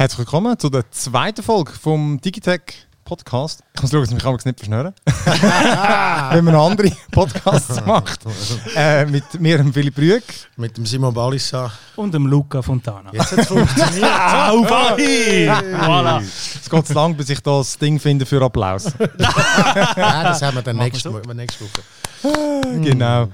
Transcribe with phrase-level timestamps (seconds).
[0.00, 3.62] Herzlich willkommen zu der zweiten Folge vom Digitech Podcast.
[3.74, 4.94] Ich muss schauen, dass ich mich nicht verschnüren
[6.30, 8.20] Wenn man andere Podcasts macht.
[8.74, 10.22] Äh, mit mir, dem Philipp Rüeg.
[10.56, 11.70] Mit dem Simon Balissa.
[11.96, 13.10] Und dem Luca Fontana.
[13.12, 14.04] Jetzt hat es funktioniert.
[14.48, 16.22] Au, voilà.
[16.22, 18.84] Es geht zu lang, bis ich das Ding finde für Applaus.
[19.18, 21.20] ja, das haben wir dann nächste Woche.
[22.80, 23.28] genau.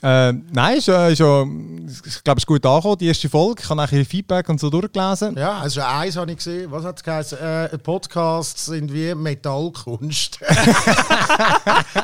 [0.00, 3.62] Äh, nein, ist, äh, ist ich glaube, es ist gut angekommen, die erste Folge.
[3.62, 5.36] Ich habe nachher Feedback und so durchgelesen.
[5.36, 6.70] Ja, also eins habe ich gesehen.
[6.70, 7.38] Was hat es geheißen?
[7.38, 10.38] Äh, Podcasts sind wie Metallkunst.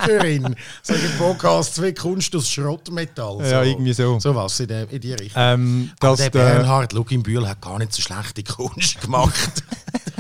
[0.05, 0.57] Für ihn.
[0.83, 3.39] Sagen Podcasts wie Kunst aus Schrottmetall.
[3.39, 3.45] So.
[3.45, 4.19] Ja, irgendwie so.
[4.19, 5.43] So was in, in die Richtung.
[5.43, 9.63] Ähm, Aber der Bernhard Luginbühl hat gar nicht so schlechte Kunst gemacht.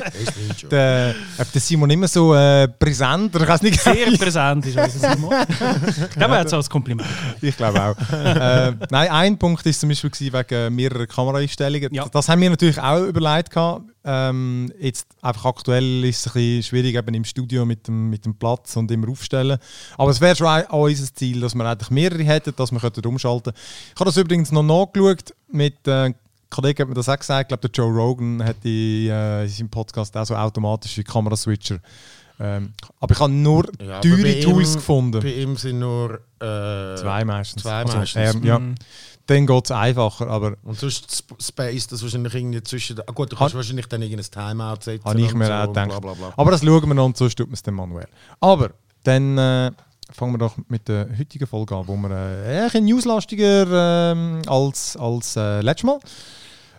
[0.70, 1.14] der,
[1.54, 5.32] der Simon immer so äh, präsent, oder ich nicht Sehr präsent ist also Simon.
[5.88, 7.08] ich glaube, er hat es als Kompliment.
[7.40, 8.12] Ich glaube auch.
[8.12, 11.92] äh, nein, ein Punkt war zum Beispiel wegen mehrerer Kameraeinstellungen.
[11.92, 12.06] Ja.
[12.08, 13.54] Das haben wir natürlich auch überlegt.
[14.06, 18.24] Ähm, jetzt einfach aktuell ist es ein bisschen schwierig eben im Studio mit dem, mit
[18.26, 19.58] dem Platz und immer aufstellen.
[19.96, 23.52] Aber es wäre schon auch unser Ziel, dass wir eigentlich mehrere hätten, dass wir umschalten
[23.52, 23.58] könnten.
[23.94, 26.12] Ich habe das übrigens noch nachgeschaut mit äh,
[26.54, 29.48] Kollege hat mir das auch gesagt, ich glaube, der Joe Rogan hat die, äh, in
[29.48, 31.80] seinem Podcast auch so automatische Kameraswitcher.
[32.38, 35.20] Ähm, aber ich habe nur ja, teure Tools ihm, gefunden.
[35.20, 37.62] Bei ihm sind nur äh, zwei meistens.
[37.62, 38.34] Zwei also, meistens.
[38.34, 38.58] Ähm, ja.
[38.58, 38.74] Mhm.
[39.26, 40.28] Dann geht es einfacher.
[40.28, 43.00] Aber und sonst Space, das wahrscheinlich irgendwie zwischen.
[43.00, 45.04] Ah gut, du kannst wahrscheinlich dann irgendein Timeout setzen.
[45.04, 45.88] Habe ich mir so auch gedacht.
[45.88, 46.32] Bla, bla, bla.
[46.36, 48.08] Aber das schauen wir noch und sonst tut man es dann manuell.
[48.40, 48.70] Aber
[49.02, 49.70] dann äh,
[50.10, 54.48] fangen wir doch mit der heutigen Folge an, wo wir äh, ein bisschen newslastiger äh,
[54.48, 55.98] als, als äh, letztes Mal.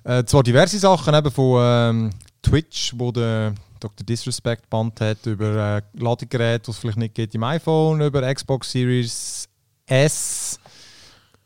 [0.04, 2.10] Äh, zwar diverse Sachen eben von ähm,
[2.44, 4.06] Twitch, wo der Dr.
[4.06, 8.72] Disrespect Band hat, über äh, Ladegeräte, was es vielleicht nicht geht im iPhone, über Xbox
[8.72, 9.50] Series
[9.88, 10.60] S,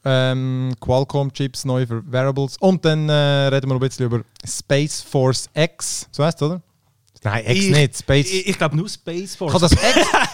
[0.05, 5.01] ähm, Qualcomm-Chips, neue für Variables und dann äh, reden wir noch ein bisschen über Space
[5.01, 6.61] Force X, so heißt es, oder?
[7.22, 7.97] Nein, X ich, nicht.
[7.97, 8.31] Space.
[8.31, 9.75] Ich, ich glaube nur Space Force.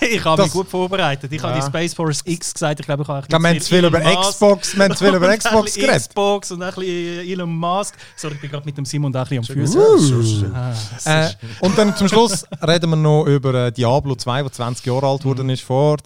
[0.01, 1.31] Ich habe mich gut vorbereitet.
[1.31, 1.49] Ich ja.
[1.49, 2.79] habe die Space Force X gesagt.
[2.79, 3.61] Ich glaube, ich habe ein bisschen.
[3.61, 5.95] zu viel über Xbox, wir haben zu viel über Xbox geredet.
[5.95, 7.95] Xbox und ein bisschen Elon Musk.
[8.15, 10.51] Sorry, ich bin gerade mit dem Simon da ein bisschen am Füßen.
[10.51, 11.09] Uh.
[11.09, 11.29] Äh,
[11.61, 15.21] und dann zum Schluss reden wir noch über äh, Diablo 2, der 20 Jahre alt
[15.21, 15.97] geworden ist, vor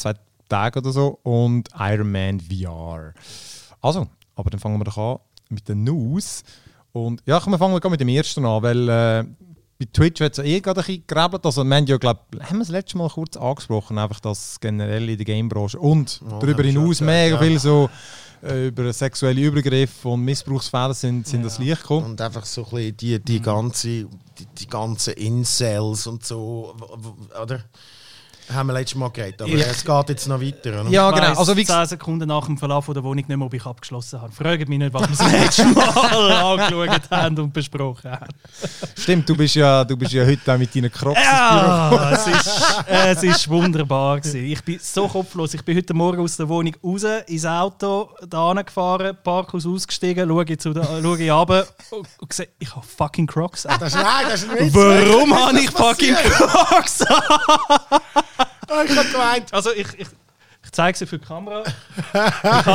[0.49, 1.19] Tagen oder so.
[1.23, 3.13] Und Iron Man VR.
[3.81, 6.43] Also, aber dann fangen wir doch an mit den News.
[6.91, 8.89] Und ja, wir fangen mit dem ersten an, weil.
[8.89, 9.25] Äh,
[9.81, 11.45] bei Twitch wird es eh gerade ein bisschen gerebelt.
[11.45, 15.07] Also, wir haben ja, glaub, haben wir das letzte Mal kurz angesprochen, einfach das generell
[15.07, 17.41] in der Gamebranche und oh, darüber hinaus mega ja.
[17.41, 17.89] viel so
[18.43, 21.43] äh, über sexuelle Übergriffe und Missbrauchsfälle sind, sind ja.
[21.45, 22.07] das Licht gekommen.
[22.07, 26.75] Und einfach so ein bisschen die, die, ganze, die, die ganzen Incels und so,
[27.41, 27.63] oder?
[28.53, 29.67] Haben wir letztes Mal geredet, aber ja.
[29.67, 30.81] es geht jetzt noch weiter.
[30.81, 30.89] Oder?
[30.89, 31.37] Ja, genau.
[31.37, 34.31] Also wie 10 Sekunden nach dem Verlauf der Wohnung nicht mehr, ob ich abgeschlossen habe.
[34.31, 38.33] Fragt mich nicht, was wir das letzte Mal angeschaut haben und besprochen haben.
[38.97, 42.85] Stimmt, du bist ja, du bist ja heute auch mit deinen Crocs Ja, es ist,
[42.87, 44.45] es ist wunderbar gewesen.
[44.45, 45.53] Ich bin so kopflos.
[45.53, 50.57] Ich bin heute Morgen aus der Wohnung raus, ins Auto, da gefahren, Parkhaus ausgestiegen, schaue,
[50.57, 53.79] zu der, schaue runter und, und sehe, ich habe fucking Crocs an.
[53.79, 57.99] Das ist, nein, das ist nicht Warum habe ich fucking Crocs an?
[58.71, 59.53] Oh, ich hab gemeint.
[59.53, 60.07] Also ich, ich,
[60.63, 61.63] ich zeige sie für die Kamera.
[62.13, 62.67] Nein, ohne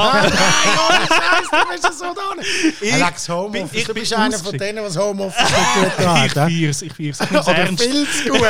[1.06, 2.94] Scheiß, du bist ja so da nicht.
[2.94, 6.24] Alex Homeoffice, ich, du bist einer von denen, was Homeoffice gut hat.
[6.24, 7.20] Ich feier's, ich feier's.
[7.20, 8.40] Ich Oder viel zu gut.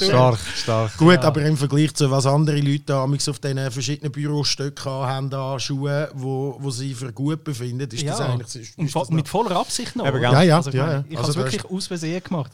[0.00, 0.96] stark, stark.
[0.96, 1.22] Gut, ja.
[1.22, 6.56] aber im Vergleich zu was andere Leute auf diesen verschiedenen Bürostöcken haben, da Schuhe, wo,
[6.60, 8.12] wo sie für gut befinden, ist ja.
[8.12, 8.62] das eigentlich...
[8.62, 10.06] Ist, ist das mit voller Absicht noch.
[10.06, 10.56] Ja, ja.
[10.56, 11.04] Also, ja, ja.
[11.08, 12.52] Ich also, habe es wirklich aus Versehen gemacht.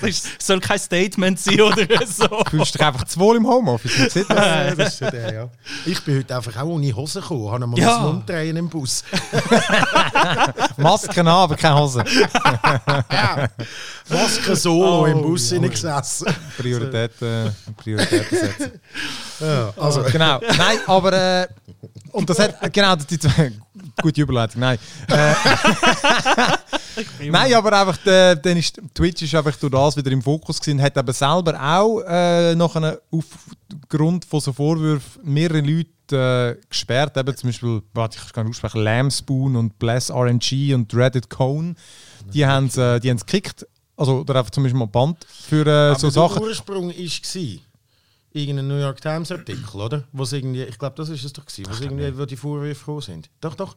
[0.00, 2.26] Das soll kein Statement sein oder so.
[2.26, 3.98] Du fühlst dich einfach zu wohl im Homeoffice.
[3.98, 4.76] Man sieht das.
[4.76, 5.48] das ist der, ja.
[5.84, 7.50] Ich bin heute einfach auch ohne Hose gekommen.
[7.50, 8.04] Habe mal ja.
[8.04, 9.04] umdrehen im Bus.
[10.76, 12.04] Masken an, aber keine Hose.
[13.10, 13.48] ja.
[14.08, 15.58] Masken solo oh, im Bus ja.
[15.58, 16.26] gesessen.
[16.56, 18.80] Prioritäten, Prioritäten setzen.
[19.40, 20.02] Ja, also.
[20.02, 20.40] Genau.
[20.58, 21.12] Nein, aber...
[21.12, 21.46] Äh,
[22.12, 22.72] und das hat...
[22.72, 23.18] Genau, die,
[24.02, 24.78] gute Überleitung, nein.
[27.08, 30.58] Äh, nein, aber einfach, der, der ist, Twitch ist einfach durch das wieder im Fokus
[30.58, 36.68] gewesen, hat aber selber auch äh, nach einem aufgrund von so Vorwürfen mehrere Leute äh,
[36.68, 41.74] gesperrt, eben zum Beispiel, warte, ich kann aussprechen, Lambspoon und Bless RNG und Dreaded Cone,
[42.32, 43.66] die haben es äh, gekickt,
[43.96, 46.38] also oder einfach zum Beispiel mal Band für äh, so Sachen.
[46.38, 47.60] Der Ursprung war
[48.36, 50.04] irgendein New York Times Artikel, oder?
[50.12, 53.00] Was irgendwie, ich glaube, das ist es doch gewesen, was irgendwie, wo die Vorwürfe gekommen
[53.00, 53.30] sind.
[53.40, 53.76] Doch, doch.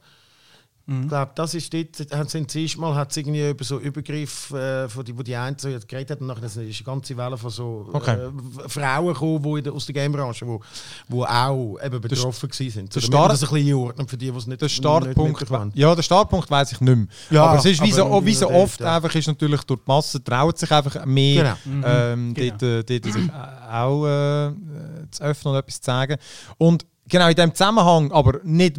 [1.04, 4.90] Ich glaube, das ist dort, haben sie zuerst mal hat's irgendwie über so Übergriff, äh,
[4.90, 7.50] von die, wo die einen so geredet hat, und nachher ist eine ganze Welle von
[7.52, 8.16] so Okay.
[8.18, 10.60] äh, Frauen gekommen, die in der, aus der Gamebranche, wo,
[11.08, 12.94] wo auch eben betroffen gewesen sind.
[12.94, 15.40] So, der Start- das ein bisschen einordnen für die, die es nicht Der nicht Startpunkt,
[15.40, 15.72] mitbekommen.
[15.76, 17.08] ja, der Startpunkt weiß ich nicht mehr.
[17.30, 18.96] Ja, aber es ist wie so, wie so oft ja.
[18.96, 21.88] einfach ist natürlich durch die Masse traut sich einfach mehr Genau.
[21.88, 22.56] ähm, Genau.
[22.60, 23.32] dort, äh, dort sich
[23.72, 24.52] auch äh,
[25.12, 26.16] zu öffnen und etwas zu sagen.
[26.58, 28.78] Und genau in dem Zusammenhang, aber nicht,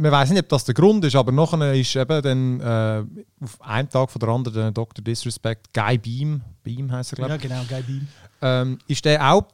[0.00, 3.04] man weiß nicht, ob das der Grund ist, aber nachher ist eben dann äh,
[3.44, 5.04] auf einem Tag von der anderen der Dr.
[5.04, 8.08] Disrespect, Guy Beam, Beam heisst er glaube Ja, ich, genau, geil Beam.
[8.40, 9.44] ähm, ist der auch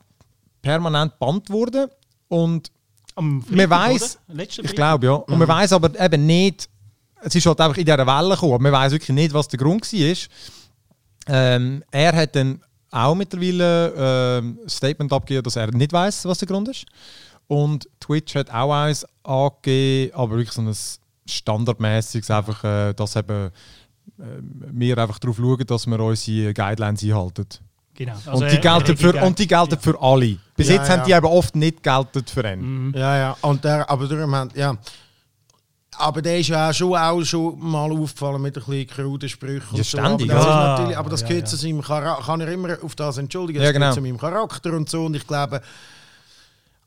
[0.62, 1.88] permanent bannt worden
[2.28, 2.70] und
[3.16, 3.98] Am Man?
[4.28, 5.12] Letzten ich glaube, ja.
[5.14, 6.68] Und man weiß aber eben nicht,
[7.22, 9.58] es ist halt einfach in dieser Welle gekommen, aber man weiß wirklich nicht, was der
[9.58, 10.16] Grund war.
[11.28, 12.60] Ähm, er hat dann
[12.90, 16.84] auch mittlerweile ähm, ein Statement abgegeben, dass er nicht weiß, was der Grund ist.
[17.48, 20.74] Und Twitch hat auch eins angegeben, aber wirklich so ein
[21.28, 23.50] standardmäßiges, einfach, äh, dass eben
[24.18, 24.22] äh,
[24.72, 27.46] wir einfach darauf schauen, dass wir unsere Guidelines einhalten.
[27.94, 28.12] Genau.
[28.26, 30.36] Also, und, die gelten für, und die gelten für alle.
[30.54, 31.18] Bis Ja, jetzt haben die ja.
[31.18, 32.92] eben oft nicht gelten für ihn.
[32.94, 33.36] Ja, ja.
[33.40, 34.76] Und der, aber darum haben, ja.
[35.98, 39.66] Aber der ist ja auch schon, auch schon mal aufgefallen mit ein bisschen kruden Sprüchen.
[39.72, 39.98] Ja, und so.
[39.98, 40.50] ständig, Aber das, ja.
[40.50, 41.50] ist natürlich, aber das Ja, gehört ja.
[41.50, 42.24] zu seinem Charakter.
[42.26, 43.60] Kann er immer auf das entschuldigen.
[43.60, 43.94] Das Ja, gehört genau.
[43.94, 45.06] zu meinem Charakter und so.
[45.06, 45.62] Und ich glaube,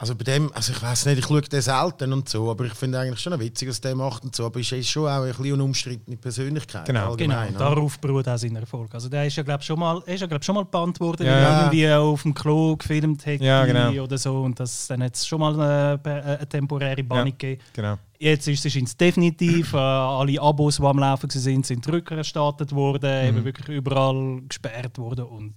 [0.02, 2.74] also bei dem, also ich weiß nicht, ich schaue den selten und so, aber ich
[2.74, 4.46] finde eigentlich schon witzig, was der macht und so.
[4.46, 6.86] Aber ist, ist schon auch ein bisschen eine umstrittene Persönlichkeit.
[6.86, 7.16] Genau.
[7.18, 7.66] Genau, allgemein, oder?
[7.76, 8.94] darauf beruht auch sein Erfolg.
[8.94, 11.34] Also der ist ja glaube schon mal, ist ja glaube schon mal gebannt worden, Ja,
[11.34, 14.04] er irgendwie auf dem Klo gefilmt hätte Ja, genau.
[14.04, 17.32] oder so und das dann hat es schon mal eine, eine temporäre Bann Ja.
[17.34, 17.62] gegeben.
[17.74, 17.98] Genau.
[18.22, 19.74] Jetzt ist es ins definitiv.
[19.74, 23.28] Äh, alle Abos, die am Laufen sind, sind rückerstattet worden, Mhm.
[23.38, 25.56] eben wirklich überall gesperrt worden und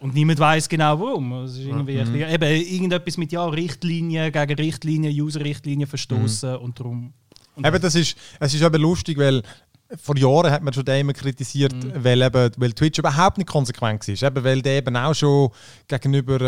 [0.00, 1.32] und niemand weiß genau warum.
[1.44, 2.12] Es ist irgendwie Mhm.
[2.12, 7.12] bisschen, eben irgendetwas mit ja Richtlinien gegen Richtlinien, User-Richtlinien verstoßen und darum.
[7.56, 9.42] Und Eben, das ist, es ist eben lustig, weil
[10.00, 12.04] vor Jahren hat man schon den immer kritisiert, Mhm.
[12.04, 14.28] weil, eben, weil Twitch überhaupt nicht konsequent war.
[14.28, 15.48] Eben, weil der eben auch schon
[15.88, 16.40] gegenüber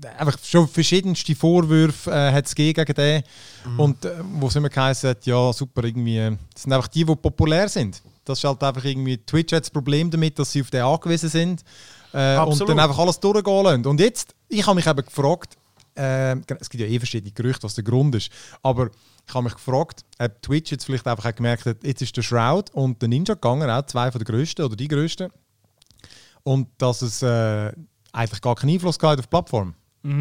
[0.00, 3.22] äh, einfach schon verschiedenste Vorwürfe äh, hat es gegeben gegen den.
[3.70, 3.80] Mhm.
[3.80, 7.04] Und äh, wo es immer geheißen hat, ja super, irgendwie, äh, das sind einfach die,
[7.04, 8.02] die populär sind.
[8.24, 11.28] Das ist halt einfach irgendwie, Twitch hat das Problem damit, dass sie auf den angewiesen
[11.28, 11.62] sind
[12.16, 13.86] äh, und dann einfach alles durchgehen lassen.
[13.86, 15.56] Und jetzt, ich habe mich eben gefragt,
[15.96, 18.30] äh, es gibt ja eh verschiedene Gerüchte, was der Grund ist,
[18.62, 18.90] aber
[19.28, 22.22] ich habe mich gefragt, ob Twitch jetzt vielleicht einfach auch gemerkt hat, jetzt ist der
[22.22, 22.70] Shroud.
[22.70, 25.30] Und der Ninja gegangen, auch zwei von der größten oder die größten,
[26.42, 27.72] und dass es äh,
[28.12, 29.74] eigentlich gar keinen Einfluss gehabt hat auf die Plattform.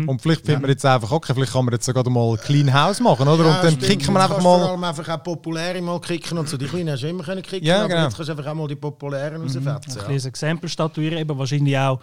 [0.07, 2.99] Und vielleicht findet man jetzt einfach, okay, vielleicht kann man jetzt sogar mal Clean House
[2.99, 3.45] machen, oder?
[3.45, 3.83] und dann stimmt.
[3.83, 4.69] kicken wir Du einfach kannst Vor mal.
[4.69, 6.57] allem einfach auch populäre mal kicken und so.
[6.57, 8.03] Die Kleinen hast du immer können kicken, Ja, aber genau.
[8.05, 9.67] jetzt kannst du einfach auch mal die populären rausfetzen.
[9.67, 10.03] ein Ja.
[10.03, 11.99] kleines Exempel statuieren, eben wahrscheinlich auch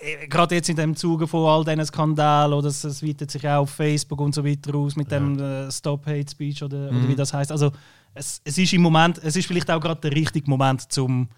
[0.00, 3.46] äh, gerade jetzt in dem Zuge von all diesen Skandalen oder es, es weitet sich
[3.46, 6.98] auch auf Facebook und so weiter aus mit dem äh, Stop Hate Speech oder, Mhm.
[6.98, 7.52] oder wie das heißt.
[7.52, 7.70] Also
[8.14, 11.28] es, es ist im Moment, es ist vielleicht auch gerade der richtige Moment zum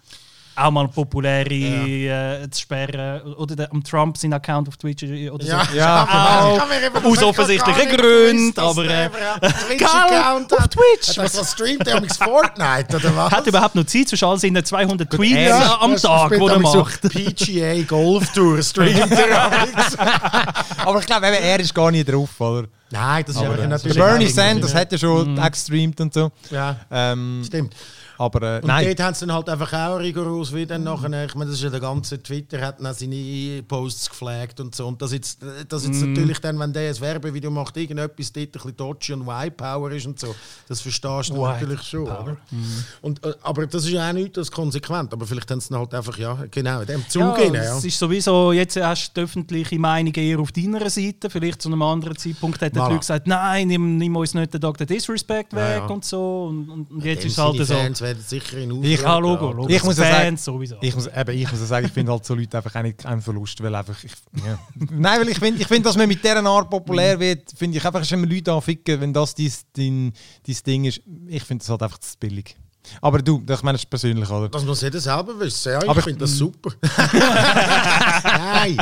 [0.55, 5.43] auch mal populäre äh, zu sperren oder der, am Trump seinen Account auf Twitch oder
[5.45, 5.75] Ja, so.
[5.77, 6.03] Ja,
[6.41, 9.09] Auch kann mir eben- aus offensichtlichen Gründen, aber, äh,
[9.39, 10.67] Twitch-Account auf.
[10.67, 11.17] Twitch.
[11.17, 11.85] Hat er was streamt?
[11.85, 13.31] Der hat Fortnite oder was?
[13.31, 17.01] Hat überhaupt noch Zeit zwischen all seinen 200 Tweets Ja, am Tag, die er macht?
[17.01, 19.51] So PGA Golf Tour streamt er.
[20.85, 22.67] Aber ich glaube, er ist gar nicht drauf, oder?
[22.91, 23.97] Nein, das ist Aber, äh, natürlich...
[23.97, 26.31] Bernie auch Sanders hat ja schon gestreamt und so.
[26.51, 27.73] Ja, Ähm, stimmt.
[28.17, 28.85] Aber äh, Und nein.
[28.87, 31.69] dort haben sie dann halt einfach auch rigoros wieder nachher, ich meine, das ist ja
[31.69, 34.87] der ganze Twitter, hat dann seine Posts geflaggt und so.
[34.87, 35.39] Und das jetzt,
[35.69, 36.13] das jetzt Mhm.
[36.13, 40.05] natürlich dann, wenn der ein Werbevideo macht, irgendetwas dort ein bisschen dodgy und Y-Power ist
[40.05, 40.33] und so,
[40.67, 42.03] das verstehst du White natürlich schon.
[42.03, 42.37] Oder?
[42.51, 42.83] Mhm.
[43.01, 45.79] Und, äh, aber das ist ja auch nicht das konsequent, aber vielleicht haben sie dann
[45.79, 47.77] halt einfach, ja, genau, in dem Ja, Zug rein, ja.
[47.77, 51.29] Es ist sowieso, jetzt hast du die öffentliche Meinung eher auf deiner Seite.
[51.29, 52.79] Vielleicht zu einem anderen Zeitpunkt hätten die.
[52.79, 54.85] Leute gesagt, nein, nimm, nimm uns nicht den Dr.
[54.87, 55.85] Disrespect Ja, weg ja.
[55.87, 56.45] und so.
[56.49, 58.04] Und, und, und jetzt ist es halt so.
[58.05, 59.69] Werden sicher in Ich- Ja, Logo, Logo.
[59.69, 60.75] Ich muss ja Fans sowieso.
[60.81, 63.05] Ich muss, eben, ich muss ja sagen, ich finde halt so Leute einfach auch nicht
[63.05, 64.01] ein Verlust, weil einfach...
[64.03, 64.11] Ich,
[64.45, 64.57] ja.
[64.91, 67.85] Nein, weil ich finde, ich find, dass man mit dieser Art populär wird, finde ich
[67.85, 70.13] einfach, immer Leute anficken, wenn das dein, dein,
[70.45, 71.01] dein Ding ist.
[71.27, 72.55] Ich finde das halt einfach zu billig.
[73.01, 74.49] Aber du, das- ich meine, das ist persönlich, oder?
[74.49, 75.71] Das muss jeder selber wissen.
[75.71, 76.71] Ja, Aber ich finde das super.
[78.23, 78.77] nein,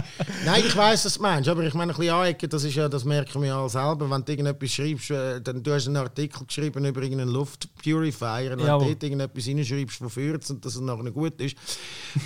[0.45, 1.49] nein, ich weiß, was du meinst.
[1.49, 4.09] Aber ich meine, ein bisschen anecken, das, ist ja, das merken wir ja alle selber.
[4.09, 8.59] Wenn du irgendetwas schreibst, äh, dann du hast einen Artikel geschrieben über irgendeinen Luftpurifier und
[8.59, 11.55] wenn du dort irgendetwas reinschreibst, wofür es und dass es nachher gut ist,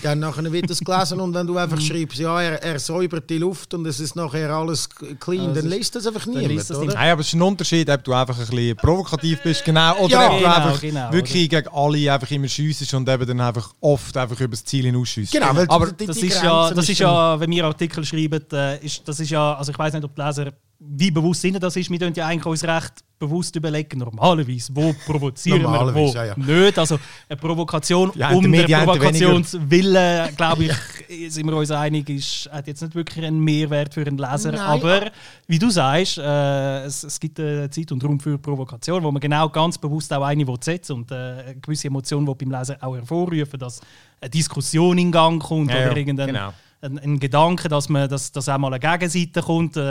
[0.04, 3.38] dann nachher wird das gelesen und wenn du einfach schreibst, ja, er, er säubert die
[3.38, 4.88] Luft und es ist nachher alles
[5.20, 6.94] clean, Also dann liest das einfach niemand, das oder?
[6.94, 10.12] Nein, aber es ist ein Unterschied, ob du einfach ein bisschen provokativ bist, genau, oder
[10.12, 13.42] Ja, ob du genau, einfach genau, wirklich gegen alle einfach immer schiessest und eben dann
[13.42, 15.32] einfach oft einfach über das Ziel hinausschiessst.
[15.32, 18.44] Genau, weil aber die- die Das ist ja, das ist ja, wenn wir Artikel schreiben,
[18.54, 21.60] äh, ist, das ist ja, also ich weiß nicht, ob die Leser wie bewusst ihnen
[21.60, 21.90] das ist.
[21.90, 26.26] Wir tun ja eigentlich uns recht bewusst überlegen, normalerweise, wo provozieren wir, wo Normalerweise, ja,
[26.26, 26.36] ja.
[26.38, 26.78] nicht.
[26.78, 32.48] Also eine Provokation Die um mehr, der Provokationswille, glaube ich, sind wir uns einig, ist,
[32.52, 34.52] hat jetzt nicht wirklich einen Mehrwert für einen Leser.
[34.52, 34.62] Nein.
[34.62, 35.12] Aber
[35.48, 39.20] wie du sagst, äh, es, es gibt äh, Zeit und Raum für Provokation, wo man
[39.20, 43.60] genau ganz bewusst auch eine setzen und äh, eine gewisse Emotion beim Leser auch hervorrufen,
[43.60, 43.82] dass
[44.22, 46.54] eine Diskussion in Gang kommt Ja, ja, oder irgendein genau.
[46.80, 49.82] Ein, ein Gedanke, dass, man, dass, dass auch mal eine Gegenseite kommt, äh,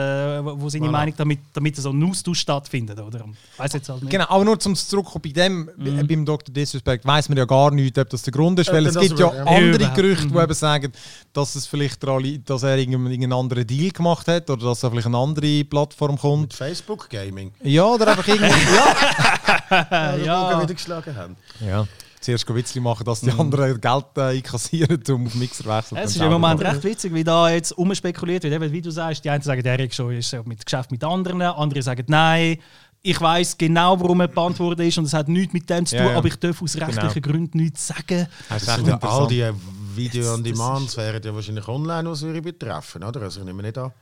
[0.45, 0.91] wo seine Voilà.
[0.93, 3.01] Meinung damit, damit so ein Austausch stattfindet.
[3.01, 3.25] Oder?
[3.57, 4.11] Weiß jetzt halt nicht.
[4.11, 5.99] Genau, aber nur zum zurückkommen bei dem, Mhm.
[5.99, 6.55] äh, beim Dr.
[6.55, 9.03] Disrespect, weiß man ja gar nicht, ob das der Grund ist, Äh, weil das es
[9.03, 9.45] gibt ja ja.
[9.45, 9.93] andere.
[9.95, 10.41] Gerüchte, die Mhm.
[10.41, 10.93] eben sagen,
[11.33, 14.83] dass, es vielleicht der Ali, dass er irgendeinen, irgendeinen anderen Deal gemacht hat oder dass
[14.85, 16.55] er vielleicht eine andere Plattform Mit kommt.
[16.55, 17.53] Facebook Gaming.
[17.65, 18.45] Ja, oder einfach irgendwie.
[18.75, 20.17] ja.
[20.17, 20.17] Ja.
[20.25, 20.63] ja.
[20.63, 21.37] wieder geschlagen haben.
[21.67, 21.87] ja.
[22.27, 25.99] Zuerst Witzli machen, dass die anderen Geld äh, einkassieren, um auf Mixer zu wechseln.
[25.99, 28.53] Es ist im Moment recht witzig, wie da jetzt umspekuliert wird.
[28.53, 31.41] Eben, wie du sagst, die einen sagen, der Erik schon ist mit Geschäft mit anderen,
[31.43, 32.59] andere sagen nein.
[33.03, 35.95] Ich weiß genau, warum er gebannt worden ist und es hat nichts mit dem zu
[35.95, 36.19] Ja, tun, ja.
[36.19, 38.27] aber ich darf aus rechtlichen Gründen nichts sagen.
[38.49, 39.55] Das ist Das ja all die Das-
[39.95, 43.23] Video-on-Demands das wären ja wahrscheinlich online, was würde betreffen, oder?
[43.23, 43.93] Also ich nehme nicht an,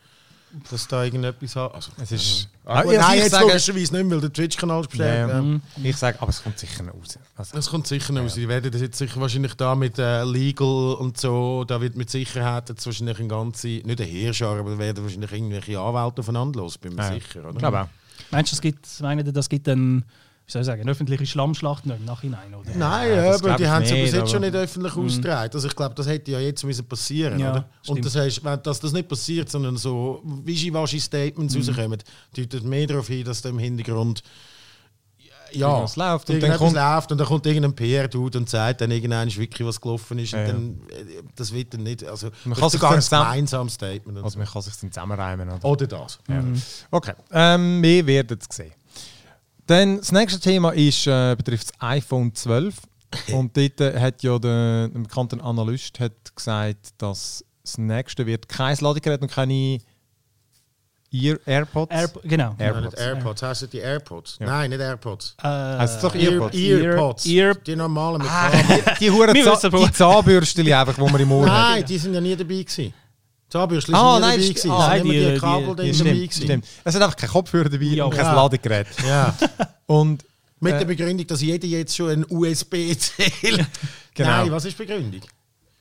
[0.71, 1.75] dass da irgendetwas hat.
[1.75, 2.49] Also, Es ist.
[2.65, 5.29] Ah, Also gut, nein, ich jetzt sage- logischerweise nicht, weil der Twitch-Kanal ist bestellt.
[5.29, 5.43] Ja, Ja.
[5.43, 5.63] Mhm.
[5.83, 7.19] Ich sage, aber es kommt sicher noch raus.
[7.37, 8.35] Also, Das kommt sicher noch raus.
[8.35, 12.09] Die werden das jetzt sicher wahrscheinlich da mit äh, Legal und so, da wird mit
[12.11, 16.61] Sicherheit jetzt wahrscheinlich ein ganze, nicht ein Heerschar, aber da werden wahrscheinlich irgendwelche Anwälte aufeinander
[16.61, 17.13] los, bin mir ja.
[17.15, 17.51] sicher, oder?
[17.51, 17.89] Ich glaube auch.
[18.31, 20.05] Meinst du, es gibt, meinen, das gibt ein,
[20.47, 22.55] wie soll ich sagen, eine öffentliche Schlammschlacht noch im Nachhinein?
[22.55, 22.71] Oder?
[22.77, 25.51] Nein, Ja, das aber die haben es ja nicht, bis jetzt schon nicht öffentlich ausgetragen.
[25.55, 27.69] Also ich glaube, das hätte ja jetzt müssen passieren Ja, oder?
[27.83, 27.99] stimmt.
[27.99, 31.99] Und das heißt, wenn dass das nicht passiert, sondern so Wischiwaschi-Statements rauskommen,
[32.37, 34.23] deutet mehr darauf hin, dass da im Hintergrund
[35.53, 39.29] ja, läuft und dann kommt- läuft und dann kommt irgendein PR-Dude und sagt dann irgendwann
[39.37, 40.33] wirklich, was gelaufen ist.
[40.33, 43.75] Ja, dann, äh, das wird dann nicht, also Man das kann ist sich ein gemeinsames
[43.75, 44.19] Statement.
[44.19, 44.39] Also so.
[44.39, 45.49] man kann sich dann zusammenreimen.
[45.49, 45.65] Oder?
[45.65, 46.19] Oder das.
[46.29, 46.43] Ja.
[46.91, 48.73] Okay, ähm, wir werden es sehen.
[49.67, 52.75] Dann das nächste Thema ist, äh, betrifft das iPhone 12.
[53.33, 58.49] Und dort äh, hat ja der, ein bekannter Analyst hat gesagt, dass das nächste wird
[58.49, 59.79] kein Ladegerät und keine
[61.11, 61.95] Ear AirPods.
[61.95, 62.55] Air, genau.
[62.59, 62.85] Nein, AirPods.
[62.87, 64.37] nicht AirPods, heißt es die AirPods?
[64.41, 64.47] Ja.
[64.47, 65.37] Nein, nicht AirPods.
[65.41, 66.57] Äh, Heißt es doch Ear, AirPods?
[66.57, 67.27] Earpods.
[67.27, 68.51] Ear- die normalen mit Ah,
[68.99, 69.33] die, die,
[69.87, 71.71] die Zahnbürstchen einfach, die man im Ohr hat.
[71.77, 72.93] Nein, die sind ja nie dabei gewesen.
[73.55, 74.71] Zahnbürstchen Ah, sind nie nein, dabei st- gewesen.
[74.71, 76.65] ah, Es sind nein, die- die Kabel die- die dabei stimmt, stimmt.
[76.85, 78.05] Es hat einfach kein Kopfhörer dabei Ja.
[78.05, 78.35] und kein Ja.
[78.35, 78.87] Ladegerät.
[79.07, 79.35] Ja.
[79.87, 80.25] Und
[80.61, 80.79] Mit Äh.
[80.79, 83.13] der Begründung, dass jeder jetzt schon ein USB-C
[84.15, 84.29] Genau.
[84.31, 85.21] Nein, was ist die Begründung?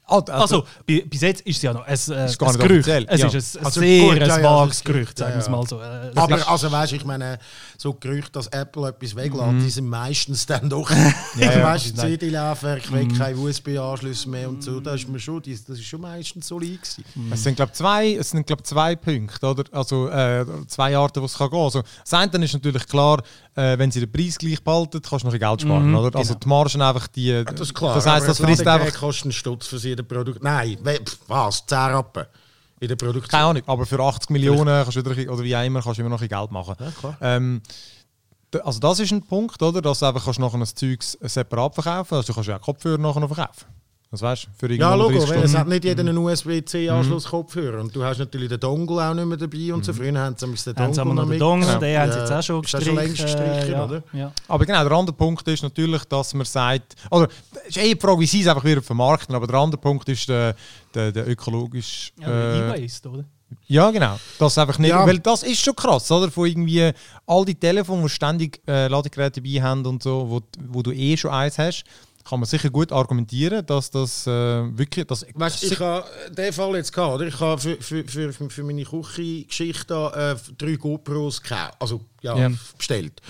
[0.06, 2.72] Also, Also, bi- bis jetzt ist es ja noch ein, äh, Ist gar ein Gerücht.
[2.88, 3.28] offiziell, Es ja.
[3.28, 5.52] ist ein Also sehr gut, ja, ein ja, vages ist- Gerücht, sagen wir es ja,
[5.52, 5.58] ja.
[5.58, 5.80] mal so.
[5.80, 7.40] Äh, das Aber ist- also weißt du, ich meine,
[7.78, 9.60] so Gerüchte, dass Apple etwas weglässt, Mhm.
[9.64, 10.90] die sind meistens dann doch.
[10.92, 10.98] Ja,
[11.50, 11.80] also ja, nein.
[12.20, 16.48] CD-Laufwerk weg, keine USB-Anschlüsse mehr und so, das ist mir schon, das ist schon meistens
[16.48, 17.04] solid gewesen.
[17.32, 19.64] Es sind, glaube zwei, es sind, zwei Punkte, oder?
[19.72, 23.22] Also äh, zwei Arten, wo es kann gehen Also, das eine ist natürlich klar,
[23.56, 26.18] äh, wenn sie den Preis gleich behalten, kannst du noch ein Geld sparen, Mhm, oder?
[26.18, 27.28] Also die Margen einfach die...
[27.28, 27.96] Ja, das ist klar.
[27.96, 29.00] Das heisst, aber das ein frisst einfach...
[29.00, 30.42] kostet einen Stutz für jedes Produkt.
[30.42, 31.64] Nein, we- pf, was?
[31.68, 32.26] 10 Rappen
[32.80, 33.30] in der Produktion.
[33.30, 36.10] Keine Ahnung, aber für 80 Millionen kannst du wieder, oder wie immer, kannst du immer
[36.10, 36.76] noch ein Geld machen.
[36.80, 37.18] Ja.
[37.22, 37.62] Ähm,
[38.64, 39.82] also das ist ein Punkt, oder?
[39.82, 42.98] Dass du einfach kannst nachher ein Zeug separat verkaufen Also du kannst ja auch Kopfhörer
[42.98, 43.66] nachher noch verkaufen.
[44.14, 47.82] Das weißt du, für Ja, Logo, 30 weil es hat nicht jeder einen USB-C-Anschluss-Kopfhörer.
[47.82, 49.74] Und du hast natürlich den Dongle auch nicht mehr dabei.
[49.74, 51.40] Und so früher haben sie den Dann haben Dongle wir noch den.
[51.40, 51.80] Dongle, Ja.
[51.80, 53.46] den haben sie jetzt auch schon ist auch schon längst gestrichen.
[53.48, 54.04] gestrichen, ja, oder?
[54.14, 54.32] Ja.
[54.48, 57.28] Aber genau, der andere Punkt ist natürlich, dass man sagt, oder
[57.68, 60.08] es ist eh die Frage, wie sie es einfach wieder vermarkten, aber der andere Punkt
[60.08, 60.56] ist der,
[60.94, 62.14] der, der ökologisch.
[62.22, 63.26] Ja, äh, E-Waste, oder?
[63.66, 64.20] ja, genau.
[64.38, 65.08] Das einfach nicht, Ja.
[65.08, 66.30] weil das ist schon krass, oder?
[66.30, 66.92] Von irgendwie
[67.26, 70.42] all die Telefone, die ständig äh, Ladegeräte dabei haben und so, wo,
[70.72, 71.84] wo du eh schon eins hast,
[72.24, 74.32] kann man sicher gut argumentieren, dass das äh,
[74.78, 77.28] wirklich, das Weißt ich habe den Fall jetzt gehabt, oder?
[77.28, 82.52] Ich habe für, für, für, für meine Küchengeschichte äh, drei GoPros gekauft, also ja, Ja.
[82.78, 83.22] bestellt.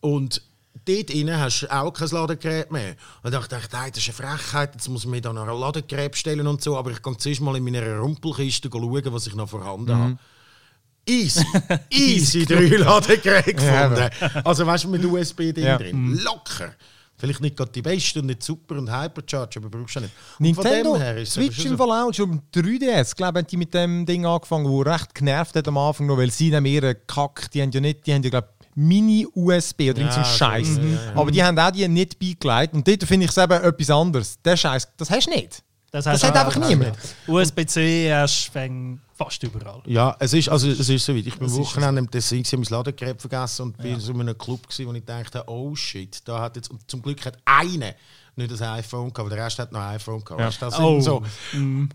[0.00, 0.42] Und
[0.84, 2.94] dort innen hast du auch kein Ladegerät mehr.
[3.22, 5.58] Und ich dachte, hey, das ist eine Frechheit, jetzt muss ich mir da noch ein
[5.58, 9.34] Ladegerät bestellen und so, aber ich kann zuerst mal in meiner Rumpelkiste schauen, was ich
[9.34, 10.18] noch vorhanden habe.
[11.08, 11.44] Easy,
[11.88, 14.42] easy drei Ladegeräte Ja, gefunden.
[14.44, 15.78] also weißt du, mit USB-Ding Ja.
[15.78, 16.18] drin.
[16.22, 16.74] Locker.
[17.18, 20.12] Vielleicht nicht gerade die beste und nicht super und Hypercharge, aber brauchst du nicht.
[20.38, 22.30] Und von Nintendo dem her ist es aber Switch schon im so- Fall auch, schon
[22.32, 26.06] im 3DS, glaube haben die mit dem Ding angefangen, wo recht genervt hat am Anfang
[26.06, 29.90] noch, weil sie haben ihre Kack, die haben ja nicht, die haben ja glaube Mini-USB
[29.90, 30.66] oder irgend so Ja, einen Scheiß.
[30.74, 31.12] so, ja, ja.
[31.14, 34.38] Aber die haben auch die nicht beigelegt und dort finde ich es eben etwas anderes.
[34.44, 35.62] Der Scheiß, das hast du nicht.
[35.90, 36.92] Das, hast hat du einfach niemand.
[37.26, 39.82] USB-C hast du fast überall.
[39.86, 41.26] Ja, es ist, also, es ist so weit.
[41.26, 44.36] Ich bin am Wochenende im Tessin, gewesen, mein Ladegerät vergessen und bin in so einem
[44.36, 47.94] Club, gewesen, wo ich dachte, oh shit, da hat jetzt, und zum Glück hat einer
[48.38, 50.38] nicht das iPhone gehabt, aber der Rest hat noch ein iPhone gehabt.
[50.40, 50.46] Ja.
[50.48, 51.00] Weißt, das Oh.
[51.00, 51.22] so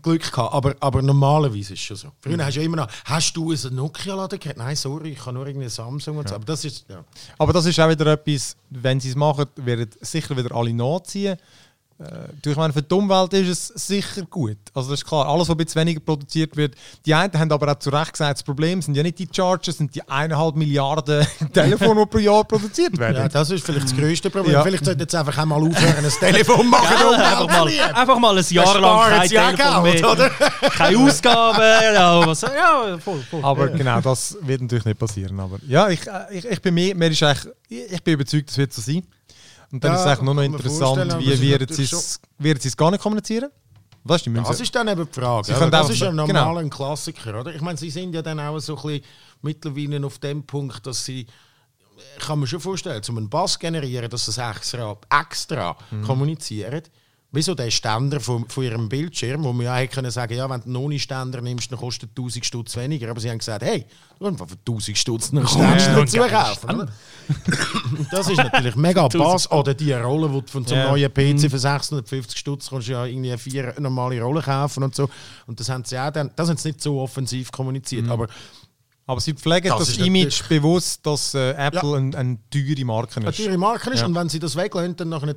[0.02, 0.52] Glück gehabt.
[0.52, 2.08] Aber, aber normalerweise ist es schon so.
[2.20, 4.56] Früher hast du ja immer noch, hast du ein Nokia-Ladegerät?
[4.56, 6.34] Nein, sorry, ich habe nur irgendeine Samsung und so.
[6.34, 7.04] Aber das ist, ja.
[7.38, 11.36] Aber das ist auch wieder etwas, wenn sie es machen, werden sicher wieder alle nachziehen.
[12.02, 14.58] Äh, du, ich meine, für die Umwelt ist es sicher gut.
[14.74, 16.74] Also das ist klar, alles, was ein bisschen weniger produziert wird.
[17.06, 19.76] Die einen haben aber auch zu Recht gesagt, das Problem sind ja nicht die Chargers,
[19.76, 23.16] sind die eineinhalb Milliarden Telefone, die pro Jahr produziert werden.
[23.16, 24.54] ja, das ist vielleicht das größte Problem.
[24.54, 24.62] Ja.
[24.62, 26.86] Vielleicht sollte jetzt einfach einmal aufhören, ein Telefon machen.
[26.92, 30.30] Ja, einfach, mal, einfach mal ein Jahr lang kein Telefon Geld, mehr, oder?
[30.70, 31.94] keine Ausgaben.
[31.94, 33.44] Ja, was, ja voll, voll.
[33.44, 35.38] Aber genau, das wird natürlich nicht passieren.
[35.38, 38.48] Aber ja, ich, äh, ich, ich bin mir, mir ist eigentlich, ich ich bin überzeugt,
[38.48, 39.02] das wird so sein.
[39.72, 42.60] Und dann Ja, ist es eigentlich nur noch man interessant, wie natürlich sie es werden
[42.60, 43.50] sie es gar nicht kommunizieren?
[44.04, 44.50] Was ist die Münze?
[44.50, 45.52] Das ist dann eben die Frage.
[45.54, 46.26] Können das ist ja genau.
[46.26, 47.54] normal ein Klassiker, oder?
[47.54, 49.04] Ich meine, sie sind ja dann auch so ein bisschen
[49.42, 51.26] mittlerweile auf dem Punkt, dass sie
[52.18, 56.02] ich kann mir schon vorstellen, um einen Bass generieren, dass sie es extra, extra Mhm.
[56.02, 56.82] kommunizieren.
[57.34, 60.60] Wieso der Ständer von, von ihrem Bildschirm, wo man ja hätte können sagen, ja, wenn
[60.60, 63.10] du einen Noni-Ständer nimmst, dann kostet 1000 Stutz weniger.
[63.10, 63.86] Aber sie haben gesagt, hey,
[64.18, 66.90] du kannst für 1000 Stutz einen Ständer dazu kaufen.
[68.10, 69.50] das ist natürlich mega Bass.
[69.50, 71.08] Oder die Rolle, die du von so einem Ja.
[71.08, 75.08] neuen PC für 650 Stutz kannst du ja irgendwie vier normale Rollen kaufen und so.
[75.46, 78.08] Und das haben sie auch dann, das haben sie nicht so offensiv kommuniziert.
[78.10, 78.26] Aber
[79.06, 81.96] Aber sie pflegen Das das, Image bewusst, dass äh, Apple Ja.
[81.96, 83.36] eine ein teure Marke eine ist.
[83.38, 84.00] teure Marke ist.
[84.00, 84.06] Ja.
[84.06, 85.34] Und wenn sie das weglassen, dann nachher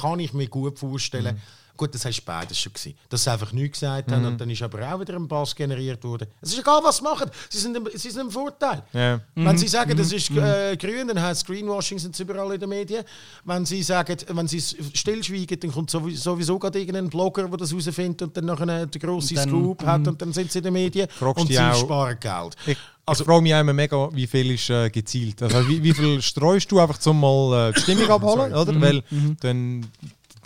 [0.00, 1.34] kann ich mir gut vorstellen.
[1.36, 1.40] Mhm.
[1.74, 2.94] Gut, das du beides schon gesehen.
[3.08, 4.28] Dass sie einfach nichts gesagt haben Mhm.
[4.28, 6.28] und dann ist aber auch wieder ein Bass generiert worden.
[6.42, 7.30] Es ist egal, was sie machen.
[7.48, 8.82] Sie sind im, sie sind im Vorteil.
[8.92, 9.20] Ja.
[9.34, 12.60] Wenn sie sagen, das ist äh, grün, dann heißt es Greenwashing, sind sie überall in
[12.60, 13.02] den Medien.
[13.44, 14.60] Wenn sie sagen, wenn sie
[14.94, 19.38] stillschweigen, dann kommt sowieso, gerade irgendein Blogger, der das herausfindet und dann nachher einen grossen
[19.38, 22.54] Scoop hat und dann sind sie in den Medien und sie auch- sparen Geld.
[22.66, 25.42] Ich, Also- ich frage mich immer mega, wie viel ist äh, gezielt.
[25.42, 28.80] Also wie, wie viel streust du einfach zum mal äh, die Stimmung abholen, oder?
[28.80, 29.02] Weil
[29.40, 29.86] dann,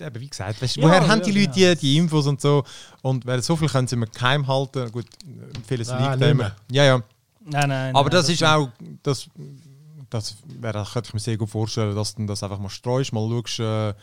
[0.01, 1.75] eben, wie gesagt, weißt, Ja, woher ja, haben die Leute genau.
[1.75, 2.65] die, die Infos und so?
[3.03, 4.91] Und weil so viel können sie immer geheim halten.
[4.91, 5.07] Gut,
[5.69, 6.57] vieles Nein, liegt immer.
[6.71, 7.03] Ja, ja.
[7.45, 7.95] Nein, nein.
[7.95, 8.71] Aber nein, das ist auch,
[9.03, 9.29] das,
[10.11, 13.13] das, wäre- das könnte ich mir sehr gut vorstellen, dass du das einfach mal streust,
[13.13, 13.95] mal schaust, äh,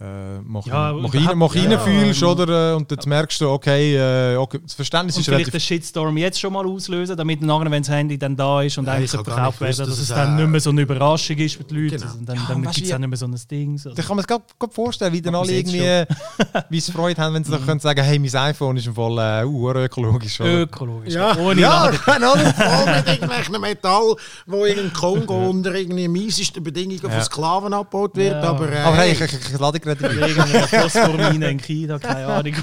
[0.00, 2.72] äh, mach, Ja, mach, überhaupt- rein, mach ja, reinfühlst, ähm, oder?
[2.72, 5.66] äh, Und dann merkst du, okay, äh, okay das Verständnis Und ist vielleicht den relativ...
[5.66, 8.92] Shitstorm jetzt schon mal auslösen, damit nachher, wenn das Handy dann da ist und Ja,
[8.92, 11.64] eigentlich verkauft werden, dass dass es es dann nicht mehr so eine Überraschung ist für
[11.64, 11.96] die Leute.
[11.96, 12.12] Genau.
[12.12, 13.76] Und dann, Ja, dann gibt es auch nicht mehr so ein Ding.
[13.78, 13.92] So.
[13.92, 16.04] Da kann man sich gerade vorstellen, wie dann alle irgendwie,
[16.70, 19.42] wie sie Freude haben, wenn sie dann können sagen, hey, mein iPhone ist im Fall
[19.42, 20.40] äh, uh, ökologisch.
[20.40, 20.60] Oder?
[20.62, 21.14] Ökologisch.
[21.14, 21.98] Ja, Ohne ja Laden.
[22.06, 22.32] genau.
[22.36, 24.14] Voll mit irgendwelchen Metall,
[24.46, 28.42] wo in Kongo unter irgendwie miesesten Bedingungen von Sklaven abgebaut wird.
[28.42, 28.50] Ja.
[28.50, 29.58] Aber, äh, Aber hey, ich, ich, ich
[29.88, 30.06] vet du.
[30.06, 32.62] Regeln in der Phosphormine in Krieg, da kann ja auch nicht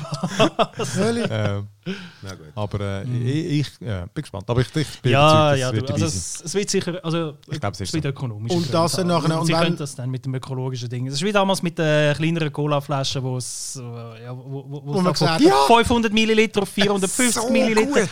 [2.21, 2.47] Na gut.
[2.55, 4.49] aber äh, ich, ich ja, bin gespannt.
[4.49, 6.99] Aber ich, ich bin ja, überzeugt, ja, du, es wird also es, es wird sicher,
[7.03, 8.09] also Ich glaube, es ist wird so.
[8.09, 8.51] ökonomisch.
[8.51, 11.05] Und das dann nachher- und Sie können das dann mit dem ökologischen Ding.
[11.05, 14.99] Das ist wie damals mit den kleineren Cola-Flaschen, wo es, äh, ja, wo, wo, wo,
[15.09, 18.01] es gesagt hat, 500 Milliliter auf 450 So Milliliter.
[18.01, 18.09] gut.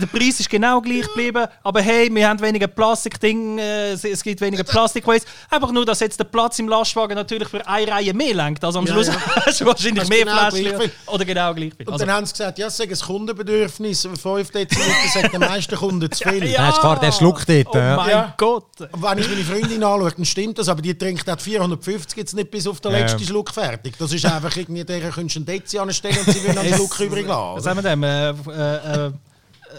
[0.00, 4.22] Der Preis ist genau gleich geblieben, aber hey, wir haben weniger Plastikding, äh, es- es
[4.22, 5.26] gibt weniger Plastikwaste.
[5.50, 8.64] Einfach nur, dass jetzt der Platz im Lastwagen natürlich für eine Reihe mehr lenkt.
[8.64, 9.14] Also am Ja, Schluss ja.
[9.46, 11.72] hast du wahrscheinlich Hast mehr genau Flaschen oder genau gleich.
[11.78, 14.02] Und Also, dann haben sie gesagt, ja, es ein Kundenbedürfnis.
[14.20, 16.44] 5 Deziliter sagt den meisten Kunden zu viel.
[16.46, 17.96] Ja, ist klar, der schluckt dort, Oh ja.
[17.96, 18.34] mein Ja.
[18.36, 18.66] Gott.
[18.78, 22.50] Wenn ich meine Freundin anschaue, dann stimmt das, aber die trinkt auch 450 jetzt nicht
[22.50, 22.98] bis auf den Ja.
[22.98, 23.94] letzten Schluck fertig.
[23.98, 26.98] Das ist einfach irgendwie, der könntest du einen Dezi anstellen und sie würden einen Schluck
[27.00, 27.68] übrig Was lassen.
[27.70, 28.02] haben wir denn?
[28.02, 29.12] Äh, äh, äh,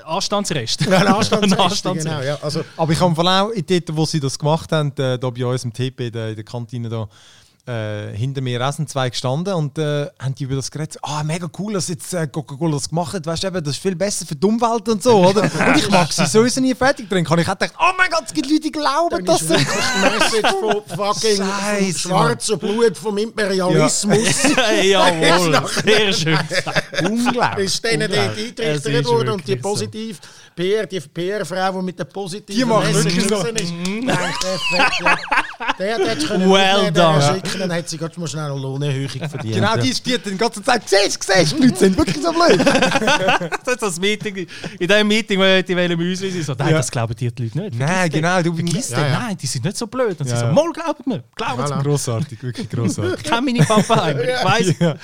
[0.06, 0.82] Anstandsrest.
[0.90, 1.84] Ja, Anstandsrecht.
[1.84, 2.38] genau, ja.
[2.42, 5.46] Also, Aber ich habe auch in dort, wo sie das gemacht haben, äh, da bei
[5.46, 7.08] uns im TP, in der, in der Kantine da,
[7.66, 10.98] äh, hinter mir auch sind zwei gestanden und äh, haben die über das geredet.
[11.02, 13.26] Ah, mega cool, dass jetzt äh, Coca-Cola das gemacht hat.
[13.26, 15.44] Weißt du, das ist viel besser für die Umwelt und so, oder?
[15.44, 17.32] Und ich mag sie sowieso nie fertig trinken.
[17.32, 19.54] Und ich hätte gedacht, oh mein Gott, es gibt Leute, die glauben, dass ist sie...
[19.54, 24.44] wirklich die Message von fucking schwarzen Blut vom Imperialismus.
[24.84, 26.40] Jawohl, sehr schön.
[27.02, 27.66] Unglaublich.
[27.66, 29.70] ist denen Es eingetrichtert ist worden und die wirklich so.
[29.70, 30.20] positiv
[30.56, 35.18] PR, die PR-Frau, die mit der positiven Die Message ist, denkt, der Fett, ja.
[35.80, 37.20] Der hat jetzt können Well done.
[37.20, 39.56] der schicken, dann hat sie gerade mal schnell eine Lohnerhöhung verdient.
[39.56, 41.98] Genau, die ist die hat die ganze Zeit, siehst du, siehst du, die Leute sind
[41.98, 42.60] wirklich so blöd.
[43.64, 44.36] Das ist das Meeting,
[44.80, 46.78] in diesem Meeting, wo die wollen Müsli sind, so, nein, Ja.
[46.78, 47.80] das glauben die Leute nicht.
[47.80, 49.20] Nein, genau, du Vergiss Ja, den, ja.
[49.20, 50.20] nein, die sind nicht so blöd.
[50.20, 50.52] Und sie Ja, so, ja.
[50.52, 51.78] mal glaubt mir, glaubt Voilà.
[51.78, 51.84] mir.
[51.84, 53.14] Grossartig, wirklich grossartig.
[53.24, 54.80] Ich kenne meine Papa ich weiss.
[54.80, 54.96] ja.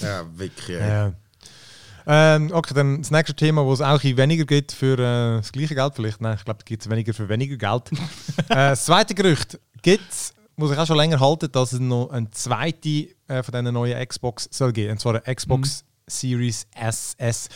[0.00, 0.78] Ja, wirklich.
[2.06, 2.12] Ja.
[2.12, 2.36] Ja.
[2.36, 5.52] Ähm, okay, dann das nächste Thema, wo es auch ein weniger gibt für äh, das
[5.52, 6.20] gleiche Geld vielleicht.
[6.20, 7.90] Nein, ich glaube, da gibt es weniger für weniger Geld.
[8.48, 12.10] äh, das zweite Gerücht gibt es, muss ich auch schon länger halten, dass es noch
[12.10, 14.92] eine zweite äh, von diesen neuen Xbox soll geben.
[14.92, 17.48] Und zwar eine Xbox Series SS.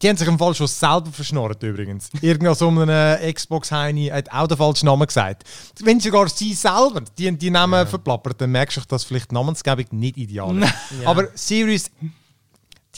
[0.00, 2.10] Die haben sich im Fall schon selber verschnorrt übrigens.
[2.20, 5.44] Irgendwann so einem Xbox-Heini hat auch den falschen Namen gesagt.
[5.80, 9.86] Wenn sogar sie selber die, die Namen verplappert, dann merkst du, dass vielleicht die Namensgebung
[9.90, 10.72] nicht ideal ist.
[11.04, 11.90] Aber Series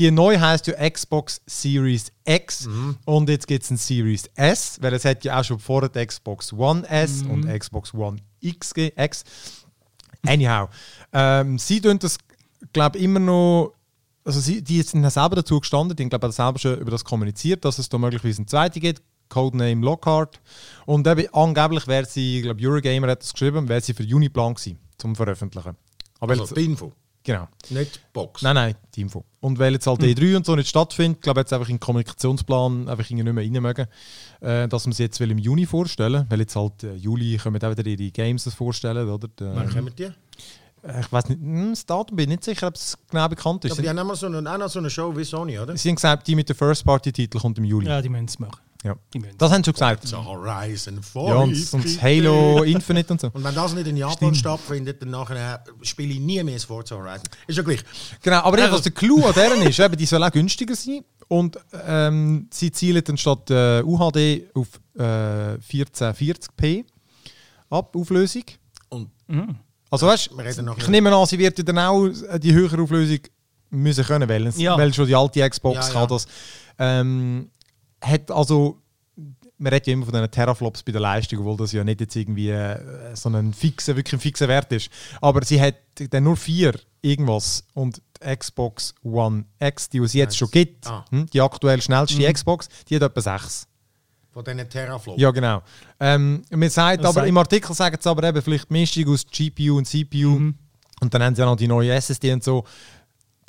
[0.00, 2.66] die neu heißt ja Xbox Series X
[3.04, 6.04] und jetzt gibt es ein Series S, weil es hat ja auch schon vorher die
[6.06, 9.24] Xbox One S und Xbox One X, X.
[10.26, 10.68] Anyhow,
[11.12, 12.16] ähm, sie tun das,
[12.72, 13.74] glaube ich, immer noch.
[14.24, 17.04] Also sie, die sind selber dazu gestanden, die haben glaube ich selber schon über das
[17.04, 20.40] kommuniziert, dass es da möglicherweise einen zweiten gibt, Codename Lockhart.
[20.86, 24.30] Und eben, angeblich wäre sie, ich glaube Eurogamer hat das geschrieben, wäre sie für Juni
[24.30, 25.76] plan gewesen, zum Veröffentlichen.
[26.20, 26.92] Aber Also jetzt, Info,
[27.24, 27.48] genau.
[27.70, 28.42] nicht die Box.
[28.42, 29.24] Nein, nein, die Info.
[29.40, 31.80] Und weil jetzt halt E3 und so nicht stattfindet, glaube ich, jetzt einfach in den
[31.80, 33.86] Kommunikationsplan einfach irgendwie nicht mehr rein mögen,
[34.40, 37.62] äh, dass man sie jetzt will im Juni vorstellen weil jetzt halt äh, Juli können
[37.62, 39.28] auch wieder ihre Games das vorstellen, oder?
[39.38, 40.10] Der, Wann kommen die?
[40.82, 43.64] äh, ich weiß nicht, hm, das Datum bin ich nicht sicher, ob es genau bekannt
[43.64, 43.72] ist.
[43.72, 45.76] Aber die haben immer so eine, auch noch so eine Show wie Sony, oder?
[45.76, 47.86] Sie haben gesagt, die mit dem First-Party-Titel kommt im Juli.
[47.86, 47.96] Ja.
[47.96, 48.60] Ja, die müssen es machen.
[48.82, 50.06] Müssen Das haben sie schon gesagt.
[50.08, 51.14] So Horizon 5.
[51.14, 53.28] Ja, und, und Halo Infinite und so.
[53.32, 56.96] Und wenn das nicht in Japan stattfindet, dann nachher spiele ich nie mehr das Forza
[56.96, 57.26] Horizon.
[57.46, 57.80] Ist ja gleich.
[58.22, 61.04] Genau, aber Also- was der Clou an deren ist, eben, die soll auch günstiger sein.
[61.28, 64.66] Und ähm, sie zielen dann statt äh, UHD auf
[64.98, 66.84] äh, 1440p
[67.70, 68.42] ab, Auflösung.
[68.88, 69.10] Und
[69.90, 70.30] Also weißt
[70.62, 73.18] noch ich nehme an, sie wird ja dann auch äh, die höhere Auflösung
[73.70, 74.76] müssen können, weil, Ja.
[74.76, 76.06] weil schon die alte Xbox Ja, kann ja.
[76.08, 76.26] das.
[76.78, 77.50] Ähm,
[78.00, 78.78] hat also,
[79.58, 82.16] man redet ja immer von diesen Teraflops bei der Leistung, obwohl das ja nicht jetzt
[82.16, 84.90] irgendwie äh, so ein fixer, wirklich ein fixer Wert ist.
[85.20, 85.74] Aber sie hat
[86.10, 91.04] dann nur vier irgendwas und die Xbox One X, die es jetzt schon gibt, Ah.
[91.10, 93.66] hm, die aktuell schnellste Xbox, die hat etwa sechs.
[94.32, 95.20] von diesen Teraflops.
[95.20, 95.60] Ja, genau.
[95.98, 99.26] Ähm, man sagt Das aber, sagt- im Artikel sagen sie aber eben vielleicht Mischung aus
[99.26, 100.36] GPU und CPU
[101.00, 102.64] und dann haben sie ja noch die neue SSD und so.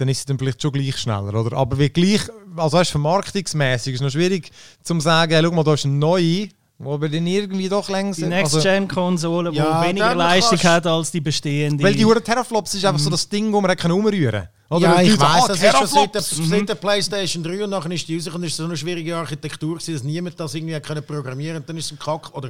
[0.01, 1.55] Dann ist es dann vielleicht schon gleich schneller, oder?
[1.55, 2.21] Aber wie gleich,
[2.57, 4.49] also weißt, vermarktungsmäßig ist es noch schwierig
[4.81, 6.47] zu sagen, hey, schau mal, da ist eine neue,
[6.79, 8.23] wo wir dann irgendwie doch Die längst...
[8.23, 11.83] also, Next-Gen-Konsole, die Ja, weniger Leistung kannst- hat als die bestehende.
[11.83, 14.81] weil die Huren Teraflops ist einfach so das Ding, wo man kann umrühren kann.
[14.81, 16.49] Ja, die ich weiß, ah, das ist schon seit der, Teraflops!
[16.49, 19.93] seit der PlayStation 3 und nachher ist die rausgekommen, ist so eine schwierige Architektur gewesen,
[19.93, 22.49] dass niemand das irgendwie hat können programmieren und dann ist es ein Kack oder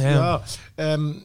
[0.00, 0.44] ja,
[0.78, 1.22] ähm,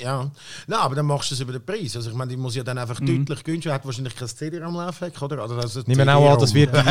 [0.00, 0.30] ja.
[0.66, 1.94] Nein, aber dann machst du es über den Preis.
[1.96, 4.74] Also ich meine, die muss ja dann einfach deutlich günstiger, hat wahrscheinlich kein CD am
[4.74, 5.42] Laufen, oder?
[5.42, 6.72] Also das Nehmen wir auch an, das wird-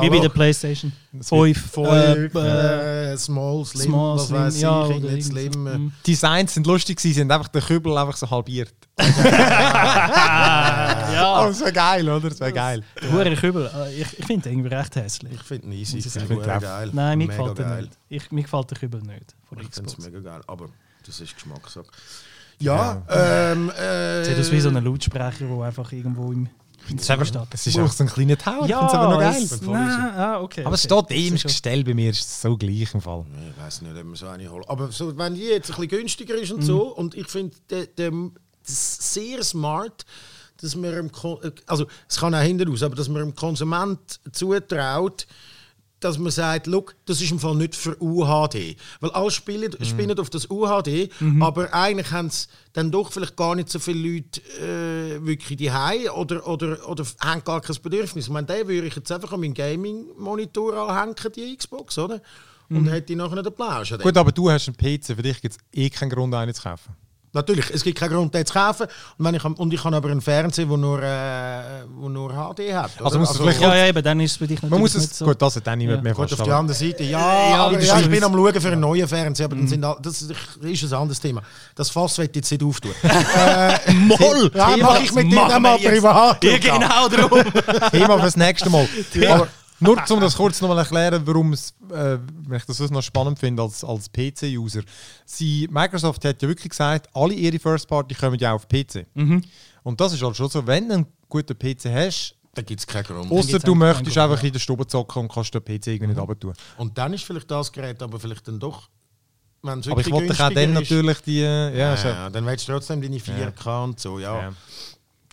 [0.00, 1.70] Wie bei der PlayStation 5.
[1.70, 5.66] Fünf, äh, äh, Small, Slim, Small, was weiß ja, ich, nicht Slim.
[5.66, 5.92] äh, Mhm.
[6.06, 8.72] Die Designs sind lustig gewesen, sie haben einfach den Kübel einfach so halbiert.
[8.98, 9.04] ja,
[11.34, 12.28] Aber das wäre geil, oder?
[12.28, 12.82] Das wäre geil.
[13.00, 13.70] der Hure Kübel.
[13.74, 15.32] äh, Ich, ich finde den irgendwie recht hässlich.
[15.34, 16.90] Ich finde ihn easy, ich finde ihn geil.
[16.92, 17.82] Nein, mir gefällt der geil.
[17.82, 17.98] nicht.
[18.08, 19.34] Ich, mir gefällt der Kübel nicht.
[19.48, 20.68] Von Ich finde es mega geil, aber
[21.06, 21.86] das ist Geschmackssache.
[22.62, 26.48] Ja, ähm, äh, Sieht aus wie so ein Lautsprecher, der einfach irgendwo im
[26.88, 29.08] Es ist einfach, es ist einfach so ein kleiner Tower, ich Ja, finde es aber
[29.12, 29.42] noch geil.
[29.42, 30.64] es- Nein, ah, okay.
[30.64, 31.04] Aber es okay.
[31.06, 33.24] steht eh im Gestell bei mir, ist es so gleich im Fall.
[33.56, 34.64] Ich weiß nicht, ob man so eine holen.
[34.68, 37.88] Aber so, wenn die jetzt ein bisschen günstiger ist und so, und ich finde das
[38.68, 40.04] ist sehr smart,
[40.60, 44.20] dass man dem Kon- also es kann auch hinten raus, aber dass man dem Konsument
[44.30, 45.26] zutraut,
[46.04, 48.76] dass man sagt, look, das ist im Fall nicht für UHD.
[49.00, 51.10] Weil alle spielen, spielen auf das UHD,
[51.40, 55.70] aber eigentlich haben es dann doch vielleicht gar nicht so viele Leute äh, wirklich die
[56.10, 58.26] oder, oder, oder haben gar kein Bedürfnis.
[58.26, 62.20] Ich meine, den würde ich jetzt einfach an meinen Gaming-Monitor anhängen, die Xbox, oder?
[62.68, 63.52] Und hätte ich nachher an dem.
[64.02, 66.62] Gut, aber du hast einen PC, für dich gibt es eh keinen Grund, einen zu
[66.62, 66.96] kaufen.
[67.34, 68.86] Natürlich, es gibt keinen Grund, den zu kaufen.
[69.16, 72.74] Und, wenn ich, und ich habe aber einen Fernseher, der nur, äh, wo nur HD
[72.74, 72.90] hat.
[72.96, 73.06] oder?
[73.06, 74.94] Also muss es vielleicht- Ja, ja, eben, dann ist es für dich natürlich Man muss
[74.94, 75.24] nicht es, so.
[75.24, 76.02] gut, das hat dann niemand Ja.
[76.02, 77.04] mehr Gut, auf die andere Seite.
[77.04, 77.18] Ja,
[77.48, 79.96] Ja, aber ja, ich bin am Schauen für einen neuen Fernseher, aber dann sind all,
[80.02, 80.30] das ist
[80.92, 81.42] ein anderes Thema.
[81.74, 82.90] Das Fass ich jetzt nicht auftun.
[83.02, 84.50] äh, Moll!
[84.54, 86.44] Ja, Thema, mach ich mit dir dann mal privat.
[86.44, 87.42] Ja, genau darum.
[87.90, 88.86] Thema fürs nächste Mal.
[89.30, 89.48] Aber
[89.82, 92.14] nur um das kurz noch mal erklären, warum äh,
[92.56, 94.82] ich das noch spannend finde als, als PC-User.
[95.24, 99.06] Sie- Microsoft hat ja wirklich gesagt, alle ihre First Party kommen ja auf PC.
[99.84, 102.86] Und das ist halt schon so, wenn du einen guten PC hast, Da gibt es
[102.86, 103.30] keinen Grund.
[103.32, 106.18] außer du möchtest Grund, einfach in der Stube zocken und kannst den PC irgendwie nicht
[106.18, 106.52] runter tun.
[106.76, 108.88] Und dann ist vielleicht das Gerät aber vielleicht dann doch.
[109.64, 111.38] Aber ich wollte auch dann natürlich die.
[111.40, 114.52] äh, Ja, Ja, ja- ja, dann willst du trotzdem deine 4K und so, ja.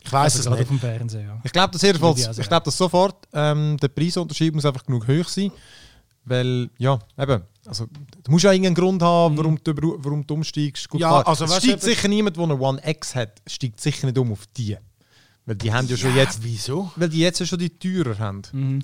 [0.10, 0.62] Ich weiß Also es nicht.
[0.64, 1.42] auf dem Fernseher, ja.
[1.44, 2.48] Ich glaube das ich jedenfalls, ich sagen.
[2.48, 3.28] glaube das sofort.
[3.32, 5.52] Ähm, der Preisunterschied muss einfach genug hoch sein,
[6.26, 7.86] weil ja, eben, also
[8.24, 10.90] du musst ja irgendeinen Grund haben, warum du, überru- warum du umsteigst.
[10.90, 13.80] Gut, Ja, klar, also es du, steigt sicher niemand, der eine One X hat, steigt
[13.80, 14.78] sicher nicht um auf die,
[15.46, 16.92] weil die haben ja schon jetzt, Wieso?
[16.96, 18.84] weil die jetzt ja schon die teurer haben.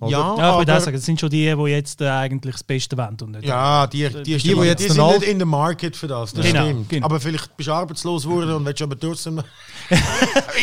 [0.00, 0.10] Oder?
[0.10, 2.54] Ja, Ja, ich würde auch aber, sagen, das sind schon die, die jetzt äh, eigentlich
[2.54, 3.16] das Beste wollen.
[3.20, 5.94] Und nicht ja, die, die, die, die, wo jetzt die sind nicht in der Market
[5.96, 6.88] für das, das Genau, stimmt.
[6.88, 7.04] genau.
[7.06, 9.42] Aber vielleicht bist du arbeitslos geworden und willst aber trotzdem...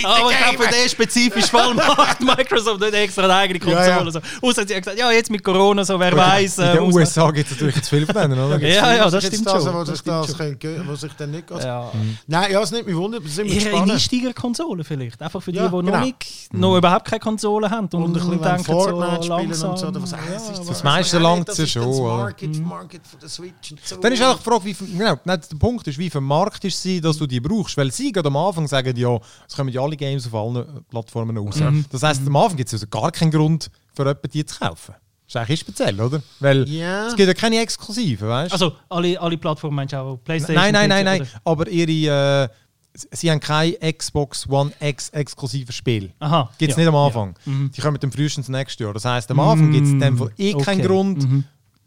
[0.03, 3.85] Aber ich glaube, für den spezifischen Fall macht Microsoft nicht extra eine eigene Konsole.
[3.85, 4.11] Ja, ja.
[4.11, 4.19] So.
[4.41, 6.59] Außer sie haben gesagt, ja, jetzt mit Corona, so wer weiß.
[6.59, 8.57] In Äh, den USA gibt es natürlich jetzt viel von denen, oder?
[8.65, 9.73] Ja, ja, das stimmt das, schon.
[9.73, 11.49] Was Das ich, das, stimmt kann- was ich dann nicht.
[11.51, 11.91] Ja.
[12.27, 13.91] Nein, ja, es nimmt mich wunder, wir sind Eher eine gespannt.
[13.91, 15.21] Einsteigerkonsole vielleicht.
[15.21, 15.99] Einfach für die, Ja, die noch, genau.
[15.99, 19.71] nicht, noch überhaupt keine Konsole haben und, Und ein bisschen denken so spielen langsam.
[19.71, 19.87] und so.
[19.87, 22.17] oder Was, ja, es ist Das meiste langt es ja schon, Das oder?
[22.17, 23.97] Market, Market für den Switch und so.
[23.97, 27.17] Dann ist auch die Frage, wie, genau, der Punkt ist, wie vermarktest du sie, dass
[27.17, 27.77] du die brauchst?
[27.77, 30.81] Weil sie gerade am Anfang sagen, ja, es kommen ja alle Games auf allen äh,
[30.89, 31.55] Plattformen raus.
[31.91, 34.95] Das heisst, am Anfang gibt es also gar keinen Grund, für jemanden die zu kaufen.
[35.29, 36.21] Das ist eigentlich speziell, oder?
[36.39, 37.07] Weil Ja.
[37.07, 38.53] es gibt ja keine Exklusiven, weißt du?
[38.53, 40.55] Also, alle, alle Plattformen meinst du auch PlayStation?
[40.55, 41.21] Nein, nein, nein, nein.
[41.21, 41.29] oder?
[41.43, 42.49] Aber ihre, äh,
[43.11, 46.11] sie haben kein Xbox One X exklusives Spiel.
[46.19, 46.49] Aha.
[46.57, 47.05] Gibt es ja, nicht am ja.
[47.05, 47.35] Anfang.
[47.45, 48.93] Die kommen dann frühestens nächstes Jahr.
[48.93, 50.87] Das heisst, am Anfang gibt es in dem Fall eh keinen okay.
[50.87, 51.45] Grund.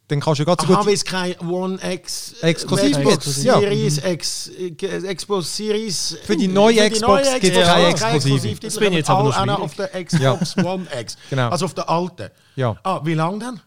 [0.08, 0.86] Dann kannst du ja ganz gut.
[0.86, 3.60] weil es kein One X Exklusiv Xbox gibt, ja.
[3.60, 6.18] Series, X, äh, Xbox Series.
[6.24, 8.60] Für die neue Xbox gibt's Xbox keine auch Exklusive.
[8.60, 9.58] Das bin jetzt aber noch schwierig.
[9.60, 11.16] auf der Xbox One X.
[11.30, 11.50] Genau.
[11.50, 12.30] Also auf der alten.
[12.56, 12.76] Ja.
[12.82, 13.60] Ah, wie lange dann?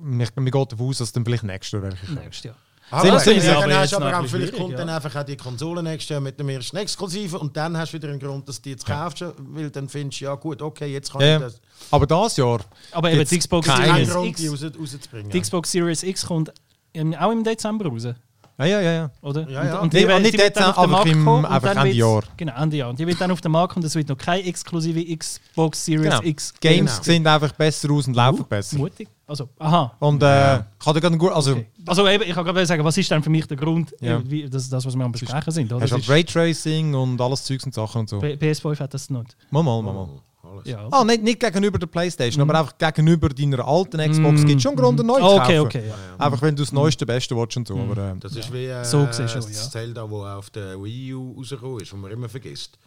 [0.00, 1.92] Mir, mir geht davon aus, dass es dann vielleicht nächstes Jahr.
[2.22, 2.56] Nächstes Jahr.
[2.90, 4.88] Ah, Sind- das sind- ja, sagen, aber hast jetzt aber auch, vielleicht kommt schwierig, dann
[4.88, 8.08] einfach auch die Konsole nächstes Jahr mit dem ersten Exklusiven und dann hast du wieder
[8.08, 11.10] einen Grund, dass du die jetzt kaufst, weil dann findest du, ja gut, okay, jetzt
[11.10, 11.60] kann Ja, ich das.
[11.90, 12.60] aber das Jahr.
[12.92, 15.30] Aber eben die Xbox Series Grund, die X, raus, rauszubringen.
[15.30, 16.52] die Xbox Series X kommt
[17.18, 18.06] auch im Dezember raus.
[18.56, 18.92] Ja, ja, ja.
[18.92, 19.10] ja.
[19.20, 19.48] Oder?
[19.50, 19.78] Ja, ja.
[19.80, 22.22] Und, Nee, wird- nicht jetzt, einfach Markt im- kommen einfach Ende Jahr.
[22.36, 22.90] Genau, Ende Jahr.
[22.90, 26.04] Und die wird dann auf den Markt kommen, es wird noch keine exklusive Xbox Series
[26.04, 26.22] Genau.
[26.22, 27.02] X Games Genau.
[27.02, 28.76] sehen einfach besser aus und laufen Uh, besser.
[28.78, 29.08] Mutig.
[29.26, 29.92] Also, aha.
[29.98, 31.32] Und äh, kann dir gerade gut.
[31.32, 31.66] Also, Okay.
[31.86, 34.18] Also eben, ich kann gerade sagen, was ist dann für mich der Grund, Ja.
[34.18, 35.72] äh, wie, das, das, was wir am besprechen sind.
[35.72, 35.82] Oder?
[35.82, 38.20] hast Das halt Raytracing und alles Zeugs und Sachen und so.
[38.20, 39.36] ist, P- PS5 hat das nicht.
[39.50, 39.92] Mal, mal, mal.
[39.92, 40.08] mal.
[40.54, 40.66] Alles.
[40.66, 40.88] Ja.
[40.90, 44.76] Ah, nicht, nicht gegenüber der Playstation, aber einfach gegenüber deiner alten Xbox gibt es schon
[44.76, 45.58] Grund, eine neue zu Oh, kaufen.
[45.58, 45.88] okay, okay.
[45.88, 46.24] Ja.
[46.26, 47.76] Einfach wenn du das neueste, beste willst und so.
[47.78, 49.70] Aber, äh, Das ist wie äh, So gesehen das ja.
[49.70, 52.78] Zelda, das auf der Wii U rausgekommen ist, was man immer vergisst.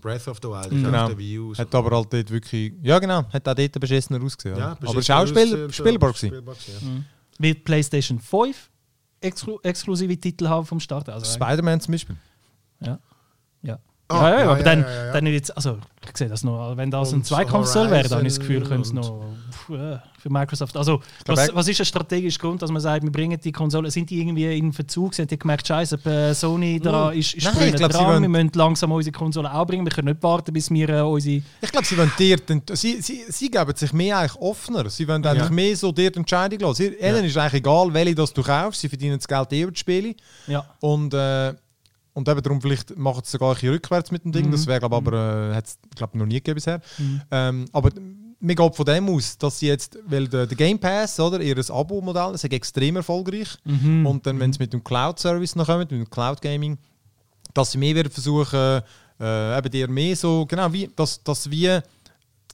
[0.00, 1.02] Breath of the Wild ist Genau.
[1.04, 2.74] auf der Wii U Hat aber halt dort wirklich.
[2.82, 3.24] Ja, genau.
[3.32, 4.58] Hat auch dort beschissener ausgesehen.
[4.58, 6.14] Ja, aber es war auch spiel, ausgesehen, spielbar.
[6.14, 7.06] spielbar gewesen,
[7.38, 8.70] Wird PlayStation 5
[9.20, 11.08] exklu exklusive Titel haben vom Start?
[11.08, 12.16] Also, Spider-Man zum Beispiel.
[12.80, 12.98] ja.
[14.14, 14.20] Ja.
[14.20, 17.20] Ah, ja, ja, aber dann, dann jetzt, also ich sehe das noch, wenn das Und
[17.20, 19.22] ein Zweikonsole wäre, dann habe ich das Gefühl, könnte es noch
[19.70, 20.76] äh, für Microsoft.
[20.76, 24.10] Also, was, was ist ein strategischer Grund, dass man sagt, wir bringen die Konsole, sind
[24.10, 25.14] die irgendwie in Verzug?
[25.14, 28.28] Sind die gemerkt, Scheiße, äh, Sony da ist, ist Nein, ich glaub, dran, wollen- wir
[28.28, 31.42] müssen langsam unsere Konsole auch bringen, wir können nicht warten, bis wir äh, unsere.
[31.60, 34.90] Ich glaube, sie wollen dir, den- sie, sie, sie geben sich mehr eigentlich offener.
[34.90, 36.92] Sie wollen eigentlich mehr so dir die Entscheidung lassen.
[37.00, 38.80] Ihnen ist eigentlich egal, welche das du kaufst.
[38.80, 40.14] Sie verdienen das Geld eh über die Spiele.
[40.48, 40.64] Ja.
[40.80, 41.54] Und, äh,
[42.14, 44.50] und eben darum vielleicht machen sie sogar ein bisschen rückwärts mit dem Ding.
[44.50, 46.80] Das wäre glaube aber äh, hat's, glaub, noch nie gegeben bisher.
[47.30, 47.90] Ähm, aber
[48.40, 51.56] mir geht von dem aus, dass sie jetzt, weil der, der Game Pass, oder, ihr
[51.70, 53.56] Abo-Modell, ist extrem erfolgreich.
[54.04, 56.76] Und dann, wenn sie mit dem Cloud-Service noch kommen, mit dem Cloud-Gaming,
[57.54, 58.82] dass sie mehr versuchen,
[59.20, 61.80] äh, eben dir mehr so, genau, wie, dass, dass wie die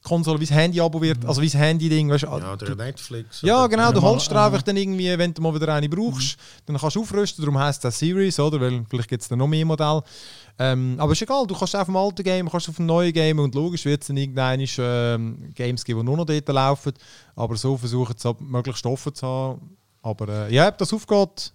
[0.09, 3.43] Konsole wie das Handy-Abo wird, also wie das Handy-Ding, weißt du, Ja, der Netflix.
[3.43, 6.37] ja, oder- genau, du holst dir einfach dann irgendwie, wenn du mal wieder eine brauchst,
[6.67, 8.61] dann kannst du aufrüsten, darum heisst auch Series, oder?
[8.61, 10.03] Weil vielleicht gibt es dann noch mehr Modelle.
[10.61, 13.39] Ähm, aber ist egal, du kannst auf dem alten Game, kannst auf dem neuen Game
[13.39, 16.93] und logisch wird es dann irgendwann ähm, Games geben, die nur noch dort laufen,
[17.37, 19.77] aber so versuchen sie halt möglichst offen zu haben.
[20.03, 21.53] Aber äh, ja, ob das aufgeht,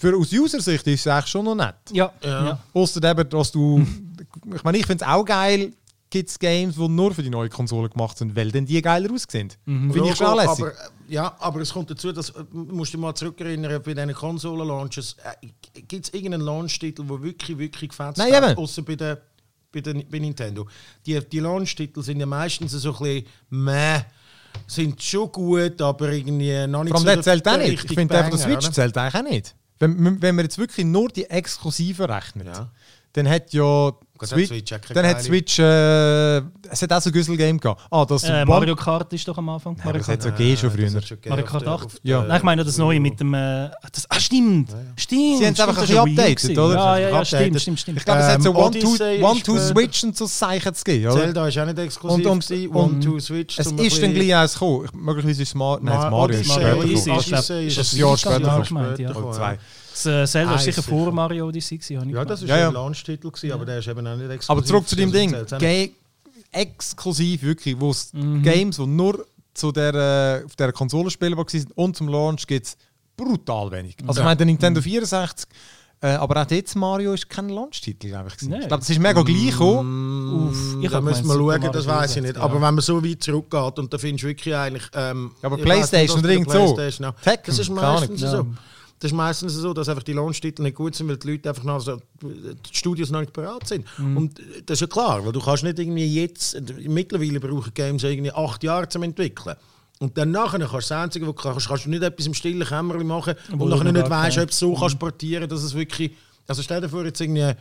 [0.00, 1.74] für, aus User-Sicht ist es eigentlich schon noch nett.
[1.92, 2.10] Ja.
[2.22, 2.44] Ja.
[2.46, 2.58] ja.
[2.72, 3.84] Ausser eben, dass du,
[4.54, 5.72] ich meine, ich finde es auch geil,
[6.10, 9.12] gibt es Games, die nur für die neue Konsole gemacht sind, weil dann die geiler
[9.12, 9.50] aussehen.
[9.64, 10.64] Finde ich schon lässig.
[10.64, 10.72] aber,
[11.08, 15.46] ja, aber es kommt dazu, dass, äh, musst du mal zurückerinnern, bei diesen Konsolen-Launches, äh,
[15.82, 18.58] gibt es irgendeinen Launch-Titel, der wirklich, wirklich gefetzt Nein, hat, eben.
[18.58, 19.20] außer bei, der,
[19.72, 20.66] bei, der, bei Nintendo.
[21.06, 24.00] Die, die Launch-Titel sind ja meistens so ein bisschen meh,
[24.66, 27.84] sind schon gut, aber irgendwie noch nicht Vor allem so der zählt auch der nicht.
[27.84, 28.72] Ich finde einfach, der Switch oder?
[28.72, 29.54] zählt eigentlich auch nicht.
[29.78, 32.70] Wenn, wenn man jetzt wirklich nur die Exklusiven rechnet, Ja.
[33.12, 33.92] dann hat ja
[34.26, 36.38] Switch, Switch dann hat Switch äh,
[36.70, 37.82] es hat auch so ein Güssel-Game gehabt.
[37.90, 39.74] Ah, das Äh, Mario Kart ist doch am Anfang.
[39.74, 40.88] aber Mario das hat es okay schon das früher.
[40.90, 41.84] schon gegeben Mario Kart der- 8?
[41.86, 42.22] auf Ja.
[42.24, 43.34] Nein, ich meine das neue mit dem.
[43.34, 44.70] Äh, das, ah, stimmt!
[44.96, 45.38] Stimmt!
[45.38, 46.74] Sie haben es einfach ein bisschen updated, oder?
[46.74, 47.98] Ja, ja, ja, stimmt, stimmt, stimmt.
[47.98, 49.66] Ich glaube, es hat so Ähm, One, Two, Odyssey One, ist Two später.
[49.74, 51.14] Switch und so Zeichen zu geben, oder?
[51.20, 52.16] Zelda ist auch nicht exklusiv.
[52.16, 52.68] Und- und- gewesen.
[52.68, 53.58] und- One, Two, Switch.
[53.58, 54.84] Es ist dann gleich eins gekommen.
[54.86, 56.90] Ich- Möglicherweise ist es Mar Nein, Mario ist später gekommen.
[56.92, 58.64] ist, ein Jahr später gekommen.
[58.64, 59.08] gemeint, ja.
[59.08, 59.58] gekommen, Oder zwei.
[60.04, 61.78] Das äh, Zelda ist Eins sicher vor Mario Odyssey.
[61.78, 62.30] gewesen, Ja, gemeint.
[62.30, 62.68] das ist Ja, ja, ja.
[62.68, 64.50] ein Launch-Titel, gewesen, aber der ist eben auch nicht exklusiv.
[64.50, 65.32] Aber zurück zu dem Ding.
[65.32, 65.88] Ga
[66.52, 68.42] exklusiv wirklich, wo es Mhm.
[68.42, 72.66] Games, die nur zu der, äh, auf der Konsole spielbar waren und zum Launch gibt
[72.66, 72.76] es
[73.16, 73.96] brutal wenig.
[74.06, 75.48] Also ich meine, der Nintendo 64
[76.00, 78.36] Äh, aber auch jetzt Mario ist kein Launch-Titel, glaube ich.
[78.38, 80.48] glaube, das ist mega gleich gekommen.
[80.50, 82.36] Uff, Ich da müssen wir schauen, Mario das weiß ich 64, nicht.
[82.36, 82.42] ja.
[82.42, 84.84] Aber wenn man so weit zurückgeht und da findest du wirklich eigentlich.
[84.94, 86.76] Ähm, Ja, aber PlayStation oder irgend so.
[86.76, 88.46] Das ist meistens so.
[89.00, 91.64] Das ist meistens so, dass einfach die Launch-Titel nicht gut sind, weil die Leute einfach
[91.64, 93.86] noch so, die Studios noch nicht bereit sind.
[93.98, 94.16] Mhm.
[94.16, 98.32] Und das ist ja klar, weil du kannst nicht irgendwie jetzt, mittlerweile brauchen Games irgendwie
[98.32, 99.56] acht Jahre zum entwickeln.
[100.00, 102.34] Und dann nachher kannst du das Einzige, was du kannst, kannst du nicht etwas im
[102.34, 105.62] stillen Kämmerchen machen Wo und nachher nicht weißt, ob du es so kannst portieren, dass
[105.62, 106.12] es wirklich,
[106.46, 107.52] also stell dir vor, jetzt irgendwie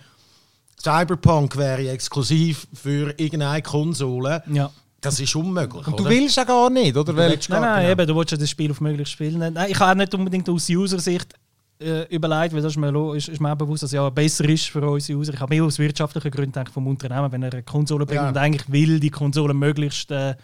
[0.82, 4.43] Cyberpunk wäre exklusiv für irgendeine Konsole.
[4.52, 4.71] Ja.
[5.02, 5.86] Das ist unmöglich.
[5.88, 6.10] Und du oder?
[6.10, 7.14] willst ja gar nicht, oder?
[7.14, 7.92] Nein, gar nein, genau.
[7.92, 9.40] eben, du willst ja das Spiel auf möglichst spielen.
[9.40, 11.34] Nein, ich habe auch nicht unbedingt aus User-Sicht
[11.80, 14.50] äh, überlegt, weil das ist mir, ist, ist mir auch bewusst, dass es ja besser
[14.50, 15.34] ist für unsere User.
[15.34, 18.30] Ich habe mehr aus wirtschaftlichen Gründen vom Unternehmen, wenn er eine Konsole bringt Ja.
[18.30, 20.36] und eigentlich will die Konsole möglichst äh,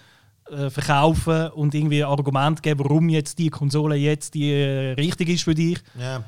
[0.51, 5.29] äh, verkaufen und irgendwie ein Argument geben, warum jetzt die Konsole jetzt die äh, richtig
[5.29, 5.79] ist für dich.
[5.99, 6.23] Ja.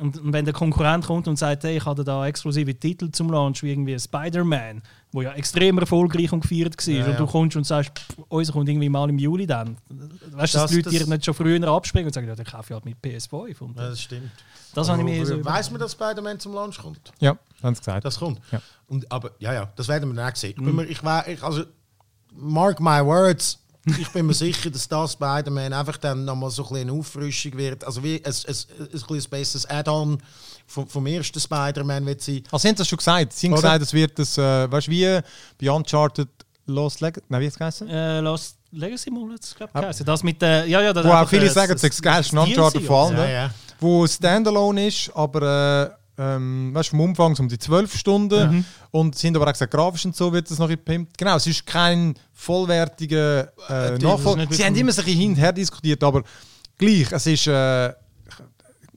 [0.00, 3.30] Und, und wenn der Konkurrent kommt und sagt, hey, ich hatte da exklusive Titel zum
[3.30, 4.82] Launch, wie irgendwie Spider-Man,
[5.12, 7.16] wo ja extrem erfolgreich und gefeiert war, Ja, und ja.
[7.16, 9.76] du kommst und sagst, pff, uns kommt irgendwie mal im Juli dann.
[9.88, 12.34] Weißt du, dass Das- die Leute das- dir nicht schon früher abspringen und sagen, ja,
[12.36, 13.60] dann kaufe ich halt mit PS5.
[13.60, 14.30] Und ja, das stimmt.
[14.74, 17.12] das habe ich mir so Weiß man, dass Spider-Man zum Launch kommt?
[17.20, 18.04] ja, haben sie gesagt.
[18.04, 18.40] Das kommt.
[18.52, 18.60] Ja.
[18.86, 20.54] Und, aber ja, ja, das werden wir dann auch sehen.
[20.56, 20.80] Ich, Mhm.
[20.80, 21.64] ich, ich also,
[22.34, 23.58] mark my words,
[23.98, 27.56] ich bin mir sicher, dass das Spider-Man einfach dann nochmal so ein bisschen eine Auffrischung
[27.56, 27.84] wird.
[27.84, 28.54] Also wie ein, ein,
[28.92, 30.18] ein, ein, besseres Add-on
[30.66, 32.42] vom, vom ersten Spider-Man wird sein.
[32.50, 33.32] Also sie haben das schon gesagt.
[33.32, 33.62] Sie haben Oder?
[33.62, 35.20] gesagt, es wird das, äh, weißt du, wie
[35.60, 36.28] bei Uncharted
[36.66, 37.88] Lost Legacy, nein, wie hat es geheißen?
[37.88, 40.66] Äh, Lost Legacy Mall hat es, glaube ich, Das mit der.
[40.66, 42.82] Ja, ja, das Wo auch viele äh, sagen, das- es ist das geilste das Uncharted
[42.82, 43.16] DLC, von allen.
[43.16, 43.32] Ja, ne?
[43.32, 43.50] ja.
[43.80, 48.56] Wo Standalone ist, aber äh, ähm, weißt, vom Umfang um die 12 Stunden.
[48.56, 48.64] Mhm.
[48.90, 51.16] Und haben aber auch gesagt, grafisch und so wird es noch gepimpt.
[51.16, 54.46] Genau, es ist kein vollwertiger äh, die- Nachfolger.
[54.46, 56.22] das Sie haben immer so ein bisschen hin und her diskutiert, aber
[56.76, 57.46] gleich, es ist.
[57.46, 57.92] Äh,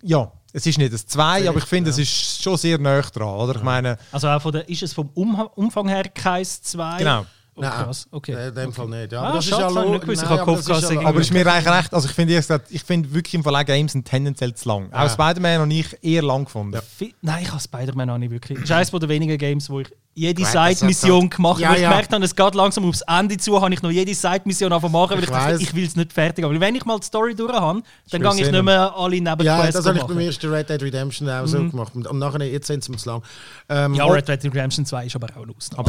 [0.04, 3.28] ja, es ist nicht das 2, aber ich finde, es ist schon sehr nah dran.
[3.40, 3.56] Oder?
[3.58, 6.98] Ich meine, Also auch von der, ist es vom Umfang her kein 2?
[6.98, 7.26] Genau.
[7.54, 8.48] Oh, Nein, krass, okay.
[8.48, 9.12] in dem Fall nicht.
[9.12, 10.24] Ja, Ah, aber das schade, ist ja habe ich nicht gewusst.
[10.24, 11.94] Ich Nein, habe aber das gehofft, ist dass ja- es Aber ist mir eigentlich recht,
[11.94, 14.92] also ich finde ich finde wirklich im Verlag Games sind tendenziell zu lang.
[14.94, 16.80] Auch Spider-Man und ich eher lang gefunden.
[16.98, 18.72] Fi- Nein, ich habe Spider-Man auch nicht wirklich.
[18.72, 21.60] Eines von der wenigen Games, wo ich jede Side-Mission gemacht.
[21.60, 21.90] Ja, weil ich ja.
[21.90, 25.12] gemerkt habe, es geht langsam aufs Ende zu, habe ich noch jede Side-Mission einfach machen,
[25.12, 26.54] weil ich, Ich dachte, ich will es nicht fertig haben.
[26.54, 29.22] Weil wenn ich mal die Story durch habe, dann gehe ich nicht mehr alle Ja,
[29.22, 31.96] Nebenquests das habe ich beim ersten Red Dead Redemption auch so gemacht.
[31.96, 33.24] Und, und nachher, jetzt sind sie zu lang.
[33.70, 35.46] Ähm, Ja, Red Dead Redemption 2 ist aber auch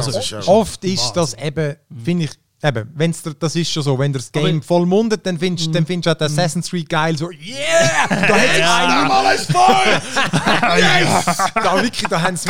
[0.09, 2.31] ist ja oft ist das eben, finde ich,
[2.63, 4.63] eben, wenn's, das ist schon so, wenn du das Game Aber- Mhm.
[4.63, 8.07] voll mundet, dann findest dann findest du auch den Assassin's Creed geil, so, yeah!
[8.09, 10.01] Da hat sich einer mal ein voll!
[10.79, 11.51] yes!
[11.55, 12.49] Da wirklich, da haben sie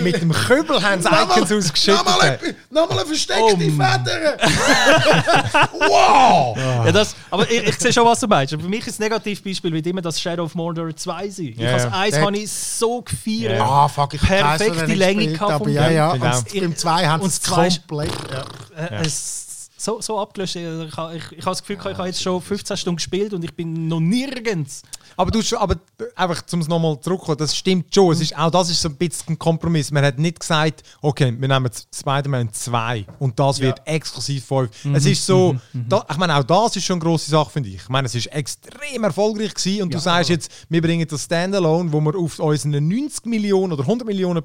[0.00, 2.04] mit mit dem Köbel haben sie Icons ausgeschüttet.
[2.04, 2.38] Nochmal eine,
[2.70, 4.36] nochmal eine versteckte Oh, Feder!
[5.72, 6.56] wow!
[6.56, 8.52] Ja, das, aber ich, ich sehe schon, was du meinst.
[8.52, 11.46] Für mich ist das Negativbeispiel wird immer das Shadow of Mordor 2 sein.
[11.46, 11.84] Ich Ja, habe ja.
[11.84, 13.60] das 1 Der- habe ich so gefeiert.
[13.60, 16.12] Ah, fuck, ich Perfekte Länge gehabt ja, ja.
[16.12, 16.22] Game.
[16.22, 16.64] Und Genau.
[16.66, 18.12] im 2 haben Und sie es das zwei ist- komplett.
[18.30, 18.84] Ja.
[18.98, 19.45] Äh, es
[19.86, 20.56] so, so abgelöscht.
[20.56, 23.42] Ich, habe- ich, ich habe das Gefühl, ich habe jetzt schon 15 Stunden gespielt und
[23.44, 24.82] ich bin noch nirgends.
[25.16, 25.76] Aber du schon, aber
[26.14, 28.12] einfach zum es nochmal zurückkommen, das stimmt schon.
[28.12, 29.90] Es ist, auch das ist so ein bisschen ein Kompromiss.
[29.90, 34.70] Man hat nicht gesagt, okay, wir nehmen Spider-Man 2 und das wird exklusiv 5.
[34.94, 37.76] Es ist so, da, ich meine, auch das ist schon eine grosse Sache, finde ich.
[37.76, 41.92] Ich meine, es ist extrem erfolgreich gewesen und du sagst jetzt, wir bringen das Standalone,
[41.92, 44.42] wo wir auf unseren 90 Millionen oder 100 Millionen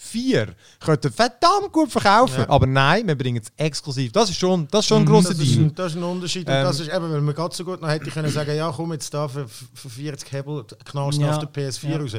[0.00, 0.48] PS4
[0.80, 2.44] könnten verdammt gut verkaufen.
[2.46, 4.12] Aber nein, wir bringen es exklusiv.
[4.12, 5.70] Das ist schon, das ist schon ein grosser Das ist, Deal.
[5.72, 6.48] das ist ein Unterschied.
[6.48, 8.72] Ähm, und das ist eben, weil man gerade so gut noch hätte können sagen, ja
[8.74, 11.36] komm jetzt da für, für 40 Hebel knallst du Ja.
[11.36, 11.96] auf der PS4 Ja.
[11.98, 12.12] raus.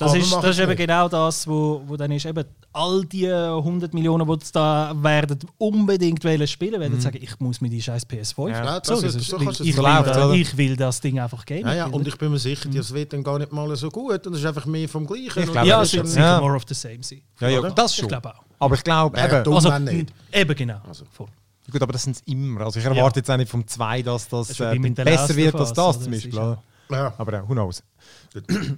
[0.00, 0.06] Ja.
[0.06, 0.78] Das Aber ist, das ist eben nicht.
[0.78, 6.24] genau das, wo, wo dann ist eben all die 100 Millionen, die da werden, unbedingt
[6.24, 8.64] wollen spielen, werden sagen, ich muss mir die scheiß PS5 Ja.
[8.64, 11.44] Ja, das so, ist- das ist, so ich, es will ich will das Ding einfach
[11.44, 11.66] geben.
[11.68, 13.88] Ja, ja, Ich und ich bin mir sicher, das wird dann gar nicht mal so
[13.90, 14.26] gut.
[14.26, 15.42] Und es ist einfach mehr vom Gleichen.
[15.44, 16.40] Ich glaube, ja, das es wird sicher Ja.
[16.40, 17.22] more of the same sein.
[17.40, 18.08] Ja, ja, das Ich schon.
[18.08, 18.42] glaube auch.
[18.58, 20.12] Aber ich glaube, eben, dumm, Also, wenn nicht.
[20.32, 20.80] eben genau.
[20.88, 21.04] Also.
[21.10, 21.26] Voll.
[21.70, 22.60] Gut, aber das sind immer.
[22.60, 25.72] Also ich erwarte jetzt auch nicht vom 2, dass das, Das äh, besser wird als
[25.72, 26.34] das zum Beispiel.
[26.90, 27.12] Ja.
[27.18, 27.82] Aber ja, who knows.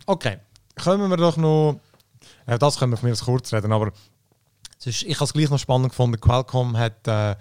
[0.06, 0.38] okay,
[0.78, 1.80] kommen wir doch noch...
[2.46, 3.92] Ja, das können wir von mir kurz reden, aber
[4.84, 6.20] ist, ich habe es gleich noch spannend gefunden.
[6.20, 7.36] Qualcomm hat äh,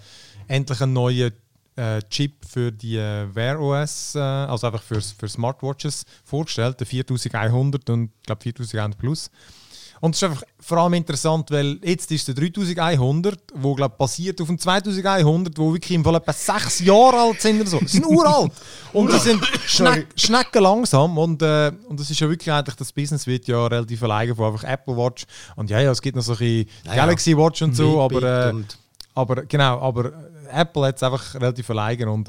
[0.46, 1.32] endlich einen neuen
[1.76, 6.86] äh, Chip für die äh, Wear OS, äh, also einfach für, für Smartwatches vorgestellt, der
[6.86, 9.30] 4100 und ich glaube 4100 Plus.
[10.00, 14.40] Und es ist einfach vor allem interessant, weil jetzt ist der 3100, wo glaub, basiert
[14.40, 17.78] auf dem 2100, wo wirklich im Fall etwa sechs Jahre alt sind oder so.
[17.78, 18.52] Die sind uralt.
[18.92, 21.16] Und die sind schneck, schnecken langsam.
[21.18, 24.52] Und, äh, und das ist ja wirklich eigentlich, das Business wird ja relativ alleine von
[24.52, 25.24] einfach Apple Watch.
[25.56, 26.66] Und ja, ja, es gibt noch so ein.
[26.84, 28.54] Galaxy Watch und so, aber, äh,
[29.14, 30.12] aber genau, aber
[30.52, 32.10] Apple hat es einfach relativ alleine.
[32.10, 32.28] Und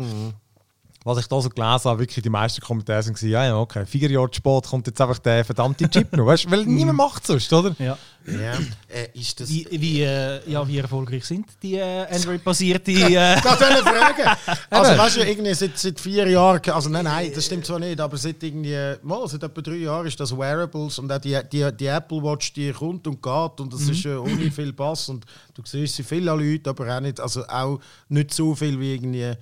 [1.03, 4.11] was ich da so gelesen habe, wirklich die meisten Kommentare sind ja, ja, okay, vier
[4.11, 7.75] Jahre spät kommt jetzt einfach der verdammte Chip noch, weißt, weil niemand macht sonst, oder?
[7.79, 7.97] Ja.
[8.25, 8.53] Ja.
[8.87, 9.49] Äh, ist das...
[9.49, 12.91] Wie, wie, äh, ja, wie erfolgreich sind die äh, Android-basierte.
[13.09, 14.37] Äh, Gerade eine Frage.
[14.69, 17.99] Also, weißt du, irgendwie seit, seit vier Jahren, also nein, nein, das stimmt zwar nicht,
[17.99, 21.71] aber seit irgendwie, mal, seit etwa drei Jahren ist das Wearables und auch die, die,
[21.75, 25.25] die Apple Watch, die kommt und geht und das ist äh, ohne viel Pass und
[25.55, 29.33] du siehst sie viele Leute, aber auch nicht, also auch nicht so viel wie irgendwie.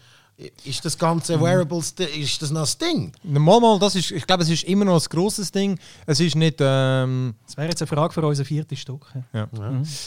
[0.63, 3.11] Ist das ganze Wearables, ist das noch das Ding?
[3.23, 5.79] Mal, mal, das ist, ich glaube, es ist immer noch ein grosses Ding.
[6.05, 6.57] Es ist nicht.
[6.59, 9.07] Ähm, das wäre jetzt eine Frage für unseren vierten Stock.
[9.33, 9.47] Ja.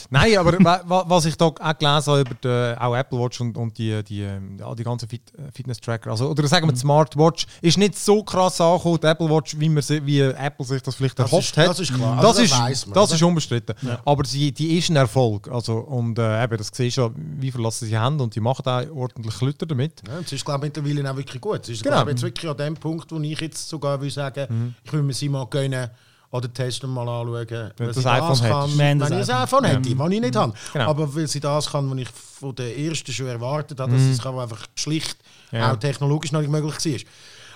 [0.09, 3.41] Nein, aber wa- wa- was ich da auch gelesen habe über die, auch Apple Watch
[3.41, 6.71] und, und die, die, ähm, ja, die ganzen Fit, äh, Fitness-Tracker, also, oder sagen wir
[6.71, 10.81] die Smartwatch, ist nicht so krass angekommen, die Apple Watch, wie, man wie Apple sich
[10.81, 11.67] das vielleicht Das erhofft ist- hat.
[11.71, 12.15] das ist klar.
[12.21, 13.75] Das, Also das ist, man, das ist unbestritten.
[14.05, 15.49] Aber sie, die ist ein Erfolg.
[15.51, 18.39] Also, und äh, eben, das siehst du ja, wie viel lassen sie haben und die
[18.39, 20.01] machen auch ordentlich Lüter damit.
[20.07, 21.61] Ja, es ist, glaube ich, mittlerweile auch wirklich gut.
[21.63, 21.97] Es ist, Genau.
[21.97, 25.01] glaube ich, jetzt wirklich an dem Punkt, wo ich jetzt sogar will sagen, ich will
[25.03, 25.89] mir sie mal gönnen
[26.31, 29.65] oder testen mal anschauen, weil das iPhone das kann, wenn das ich das iPhone.
[29.65, 30.53] hätte, was ich nicht habe.
[30.71, 30.89] Genau.
[30.89, 34.21] Aber weil sie das kann, was ich von der ersten schon erwartet habe, dass es
[34.21, 35.17] kann einfach schlicht
[35.51, 35.73] Ja.
[35.73, 37.05] auch technologisch noch nicht möglich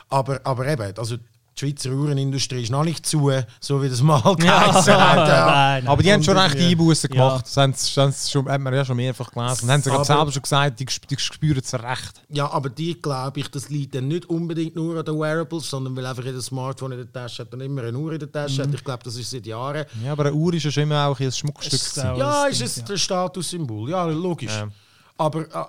[0.09, 0.19] war.
[0.19, 1.15] Aber, aber eben, also
[1.57, 3.31] die Schweizer Uhrenindustrie ist noch nicht zu,
[3.61, 5.27] so wie das mal geheißen hat.
[5.27, 5.45] Ja.
[5.45, 7.29] nein, Aber die haben schon recht Einbußen Ja.
[7.29, 7.45] gemacht.
[7.45, 7.73] Das haben
[8.11, 9.63] sie, schon, hat man ja schon mehrfach gelesen.
[9.65, 12.21] Und haben sie gerade Aber- selber schon gesagt, die, die spüren es recht.
[12.29, 15.95] Ja, aber die glaube ich, das liegt dann nicht unbedingt nur an den Wearables, sondern
[15.95, 18.63] weil einfach jeder Smartphone in der Tasche hat und immer eine Uhr in der Tasche
[18.63, 18.73] hat.
[18.73, 19.85] Ich glaube, das ist seit Jahren.
[20.03, 21.73] Ja, aber eine Uhr ist ja schon immer auch ein Schmuckstück.
[21.73, 22.83] Ist Ja, das ist es ja.
[22.83, 23.89] der Statussymbol.
[23.91, 24.51] Ja, logisch.
[24.51, 24.67] Ja.
[25.17, 25.65] Aber äh,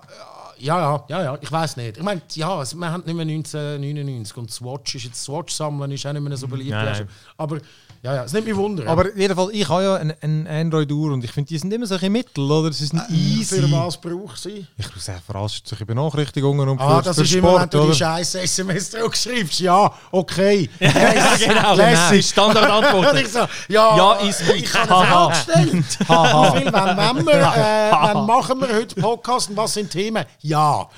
[0.59, 1.96] ja, ja, ja, ja, ich weiß nicht.
[1.98, 6.07] Ich meine, ja, wir haben nicht mehr 1999 und Swatch ist jetzt Swatch sammeln ist
[6.07, 6.70] auch nicht mehr so beliebt.
[6.70, 7.09] Nein, nein.
[7.36, 7.59] Aber
[8.07, 8.86] ja, ja, es nimmt mich Wunder.
[8.86, 11.96] Aber jedenfalls, ich habe ja eine, eine Android-Uhr und ich finde, die sind immer so
[12.00, 12.72] ein Mittel, oder?
[12.72, 13.61] Sie sind easy.
[13.61, 14.64] für was braucht sie?
[14.78, 17.78] Ich muss sagen, verarscht solche Benachrichtigungen und Ah, für, das ist immer, wenn Sport, du
[17.80, 17.94] die oder?
[17.94, 19.59] scheiß SMS zurückschreibst.
[19.59, 20.70] Ja, okay.
[20.78, 20.94] genau,
[21.44, 21.74] genau.
[21.74, 22.28] Lässig.
[22.28, 23.11] Standardantwort.
[23.12, 24.54] Und ich so, ja, Ja, ist gut.
[24.54, 25.84] ich habe eine Frage gestellt.
[26.62, 30.24] Viel, wann, wann, wir, äh, wann machen wir heute Podcast und was sind Themen?
[30.42, 30.88] Ja.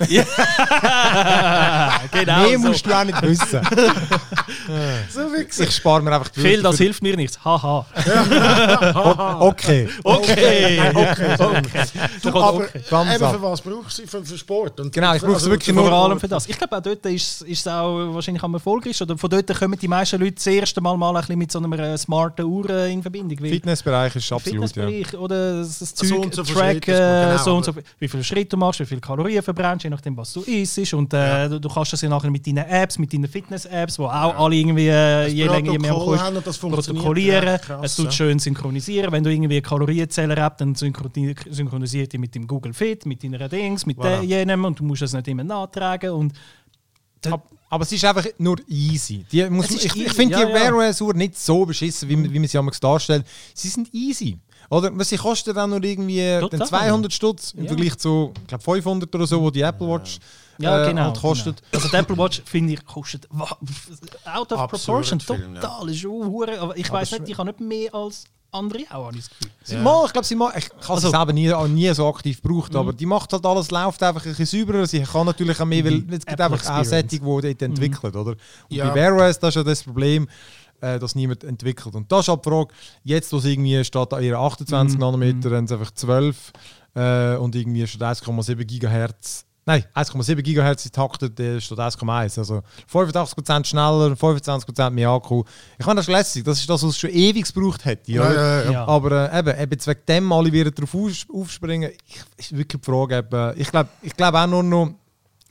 [2.12, 2.42] genau.
[2.42, 2.68] Mehr so.
[2.68, 3.60] musst du auch nicht wissen.
[5.10, 7.38] So wie Ich spare mir einfach die Phil, das Wörter hilft mir nichts.
[7.44, 7.84] Haha.
[9.40, 9.88] Okay.
[10.04, 10.80] Okay.
[10.94, 11.34] okay.
[11.38, 11.84] okay.
[12.22, 12.80] Du, aber okay.
[12.90, 14.06] Ganz eben für was brauchst du sie?
[14.08, 14.80] Für, für Sport?
[14.80, 16.48] Und Genau, ich brauche sie wirklich Vor nur- allem für das.
[16.48, 19.04] Ich glaube, auch dort ist, es auch wahrscheinlich am erfolgreichsten.
[19.04, 21.58] Oder von dort kommen die meisten Leute das erste Mal, mal ein bisschen mit so
[21.58, 23.38] einer äh, smarten Uhr in Verbindung.
[23.38, 24.66] Fitnessbereich ist absolut, ja.
[24.86, 28.24] Fitnessbereich oder das, das Zeug So und so man- genau, so und so, wie viele
[28.24, 30.78] Schritte du machst, wie viele Kalorien verbrennst, je nachdem, was du isst.
[30.94, 34.06] Und äh, du, du kannst das ja nachher mit deinen Apps, mit deinen Fitness-Apps, wo
[34.06, 35.92] auch alle irgendwie äh, je länger, je mehr
[36.44, 37.60] das funktioniert protokollieren.
[37.60, 38.10] krass, es tut ja.
[38.12, 39.12] schön synchronisieren.
[39.12, 43.48] Wenn du irgendwie Kalorienzähler hast, dann synchroni- synchronisiert die mit dem Google Fit, mit deiner
[43.48, 44.22] Dings, mit Voilà.
[44.22, 46.10] jenem und du musst das nicht immer nachtragen.
[46.10, 46.32] Und
[47.70, 49.24] Aber es ist einfach nur easy.
[49.30, 50.72] Die muss, ist ich ich finde ja, die ja.
[50.72, 53.26] Wear OS Uhr nicht so beschissen, wie, man- wie man sie damals darstellt.
[53.54, 54.38] Sie sind easy.
[54.70, 56.58] Oder was sie kosten dann nur irgendwie Total.
[56.60, 57.68] den 200 Stutz im Ja.
[57.68, 60.18] Vergleich zu ich glaub, 500 oder so, wo die Apple Watch
[60.58, 61.04] ja, äh, genau.
[61.04, 61.62] halt kostet.
[61.62, 61.68] Genau.
[61.84, 63.28] Also die Apple Watch, finde ich, kostet
[64.24, 65.20] out of Absurd proportion.
[65.54, 65.60] ja.
[65.60, 65.88] Total.
[65.90, 69.16] Ist auch hure- aber ich weiß nicht, ich habe nicht mehr als andere auch, habe
[69.16, 69.50] ich das Gefühl.
[69.62, 72.06] Sie mal, ich glaube, sie mal, ich habe Also- sie selber nie, auch nie so
[72.08, 74.86] aktiv gebraucht, aber die macht halt alles, läuft einfach ein bisschen sauberer.
[74.86, 76.84] Sie kann natürlich auch mehr, weil es gibt Apple einfach auch.
[76.84, 78.30] Sättig, die dort entwickelt, oder?
[78.32, 78.38] Und
[78.70, 78.88] Ja.
[78.88, 80.28] bei Wear OS, das ist ja das Problem,
[80.80, 81.94] äh, dass niemand entwickelt.
[81.94, 82.74] Und das ist halt die Frage,
[83.04, 86.52] jetzt, wo es irgendwie statt an ihren 28 Nanometer, haben sie einfach 12
[86.94, 92.38] äh, und irgendwie statt 1,7 Gigahertz Nein, 1,7 GHz getaktet äh, statt 1,1.
[92.38, 95.44] Also 85% schneller, 25% mehr Akku.
[95.78, 96.42] Ich meine, das ist lässig.
[96.44, 98.10] Das ist das, was es schon ewig gebraucht hätte.
[98.10, 98.86] Ja, ja, ja.
[98.86, 102.90] Aber äh, eben, eben wegen dem alle wieder drauf aus- aufspringen, ich, ist wirklich die
[102.90, 103.18] Frage.
[103.18, 104.94] Eben, ich glaube ich glaub auch nur noch,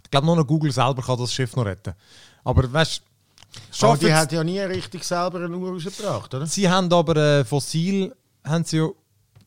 [0.03, 1.93] ich glaube nur noch Google selber kann das Schiff noch retten.
[2.43, 3.03] Aber weißt
[3.80, 6.47] du, Aber die hat ja nie richtig selber eine Uhr rausgebracht, oder?
[6.47, 8.88] Sie haben aber äh, Fossil, haben sie ja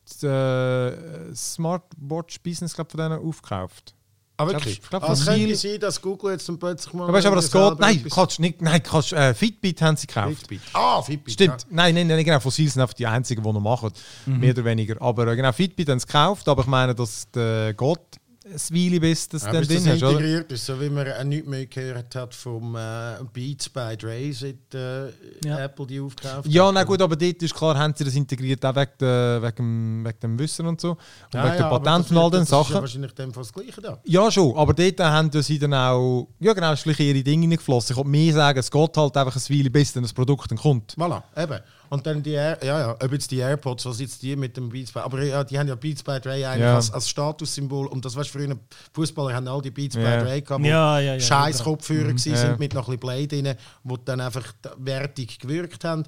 [0.05, 3.95] das äh, Smartwatch Business glaub, von denen aufgekauft.
[4.41, 4.81] Ah, Ich wirklich?
[4.81, 7.03] glaub, ich glaub, es Fossil- könnte sein, dass Google jetzt dann plötzlich mal...
[7.03, 7.79] Aber weißt du, aber das geht.
[7.79, 8.61] Nein, kannst nicht.
[8.61, 10.37] Nein, kannst, äh, Fitbit haben sie gekauft.
[10.39, 10.61] Fitbit.
[10.73, 11.33] Ah, Fitbit.
[11.33, 11.65] Stimmt.
[11.69, 12.39] Nein, nein, nein, genau.
[12.39, 13.91] Fossil sind einfach die einzigen, die noch machen.
[14.25, 15.01] Mehr oder weniger.
[15.01, 16.47] Aber äh, genau, Fitbit haben sie gekauft.
[16.47, 17.99] Aber ich meine, dass der geht
[18.43, 21.23] ein Weile, bis das Ja, dann bis drin das integriert ist, so wie man auch
[21.23, 25.09] nichts mehr gehört hat vom äh, Beats by Dre, seit äh,
[25.45, 25.59] Ja.
[25.59, 28.75] Apple die aufgekauft Ja, na gut, aber dort ist klar, haben sie das integriert, auch
[28.75, 30.91] wegen, der, wegen, dem- wegen dem Wissen und so.
[30.91, 30.97] Und
[31.33, 32.81] Ja, wegen ja, aber Patenten und all den wird- Das ist ja Sachen.
[32.81, 33.99] wahrscheinlich dem fast das Gleiche da.
[34.05, 37.93] Ja, schon, aber dort haben sie dann auch, ja genau, ist ihre Dinge reingeflossen.
[37.93, 40.57] Ich wollte mehr sagen, es geht halt einfach ein Weile, bis dann das Produkt dann
[40.57, 40.95] kommt.
[40.97, 41.59] Voilà, eben.
[41.91, 44.69] Und dann die, Air, ja, ja, ob jetzt die AirPods, was jetzt die mit dem
[44.69, 46.75] Beats by, aber ja, die haben ja Beats by Dre eigentlich Ja.
[46.75, 47.87] als, als Statussymbol.
[47.87, 48.57] Und das weißt du, früher
[48.93, 50.01] Fußballer haben all die Beats Ja.
[50.19, 51.63] by Dre gehabt, Ja, ja, ja, scheiß ja.
[51.65, 52.17] Kopfhörer Ja.
[52.17, 56.03] sind mit noch ein bisschen Blade drin, die dann einfach wertig gewirkt haben.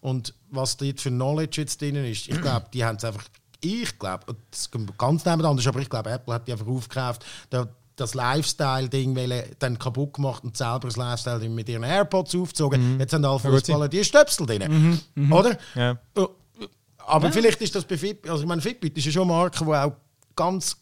[0.00, 3.24] Und was dort für Knowledge jetzt drin ist, ich glaube, die haben es einfach,
[3.60, 7.68] ich glaube, das kommt ganz nebeneinander, aber ich glaube, Apple hat die einfach aufgekauft, da,
[8.00, 9.16] das Lifestyle-Ding
[9.58, 12.98] dann kaputt gemacht und selber das Lifestyle mit ihren AirPods aufgezogen.
[12.98, 13.40] Jetzt haben alle Mhm.
[13.40, 15.00] Fußballer die Stöpsel drin.
[15.30, 15.58] Oder?
[15.74, 15.98] Ja.
[16.16, 16.28] Oh,
[17.06, 19.64] Aber vielleicht ist das bei Fitbit, also ich meine, Fitbit ist ja schon eine Marke,
[19.64, 19.92] die auch
[20.36, 20.76] ganz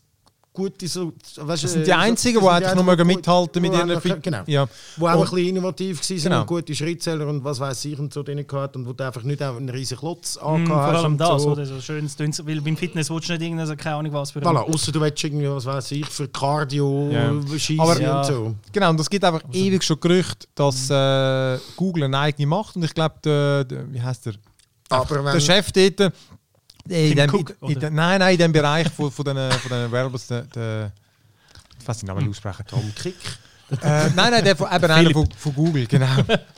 [0.57, 4.43] gute so, weißt, Das sind die einzigen, die eigentlich mögen mithalten mit ihren Fit- Genau.
[4.47, 4.67] Ja.
[4.97, 6.41] Wo auch Und- ein bisschen innovativ waren Genau.
[6.41, 9.23] und gute Schrittzähler und was weiß ich und so drin gehabt und wo du einfach
[9.23, 11.51] nicht einen riesigen Klotz Mm, vor allem das, so.
[11.53, 14.31] oder so schönes Dünns, weil beim Fitness willst du nicht irgendeine, also keine Ahnung was
[14.33, 17.33] für Voilà, außer du willst irgendwie, was weiß ich, für Cardio Ja.
[17.59, 18.19] schießen Aber- Ja.
[18.21, 18.55] und so.
[18.73, 22.77] Genau, und es gibt einfach ewig schon Gerüchte, dass äh, Google eine eigene macht.
[22.77, 24.35] Und ich glaube, wie heißt der?
[24.89, 26.13] Aber der Chef dort,
[26.89, 29.71] in Tim dem, Cook, in, in, nein, nein, in dem Bereich von, von den, von
[29.71, 30.93] den Wearables, der, der,
[31.79, 32.65] ich weiß den Namen nicht aussprechen.
[32.69, 33.15] Tom Kick.
[33.83, 36.07] Äh, nein, nein, der von, eben einer von, von Google, genau.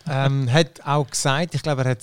[0.09, 2.03] ähm, hat auch gesagt, ich glaube, er hat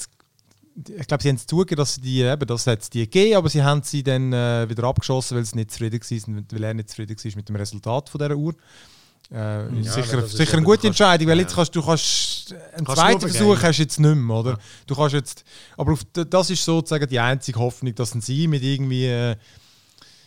[0.75, 3.49] ich glaube, sie haben es zugegeben, dass sie die, eben, das hat die gegeben, aber
[3.49, 6.89] sie haben sie dann äh, wieder abgeschossen, weil sie nicht zufrieden waren, weil er nicht
[6.89, 8.53] zufrieden war mit dem Resultat von dieser Uhr.
[9.33, 11.43] Äh, ist sicher ist sicher eine gute kannst- Entscheidung, weil ja.
[11.43, 14.59] jetzt kannst du kannst einen Kannst zweiten Versuch hast jetzt nicht mehr, oder?
[14.85, 15.43] Du kannst jetzt,
[15.77, 19.35] aber auf, das ist sozusagen die einzige Hoffnung, dass sie mit irgendwie äh,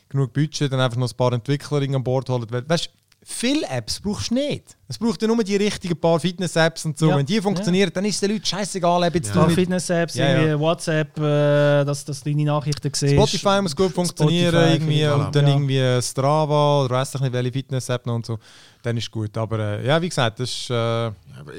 [0.08, 2.46] genug Budget dann einfach noch ein paar Entwickler an Bord holen.
[2.50, 2.90] Weißt,
[3.30, 4.76] viele Apps brauchst du nicht.
[4.88, 7.10] Es braucht ja nur die richtigen paar Fitness-Apps und so.
[7.10, 7.16] Ja.
[7.18, 10.42] Wenn die funktionieren, dann ist es den Leuten scheißegal, ob jetzt Ein du Fitness-Apps, Ja,
[10.42, 10.58] ja.
[10.58, 13.12] WhatsApp, äh, dass, dass du deine Nachrichten siehst.
[13.12, 15.52] Spotify muss gut funktionieren Spotify irgendwie, und dann ja.
[15.52, 18.38] irgendwie Strava oder weiß ich nicht welche Fitness-App noch und so.
[18.82, 19.36] Dann ist gut.
[19.36, 20.70] Aber äh, ja, wie gesagt, das ist...
[20.70, 21.10] Äh,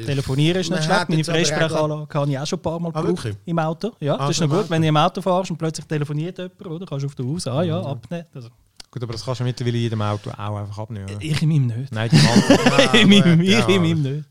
[0.06, 1.10] Telefonieren ist nicht schlecht.
[1.10, 3.92] Meine Freisprechanlage habe ich auch schon ein paar Mal Ah, gebraucht im Auto.
[4.00, 6.38] Ja, Ah, das ist schon noch gut, wenn du im Auto fährst und plötzlich telefoniert
[6.40, 6.86] jemand, oder?
[6.88, 8.26] Kannst du auf der Haus, ah ja, abnehmen.
[8.34, 8.50] Also,
[8.92, 11.06] gut, aber das kannst du mittlerweile in jedem Auto auch einfach abnehmen.
[11.10, 11.22] Oder?
[11.22, 11.92] ich in meinem nicht.
[11.92, 12.98] Nein, die Alten.
[12.98, 13.60] in meinem, ja.
[13.60, 14.26] ich in meinem nicht.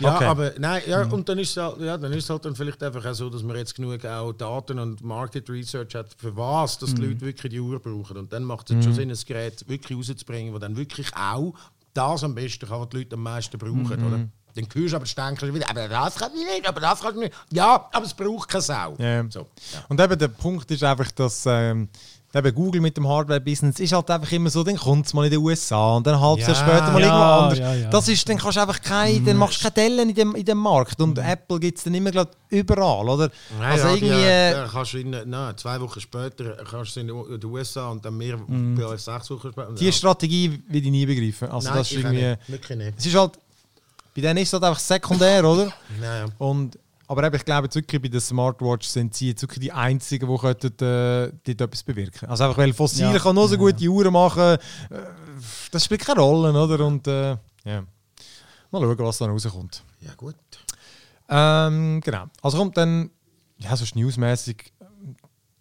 [0.00, 0.24] Ja, Okay.
[0.24, 3.04] aber nein, ja, und dann ist, es halt, ja, dann ist halt dann vielleicht einfach
[3.04, 6.94] auch so, dass man jetzt genug auch Daten und Market Research hat, für was dass
[6.94, 8.16] die Leute wirklich die Uhr brauchen.
[8.16, 11.54] Und dann macht es jetzt schon Sinn, ein Gerät wirklich rauszubringen, das dann wirklich auch
[11.94, 14.04] das am besten kann, was die Leute am meisten brauchen.
[14.04, 14.28] Oder?
[14.54, 17.20] Dann hörst du aber ständig wieder, aber das kann ich nicht, aber das kann ich
[17.22, 17.34] nicht.
[17.50, 18.94] Ja, aber es braucht keine Sau.
[18.98, 19.24] Ja.
[19.28, 19.40] So,
[19.72, 19.84] ja.
[19.88, 21.88] Und eben der Punkt ist einfach, dass ähm,
[22.34, 25.30] eben Google mit dem Hardware-Business ist halt einfach immer so, dann kommt es mal in
[25.30, 26.46] den USA und dann halt Ja.
[26.48, 27.58] Jahr später mal Ja, irgendwo anders.
[27.58, 27.90] ja, ja.
[27.90, 30.44] Das ist, dann kannst du einfach kein, dann machst du keine Dellen in dem, in
[30.44, 31.00] dem Markt.
[31.00, 33.30] Und Apple gibt es dann immer grad überall, oder?
[33.58, 34.14] Nein, also ja, irgendwie...
[34.14, 37.88] Die, äh, äh, kannst du in, nein, zwei Wochen später kannst du in den USA
[37.90, 39.72] und dann mehr bei sechs Wochen später.
[39.72, 41.48] die Strategie will ich nie begreifen.
[41.50, 42.22] Also Nein, das ist irgendwie...
[42.26, 42.38] nicht.
[42.48, 42.94] Wirklich nicht.
[42.98, 43.32] Es ist halt...
[44.16, 45.72] Bei denen ist es halt einfach sekundär, oder?
[46.00, 46.32] Nein, ja.
[46.38, 49.72] Und, aber eben, ich glaube jetzt wirklich, bei den Smartwatches sind sie jetzt wirklich die
[49.72, 53.18] Einzigen, die könnten, äh, dort etwas bewirken Also einfach, weil Fossil Ja.
[53.18, 54.58] kann nur so gute Uhren machen, äh,
[55.70, 56.84] das spielt keine Rolle, oder?
[56.86, 57.30] Und äh,
[57.64, 57.84] ja,
[58.70, 59.82] mal schauen, was da rauskommt.
[60.00, 60.34] ja, gut.
[61.28, 62.26] Ähm, genau.
[62.42, 63.10] Also kommt dann,
[63.58, 64.72] ja, so newsmäßig,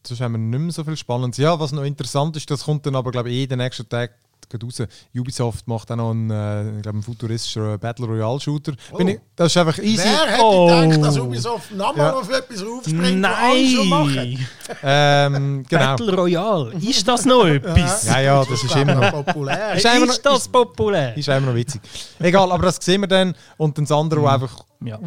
[0.06, 1.38] sonst haben wir nicht mehr so viel Spannendes.
[1.38, 4.12] Ja, was noch interessant ist, das kommt dann aber, glaube ich, eh den nächsten Tag
[4.54, 4.82] gerade raus.
[5.16, 8.74] Ubisoft macht auch noch einen, äh, ich glaube, einen futuristischen Battle Royale Shooter.
[8.98, 9.10] Bin Oh.
[9.12, 10.04] ich, das ist einfach easy.
[10.04, 10.68] Wer hätte Oh.
[10.68, 12.14] gedacht, dass Ubisoft nochmal Ja.
[12.20, 14.16] auf etwas aufspringt, alle schon machen?
[14.16, 14.48] Nein!
[14.84, 15.86] Ähm, genau.
[15.96, 18.06] Battle Royale, ist das noch etwas?
[18.06, 19.12] Ja, ja, das ist immer noch.
[19.26, 19.74] populär.
[19.76, 21.16] Ist immer noch- Ist das populär?
[21.18, 21.82] Ist immer noch witzig.
[22.20, 23.34] Egal, aber das sehen wir dann.
[23.58, 25.00] Und das andere, was einfach Ja.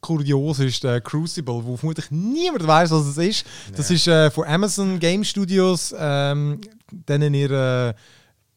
[0.00, 3.46] kurios ist, äh, Crucible, wo vermutlich niemand weiß, was es ist.
[3.76, 7.94] Das ist äh, von Amazon Game Studios, ähm, denen ihr äh,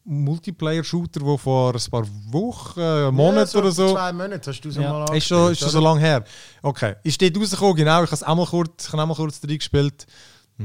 [0.08, 3.92] Multiplayer-Shooter, der vor ein paar Wochen, äh, Monaten ja, oder so.
[3.92, 4.92] Zwei Monate hast du so Ja.
[4.92, 6.24] mal Ist schon, ist schon so lange her.
[6.62, 6.94] Okay.
[7.02, 8.02] Ist dort rausgekommen, genau.
[8.02, 10.06] Ich habe es auch mal kurz, ich habe auch mal kurz drin gespielt.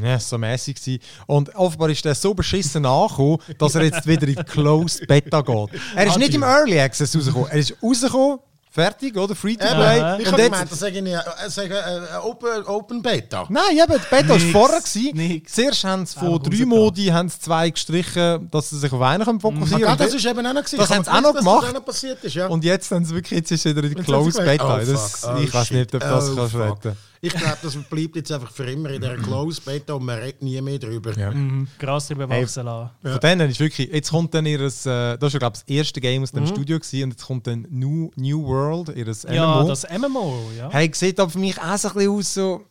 [0.02, 1.00] Ja, so mäßig gewesen.
[1.28, 5.70] Und offenbar ist der so beschissen angekommen, dass er jetzt wieder in Closed Beta geht.
[5.96, 7.50] Er ist nicht im Early Access rausgekommen.
[7.50, 8.40] Er ist rausgekommen,
[8.74, 9.36] fertig, oder?
[9.36, 10.00] Free to play.
[10.00, 10.18] Aha.
[10.18, 13.02] Ich Und habe jetzt, gemeint, das sage ich nicht, äh, sage, äh, äh, Open, Open
[13.02, 13.46] Beta.
[13.50, 14.80] Nein, eben, die Beta war vorher.
[14.82, 15.16] Gewesen.
[15.16, 15.54] nix.
[15.54, 16.66] Zuerst haben sie von drei.
[16.66, 20.00] Modi haben sie zwei gestrichen, dass sie sich auf einen können fokussieren Ja, können.
[20.00, 20.78] das ist eben auch noch gewesen.
[20.78, 21.66] Das haben sie auch noch gemacht.
[21.68, 22.48] Das noch passiert ist, ja.
[22.48, 24.76] Und jetzt haben sie wirklich, jetzt ist wieder in die Closed gemerkt, Beta.
[24.82, 26.86] oh, das, oh, ich weiß nicht, ob das oh, kannst fuck.
[26.86, 30.20] retten Ich glaube, das bleibt jetzt einfach für immer in der Closed Beta und man
[30.20, 31.18] redet nie mehr drüber.
[31.18, 31.32] Ja.
[31.32, 32.44] Mhm, Gras drüber Hey.
[32.44, 32.90] wachsen lassen.
[33.02, 35.70] Von denen ist wirklich, jetzt kommt dann ihres, äh, das ist ja glaube ich das
[35.70, 36.38] erste Game aus Mhm.
[36.40, 39.34] dem Studio gewesen, und jetzt kommt dann New, New World, ihres MMO.
[39.36, 40.70] Ja, das MMO, ja.
[40.70, 42.66] Hey, sieht aber für mich auch so ein bisschen aus so,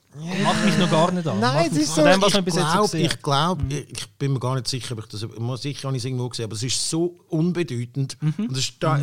[0.44, 1.40] Macht mich noch gar nicht an.
[1.40, 4.38] Nein, es ist von so- dem, was ich glaube, ich, glaub, ich, ich bin mir
[4.40, 6.62] gar nicht sicher, ob ich das, mal sicher habe ich es irgendwo gesehen, aber es
[6.62, 8.18] ist so unbedeutend.
[8.20, 8.34] Mhm.
[8.48, 9.00] Und es ist da,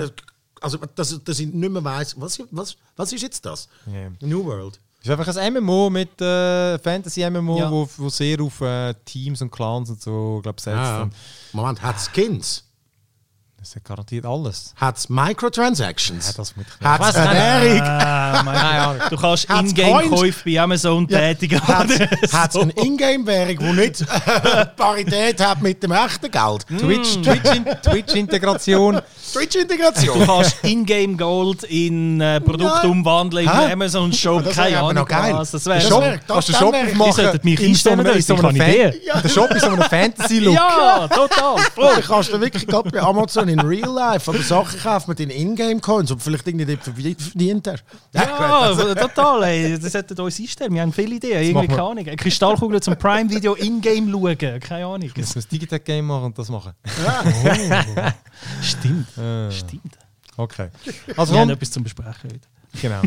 [0.62, 3.68] also, dass, dass ich nicht mehr weiss, was, was, was ist jetzt das?
[3.88, 4.12] Ja.
[4.22, 4.80] New World.
[5.02, 7.72] Ist einfach ein MMO mit äh, Fantasy-MMO, Ja.
[7.72, 10.76] wo, wo sehr auf äh, Teams und Clans und so glaub, setzt.
[10.78, 11.04] Ja.
[11.04, 11.14] Und
[11.54, 12.64] Moment, hat Skins?
[13.60, 14.74] Das hat garantiert alles.
[14.78, 16.28] Hat es Microtransactions?
[16.28, 17.16] Ja, das mit Hat es Ich.
[17.16, 17.82] Ernährung?
[17.82, 18.95] Ah.
[19.10, 21.60] Du kannst Ingame-Käufe bei Amazon tätigen.
[21.68, 22.62] Hat es so.
[22.62, 24.05] eine Ingame-Währung, die nicht
[24.78, 26.66] Parität hat mit dem echten Geld?
[26.80, 28.95] Twitch, Twitch, Twitch-Integration.
[28.95, 29.01] Du
[29.39, 30.26] Twitch-Integration?
[30.26, 32.89] kannst Ingame Gold in äh, Produkte Ja.
[32.89, 33.74] umwandeln im Hä?
[33.74, 34.43] Amazon Shop.
[34.43, 34.93] Das Keine Ahnung.
[34.95, 35.34] noch geil.
[35.34, 35.51] Was.
[35.51, 36.74] Das wäre Shop- das Kannst du Shop?
[36.74, 39.51] Die sollten mich in so einstellen in so einem ich habe eine Fan- Der Shop
[39.51, 40.55] ist so einem Fantasy-Look.
[40.55, 41.55] Ja, total.
[41.76, 46.12] Du kannst wirklich gerade bei Amazon in Real Life aber Sachen kaufen mit den Ingame-Coins
[46.12, 47.80] und vielleicht irgendwie dort verdient- er.
[48.14, 49.43] Ja, total.
[49.43, 49.78] Ey.
[49.80, 50.74] Das sollten uns einstellen.
[50.74, 51.43] Wir haben viele Ideen.
[51.43, 52.08] Irgendwie keine Ahnung.
[52.08, 54.38] Eine Kristallkugel zum Prime-Video in-game schauen.
[54.60, 55.12] Keine Ahnung.
[55.16, 56.74] Müssen wir ein Digitech-Game machen und das machen.
[58.62, 59.18] Stimmt.
[59.18, 59.97] Äh, Stimmt.
[60.38, 60.70] okay.
[61.18, 62.39] Also Wir haben etwas zum Besprechen heute.
[62.82, 63.02] genau.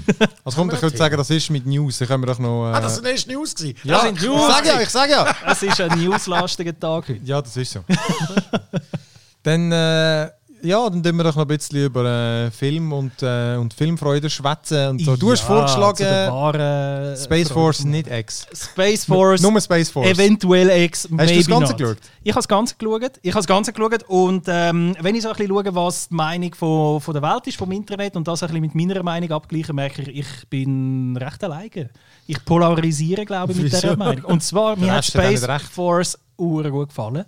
[0.44, 1.98] Also komm, ich würde sagen, das ist mit News.
[1.98, 2.70] Da können wir doch noch...
[2.70, 3.54] Äh, Ah, das war erst News.
[3.54, 3.76] Gewesen.
[3.84, 4.46] ja, das sind ich News.
[4.48, 5.34] sag ja, ich sag ja.
[5.46, 7.20] Es ist ein newslastiger Tag heute.
[7.24, 7.80] Ja, das ist so.
[9.42, 10.30] dann, äh,
[10.64, 14.30] ja, dann tun wir doch noch ein bisschen über äh, Film und, äh, und Filmfreude
[14.30, 15.16] schwätzen und so.
[15.16, 17.54] Du hast Ja, der vorgeschlagen, wahren Space Freude.
[17.54, 18.46] Force, nicht X.
[18.54, 19.42] Space Force.
[19.42, 20.08] Nur Space Force.
[20.08, 21.78] Eventuell X, Hast du das Ganze not.
[21.78, 21.96] geschaut?
[22.22, 23.02] Ich habe das Ganze geschaut.
[23.22, 26.14] Ich habe das Ganze geschaut und ähm, wenn ich so ein bisschen schaue, was die
[26.14, 29.32] Meinung von, von der Welt ist, vom Internet und das ein bisschen mit meiner Meinung
[29.32, 31.90] abgleiche, merke ich, ich bin recht alleine.
[32.28, 33.80] Ich polarisiere, glaube ich, mit Wieso?
[33.80, 34.24] dieser Meinung.
[34.26, 35.44] Und zwar, mir hat Space.
[35.72, 37.24] Force gut gefallen.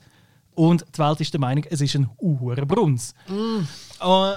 [0.54, 3.14] Und die Welt ist der Meinung, es ist ein uhr Bruns.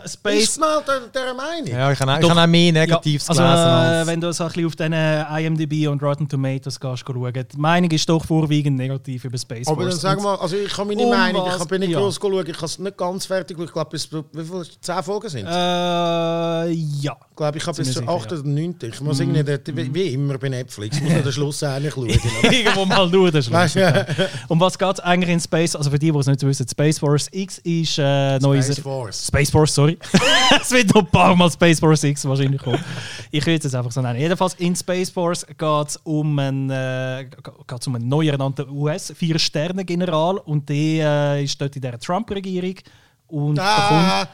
[0.04, 1.68] Ist Space mal der, der Meinung?
[1.68, 3.66] Ja, ich habe auch, ich auch mehr Negatives ja, also, gelesen.
[3.66, 7.34] äh, als wenn du so ein bisschen auf den IMDb und Rotten Tomatoes gehst, schauen,
[7.34, 10.02] die Meinung ist doch vorwiegend negativ über Space Aber dann Force.
[10.02, 12.00] sag Und- mal, also ich habe meine Um Meinung, was- ich bin nicht ja.
[12.00, 15.30] groß geschaut, ich habe es nicht ganz fertig, ich glaube, bis wie viel, 10 Folgen
[15.30, 15.46] sind.
[15.48, 15.52] Äh,
[17.02, 17.16] ja.
[17.30, 18.32] Ich glaube, ich habe bis zur sicher, 8.
[18.32, 18.76] oder 9.
[18.82, 22.08] Ich muss irgendwie, dort- wie, wie immer bei Netflix, ich muss den Schluss eigentlich schauen.
[22.52, 23.34] Irgendwo mal schauen.
[23.34, 24.16] Weißt lustig.
[24.18, 24.30] du?
[24.48, 25.76] Um was geht es eigentlich in Space?
[25.76, 28.66] Also für die, die es nicht wissen, Space Force X ist äh, neues.
[28.66, 29.28] Space Force.
[29.28, 29.98] Space Force, sorry.
[30.62, 32.84] es wird noch ein paar Mal Space Force X wahrscheinlich kommen.
[33.32, 34.20] Ich will es jetzt einfach so nennen.
[34.20, 37.28] Jedenfalls in Space Force geht es um einen, äh,
[37.66, 42.76] geht's um einen neu ernannten US-Vier-Sterne-General und der äh, ist dort in der Trump-Regierung
[43.28, 43.66] und bekommt.
[43.66, 44.28] Ah,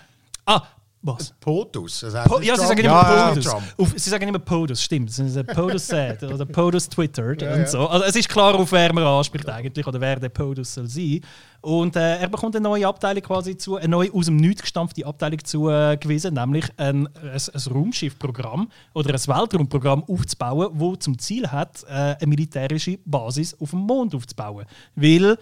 [0.45, 0.61] Ah,
[1.03, 1.33] was?
[1.39, 1.99] POTUS.
[1.99, 3.47] das heißt Po ja, sie sagen immer Ja, POTUS.
[3.77, 5.11] Auf, sie sagen immer POTUS, stimmt.
[5.11, 7.87] Sie sagen POTUS said oder POTUS twittert Ja, und so.
[7.87, 11.19] Also es ist klar, auf wer man anspricht eigentlich oder wer der POTUS soll sein.
[11.59, 15.05] Und äh, er bekommt eine neue Abteilung quasi zu, eine neue aus dem Nichts gestampfte
[15.05, 21.83] Abteilung zugewiesen, nämlich ein, ein, ein Raumschiffprogramm oder ein Weltraumprogramm aufzubauen, wo zum Ziel hat,
[21.83, 24.65] äh, eine militärische Basis auf dem Mond aufzubauen.
[24.95, 25.37] Weil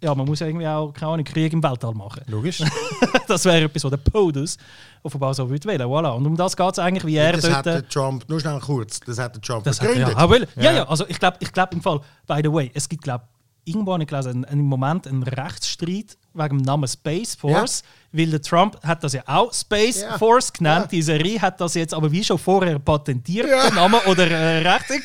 [0.00, 2.22] ja, man muss ja irgendwie auch keine Ahnung, Krieg im Weltall machen.
[2.26, 2.62] Logisch.
[3.28, 4.58] das wäre etwas, was der POTUS
[5.02, 5.86] offenbar so würde wählen.
[5.88, 6.10] Voilà.
[6.10, 7.54] Und um das geht es eigentlich, wie er Das dort...
[7.54, 10.16] hat der Trump, nur schnell kurz, das hat der Trump das hat, begründet.
[10.16, 10.76] ja, ja, Ja.
[10.78, 13.24] ja, also ich glaube ich glaub im Fall, by the way, es gibt glaube
[13.66, 18.26] irgendwo habe ich gelesen, einen- einen Moment einen Rechtsstreit wegen dem Namen Space Force, weil
[18.30, 20.16] der Trump hat das ja auch Space Ja.
[20.18, 20.84] Force genannt.
[20.86, 20.88] Ja.
[20.88, 23.66] Die Serie hat das jetzt aber wie schon vorher patentiert, Ja.
[23.68, 25.04] den Namen oder äh, rechtligt.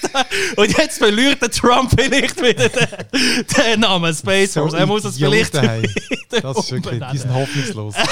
[0.58, 2.88] Und jetzt verliert der Trump vielleicht wieder den,
[3.58, 4.74] den Namen Space Force.
[4.74, 7.96] er muss es vielleicht wieder Das ist wirklich, die sind hoffnungslos.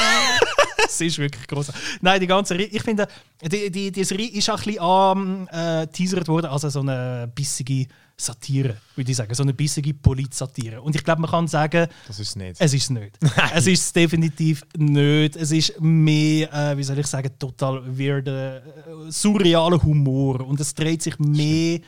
[0.92, 1.72] Es ist wirklich groß.
[2.02, 3.08] Nein, die ganze Serie, ich finde,
[3.44, 7.86] die, die, die Serie ist auch ein bisschen angeteasert worden als so eine bissige
[8.20, 9.34] Satire, würde ich sagen.
[9.34, 10.82] So eine bissige Polit-Satire.
[10.82, 12.56] Und ich glaube, man kann sagen, Das ist es nicht.
[12.60, 13.18] es ist es nicht.
[13.56, 15.36] es ist es definitiv nicht.
[15.36, 18.62] Es ist mehr, äh, wie soll ich sagen, total weirder, äh,
[19.10, 20.42] surrealer Humor.
[20.42, 21.80] Und es dreht sich mehr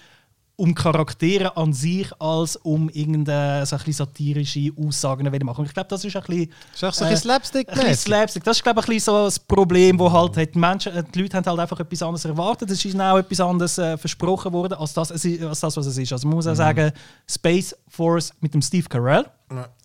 [0.56, 5.62] um Charaktere an sich, als um irgendeine so ein satirische Aussagen zu machen.
[5.62, 6.52] Und ich glaube, das ist ein bisschen...
[6.74, 8.43] ist auch so äh, ein slapstick ein bisschen Slapstick.
[8.43, 10.36] Das ist, glaube ich, ein bisschen so das Problem, wo halt.
[10.54, 12.70] Die, Menschen, äh, die Leute haben halt einfach etwas anderes erwartet.
[12.70, 15.97] Es ist ihnen auch etwas anderes äh, versprochen worden, als das, als das, was es
[15.97, 16.12] ist.
[16.14, 16.91] Also man muss auch sagen,
[17.30, 19.26] Space Force mit dem Steve Carell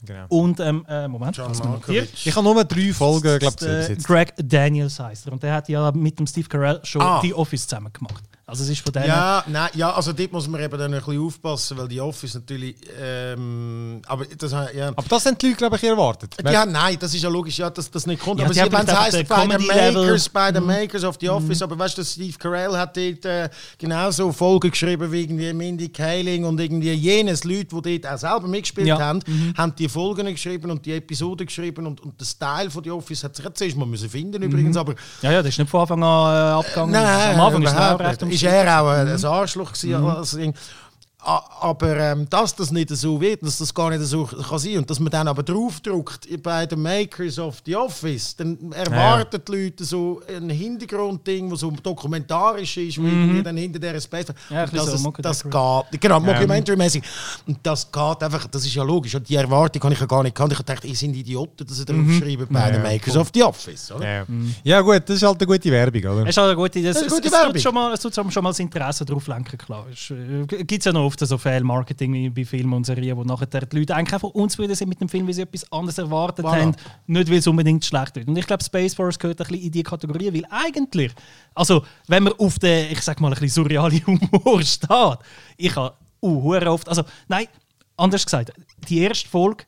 [0.04, 0.26] Genau.
[0.28, 1.36] und, ähm, äh, Moment.
[2.24, 4.06] Ich habe nur drei Folgen, glaube ich, Äh, jetzt.
[4.06, 5.32] Greg Daniels heißt er.
[5.32, 7.20] Und der hat ja mit dem Steve Carell schon Ah.
[7.20, 8.22] die Office zusammen gemacht.
[8.48, 9.08] Also es ist von denen...
[9.08, 12.34] Ja, nein, ja, also dort muss man eben dann ein bisschen aufpassen, weil die Office
[12.34, 12.76] natürlich.
[12.96, 14.86] Ähm, aber das, ja.
[14.90, 16.36] Aber das sind die Leute, glaube ich, erwartet.
[16.48, 18.38] Ja, nein, das ist ja logisch, ja, dass das nicht kommt.
[18.38, 21.16] Ja, aber sie, haben wenn es heisst, einfach bei den Makers, bei den Makers of
[21.20, 25.52] the Office, aber weißt du, Steve Carell hat dort äh, genauso Folgen geschrieben wie irgendwie
[25.52, 28.98] Mindy Kaling und irgendwie jenes Leute, die dort auch selber mitgespielt Ja.
[29.00, 29.22] haben,
[29.56, 33.24] haben die Folgen geschrieben und die Episoden geschrieben und, und der Style von The Office
[33.24, 35.80] hat sich jetzt zuerst mal müssen finden übrigens, aber ja, ja, das ist nicht von
[35.80, 36.92] Anfang an äh, abgegangen.
[36.92, 40.54] Nein, Am Anfang ist es Ist er auch ein, Arschloch gewesen, als Ding.
[41.28, 44.88] Aber ähm, dass das nicht so wird, dass das gar nicht so kann sein und
[44.88, 49.84] dass man dann aber draufdruckt bei den Makers of the Office, dann erwarten die Leute
[49.84, 54.28] so ein Hintergrundding, das so dokumentarisch ist, wie irgendwie dann hinter dieser Space.
[54.28, 54.54] Mhm.
[54.54, 57.02] Ja, Und das, so ist- das geht, genau, Mockumentary-mäßig.
[57.46, 59.14] Und das geht einfach, das ist ja logisch.
[59.16, 60.52] Und die Erwartung habe ich ja gar nicht gehabt.
[60.52, 63.90] Ich dachte, ihr seid Idioten, dass sie draufschreiben bei den Ja, Makers of the Office.
[63.90, 64.06] Oder?
[64.20, 64.24] Ja.
[64.62, 66.22] ja, gut, das ist halt eine gute Werbung, oder?
[66.22, 67.60] Es ist halt eine gute, das, Das ist es, eine gute es, tut Werbung.
[67.62, 69.86] schon mal, es tut schon mal das Interesse drauf lenken, klar.
[69.92, 73.46] Es äh, gibt ja noch oft so Fail-Marketing wie bei Filmen und Serien, wo nachher
[73.46, 76.60] die Leute eigentlich einfach unzufrieden sind mit dem Film, weil sie etwas anderes erwartet Voilà.
[76.60, 78.28] haben, nicht weil es unbedingt schlecht wird.
[78.28, 81.12] Und ich glaube, Space Force gehört ein bisschen in diese Kategorie, weil eigentlich,
[81.54, 85.18] also wenn man auf den, ich sag mal, ein bisschen surreale Humor steht,
[85.56, 87.46] ich habe uh, oft, also nein,
[87.96, 88.52] anders gesagt,
[88.88, 89.64] die erste Folge,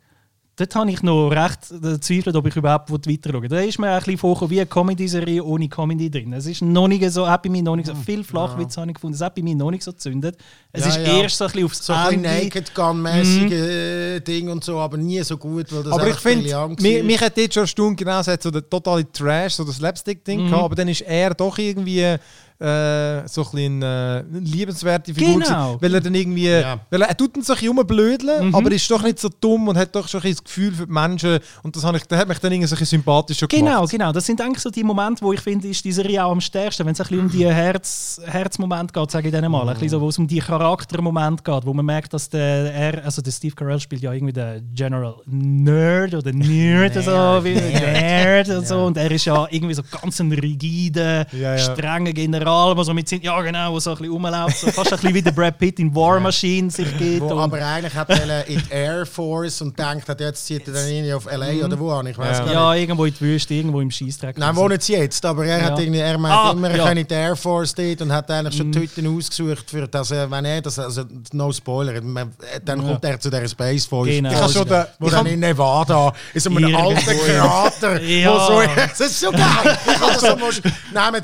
[0.58, 3.48] dort habe ich noch recht gezweifelt, ob ich überhaupt weiter schaue.
[3.48, 6.32] Da ist mir ein bisschen vorgekommen wie eine Comedy-Serie ohne Comedy drin.
[6.32, 8.94] Es ist noch nicht so, hat bei mir noch nicht so viel Flachwitz habe ich
[8.94, 10.36] gefunden, es hat bei mir noch nicht so gezündet.
[10.72, 11.22] Es Ja, ist ja.
[11.22, 12.20] erst so ein bisschen aufs So ein.
[12.22, 16.68] Naked Gun-mäßige äh, Ding und so, aber nie so gut, weil das Aber ich finde,
[16.80, 19.64] mich, mich hat jetzt schon eine Stunde genau so, hat so der totale Trash, so
[19.64, 20.50] das Slapstick-Ding Mhm.
[20.50, 22.16] gehabt, aber dann ist er doch irgendwie
[22.60, 25.76] äh, so ein bisschen äh, eine liebenswerte Figur Genau.
[25.76, 26.80] gewesen, weil er dann irgendwie, Ja.
[26.90, 28.54] weil er, er tut ihn so ein bisschen rumblödeln, Mhm.
[28.54, 30.86] aber ist doch nicht so dumm und hat doch schon ein bisschen das Gefühl für
[30.86, 33.46] die Menschen und das, habe ich, das hat mich dann irgendwie so ein bisschen sympathischer
[33.46, 33.90] Genau, gemacht.
[33.90, 34.12] genau.
[34.12, 36.84] Das sind eigentlich so die Momente, wo ich finde, ist die Serie auch am stärksten,
[36.86, 39.60] wenn es ein bisschen um die Herz, Herzmoment geht, sage ich dann mal.
[39.68, 43.04] Ein bisschen so, wo es um die Charaktermoment geht, wo man merkt, dass der, er,
[43.04, 47.02] also der Steve Carell spielt ja irgendwie der General Nerd oder Nerd, oder
[47.38, 48.84] so, wie Nerd und so.
[48.84, 51.58] Und er ist ja irgendwie so ganz ein rigider, Ja, ja.
[51.58, 54.92] strenger General, der so mit seinen, ja genau, wo so ein bisschen rumläuft, so fast
[54.92, 57.20] ein bisschen wie der Brad Pitt in War Machine sich geht.
[57.20, 60.74] Wo aber eigentlich hat er in die Air Force und denkt, hat, jetzt zieht er
[60.74, 61.64] dann irgendwie auf L.A.
[61.64, 62.44] oder wo an, ich weiß Ja.
[62.44, 62.82] gar ja, nicht.
[62.82, 64.38] irgendwo in die Wüste, irgendwo im Schießtreck.
[64.38, 65.78] Nein, wohnen sie jetzt, aber er, hat Ja.
[65.78, 66.84] irgendwie, er meint Ah, immer, er ja.
[66.86, 70.10] kann in die Air Force dort und hat eigentlich schon die Hütten ausgesucht, für das,
[70.10, 72.32] er- wenn er das, also no Spoiler, man-
[72.64, 74.30] dann kommt er zu der Space Force, Genau.
[74.30, 77.42] Ich habe schon den, wo ich dann in Nevada, in so einem alten ja.
[77.42, 78.32] Krater, Ja.
[78.32, 79.42] wo so, das ist so geil,
[79.86, 80.60] ich kann das so,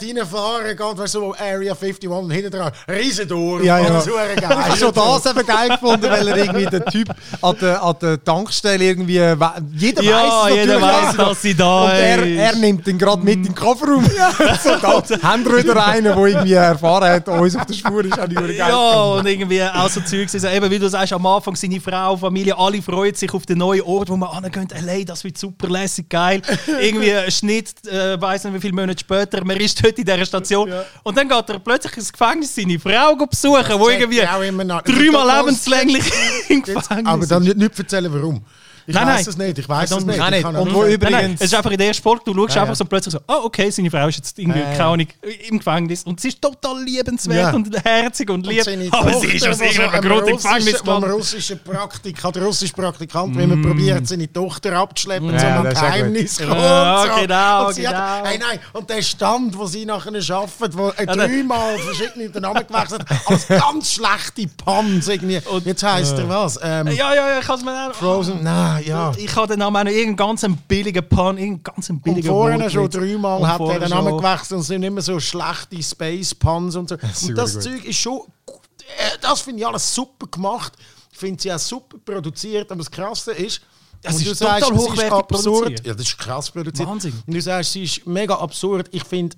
[0.03, 4.03] neben reinfahren, geht, weißt so Area 51 und hinten dran, Riesendorf, Ja, ja.
[4.05, 7.09] Ich habe schon das eben geil gefunden, weil er irgendwie der Typ
[7.41, 9.19] an der, an der Tankstelle irgendwie.
[9.21, 12.39] we- Jeder Ja, weiß es jeder natürlich, weiss, dass sie da Und er, ist.
[12.39, 14.05] er nimmt ihn gerade mit in den Kofferraum.
[14.63, 18.19] so, da haben wir wieder einen, der irgendwie erfahren hat, uns auf der Spur ist.
[18.19, 19.19] Auch nicht geil Ja, gefunden.
[19.21, 20.29] und irgendwie auch so Zeug.
[20.33, 23.59] Also eben, wie du sagst, am Anfang seine Frau, Familie, alle freuen sich auf den
[23.59, 24.69] neuen Ort, wo man angehen.
[24.77, 26.43] Allein, das wird super lässig, geil.
[26.81, 30.25] irgendwie ein Schnitt, äh, weiß nicht wie viele Monate später, man ist dort in dieser
[30.27, 30.71] Station.
[31.05, 33.63] Und dann geht er plötzlich ins Gefängnis seine Frau besuchen,
[34.01, 36.05] irgendwie die noch- dreimal lebenslänglich
[36.49, 38.43] im Gefängnis aber dann nicht, nicht erzählen, warum.
[38.87, 39.29] Ich Nein, weiß nein.
[39.29, 40.19] es nicht, ich weiß es nicht.
[40.19, 40.43] Nein, Ich nicht.
[40.45, 42.35] kann Und wo nicht- übrigens- Nein, nein, es ist einfach in der ersten Folge, du
[42.35, 42.77] schaust Ja, einfach ja.
[42.77, 45.07] so plötzlich so, oh okay, seine Frau ist jetzt irgendwie, keine Ahnung,
[45.49, 47.53] im Gefängnis und sie ist total liebenswert Ja.
[47.53, 50.83] und herzig und lieb, seine aber Tochter, sie ist aus irgendeinem am Grund im Gefängnis
[50.83, 51.11] gelandet.
[51.13, 55.75] russischen Praktik, hat der russische Praktikant, wenn man probiert, seine Tochter abzuschleppen, Ja, so ein
[55.75, 56.51] Geheimnis kommt.
[56.53, 57.21] Ja, so.
[57.23, 57.95] genau, und sie genau.
[57.95, 62.29] Hat, hey, nein, und der Stand, wo sie nachher arbeitet, wo er der- dreimal verschiedene
[62.41, 65.41] Namen gewechselt hat, als ganz schlechte Pans irgendwie.
[65.65, 66.59] Jetzt heisst er was?
[66.63, 67.95] Ähm, Ja, ja, ja, ich kann es mir auch...
[67.95, 68.43] Frozen?
[68.43, 69.13] Nein, ja.
[69.17, 72.71] Ich habe den Namen auch noch irgendeinen ganz billigen Pun, irgendeinen ganz Und billigen vorher
[72.71, 73.01] schon Wortwitz.
[73.03, 74.19] dreimal Und hat er den Namen schon.
[74.19, 76.95] gewechselt und es sind immer so schlechte Space Puns und so.
[76.97, 77.03] Und
[77.37, 78.21] das super Zeug ist schon.
[78.49, 80.73] äh, Das finde ich alles super gemacht.
[81.13, 83.61] Ich finde sie auch super produziert, aber das Krasse ist.
[84.03, 85.63] Das und ist sagst, total es ist hochwertig absurd.
[85.65, 85.87] produziert.
[85.87, 86.89] Ja, das ist krass produziert.
[86.89, 87.23] Wahnsinn.
[87.27, 88.89] Und du sagst, sie ist mega absurd.
[88.93, 89.35] Ich finde,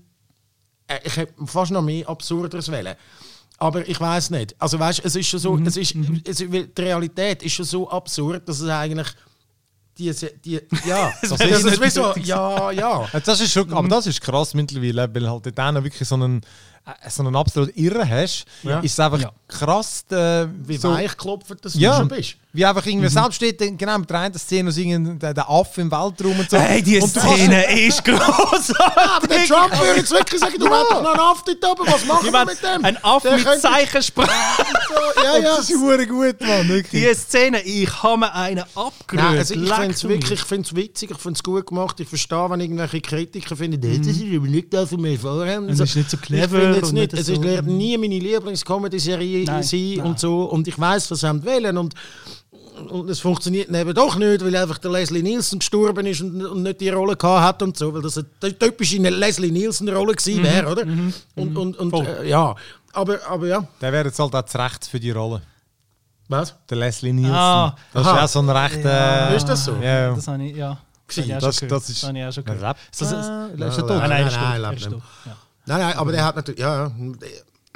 [0.89, 2.97] äh, ich hätte fast noch mehr Absurderes wählen.
[3.59, 4.55] Aber ich weiß nicht.
[4.59, 7.53] Also weißt, es ist schon so, Mhm, es ist, es, ist- weil die Realität ist
[7.55, 9.07] schon so absurd, dass es eigentlich
[9.99, 13.09] diese, die, ja, das, wäre ist, so, ja, ja.
[13.13, 16.43] Ja, Das ist schon, aber das ist krass mittlerweile, weil halt dann wirklich so einen,
[17.09, 18.81] so einen absolut Irre hast, Ja.
[18.81, 19.31] ist es einfach Ja.
[19.49, 22.37] krass, äh, Wie so, weich klopft das ja, du schon bist.
[22.53, 25.81] wie einfach irgendwie selbst steht, genau mit der einen Szene aus irgendeinem der, der Affe
[25.81, 26.57] im Weltraum und so.
[26.59, 28.77] Hey, die und Szene ist großartig.
[28.79, 31.93] Aber der Trump würde jetzt wirklich sagen, du hast doch noch einen Affe dort oben,
[31.93, 32.85] was machen Ich wir mit dem?
[32.85, 34.31] ein Affe mit könnte- Zeichensprache.
[34.89, 35.57] So, ja, ja.
[35.57, 37.03] Das ist hure gut, Mann, wirklich.
[37.03, 39.25] Die Szene, ich habe mir einen abgerührt.
[39.25, 41.99] Nein, also ich finde es wirklich ich find's witzig, ich finde es gut gemacht.
[42.01, 45.69] Ich verstehe, wenn irgendwelche Kritiker finden, das ist aber nicht das, was wir vorhaben.
[45.69, 47.67] Es ist nicht so clever Ich finde jetzt und nicht, nicht es so- ist wird
[47.67, 49.63] nie meine Lieblings-Comedy-Serie sein
[49.97, 50.01] nein.
[50.07, 50.45] und so.
[50.45, 51.77] Und ich weiß, was sie wollen.
[51.79, 51.95] Und,
[52.91, 56.63] und es funktioniert eben doch nicht, weil einfach der Leslie Nielsen gestorben ist und, und
[56.63, 57.93] nicht die Rolle gehabt hat und so.
[57.95, 60.83] Weil das eine typische Leslie Nielsen-Rolle gewesen wäre, oder?
[61.37, 62.07] Und, und, und Voll.
[62.07, 62.55] äh, ja.
[62.93, 63.67] Aber, aber ja.
[63.81, 65.43] Der wäre jetzt halt auch zu Recht für die Rolle.
[66.29, 66.55] Was?
[66.69, 67.35] Der Leslie Nielsen.
[67.35, 67.77] Ah.
[67.93, 68.85] das ist ja so ein recht.
[68.85, 69.29] Ja.
[69.31, 69.77] Äh, Ist das so?
[69.81, 70.15] Ja.
[70.15, 70.77] Das habe ich, ja.
[71.07, 71.89] Das, habe ich auch Das, schon das gehört.
[71.89, 72.03] ist.
[72.03, 72.63] habe ich auch schon Ein gehört.
[72.71, 72.77] Rap.
[72.91, 73.89] Das ist- Äh, ist er Nein, tot?
[73.89, 74.93] Nein, nein, er ist Nein, tot, nein, er lebt ist nicht.
[74.99, 75.31] tot, ja.
[75.31, 76.89] Nein, Nei, nei, men det her, ja, ja.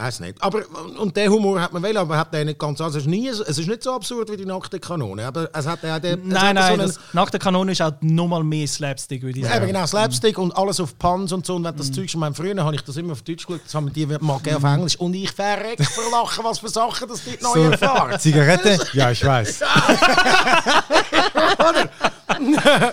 [0.01, 0.43] Weiß nicht.
[0.43, 0.63] Aber,
[0.99, 2.81] und der Humor hat man will, aber hat der nicht ganz.
[2.81, 5.27] Also es, ist nie, es ist nicht so absurd wie die nackte Kanone.
[5.27, 6.15] Aber es hat ja der.
[6.15, 9.21] es Nein, hat so nein, einen- das, nach der Kanone ist auch nochmal mehr Slapstick,
[9.23, 9.65] würde ich Ja, sagen.
[9.65, 11.57] eben genau, Slapstick und alles auf Puns und so.
[11.57, 13.75] Und wenn das Zeug schon mal früher habe ich das immer auf Deutsch geschaut, das
[13.75, 14.97] haben die mag ich auf Englisch.
[14.97, 18.19] Und ich verreck vor Lachen, was für Sachen das dort neu So, erfahren.
[18.19, 18.79] Zigarette?
[18.95, 19.61] Ja, ich weiß.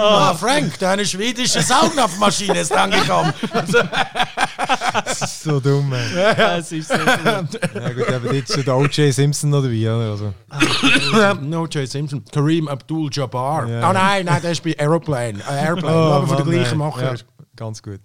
[0.00, 3.32] Ah, Frank, deine schwedische Saugnapfmaschine ist angekommen.
[5.42, 6.58] so dumm, ey.
[6.58, 7.60] Es ist so gut.
[7.74, 9.12] Ja gut, aber jetzt ist der O.J.
[9.12, 10.10] Simpson noch dabei, oder?
[10.10, 12.24] Also, no, Simpson.
[12.32, 13.68] Kareem Abdul-Jabbar.
[13.68, 13.90] Ja.
[13.90, 15.38] Oh nein, nein, der ist bei Aeroplane.
[15.40, 16.78] Äh, Airplane, aber von der Mann, gleichen.
[16.78, 17.14] Macher.
[17.14, 17.20] Ja,
[17.56, 18.00] ganz gut.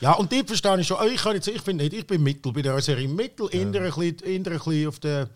[0.00, 0.98] Ja, und die verstehe ich schon.
[1.10, 3.08] Ich, kann jetzt, ich finde nicht, ich bin Mittel bei der Serie.
[3.08, 5.28] Mittel, eher, ein bisschen, eher ein bisschen auf der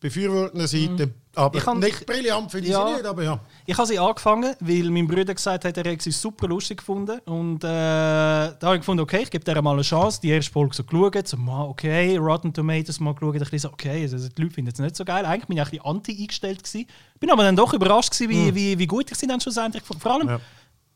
[0.00, 1.10] befürwortenden Seite.
[1.36, 2.86] Aber Ich nicht brillant finde ich Ja.
[2.88, 3.38] sie nicht, aber ja.
[3.66, 7.20] Ich habe sie angefangen, weil mein Bruder gesagt hat, er hätte sie super lustig gefunden.
[7.26, 10.20] Und äh, da habe ich gefunden, okay, ich gebe der mal eine Chance.
[10.22, 13.34] Die erste Folge so geschaut, so, mal, okay, Rotten Tomatoes mal geschaut.
[13.36, 15.24] Ich bisschen so, okay, also, die Leute finden es nicht so geil.
[15.26, 16.64] Eigentlich bin ich ein bisschen anti eingestellt.
[16.64, 16.86] Gewesen.
[17.20, 20.00] Bin aber dann doch überrascht, gewesen, wie, wie, wie gut ich sie dann schlussendlich fand.
[20.02, 20.40] Vor allem, Ja.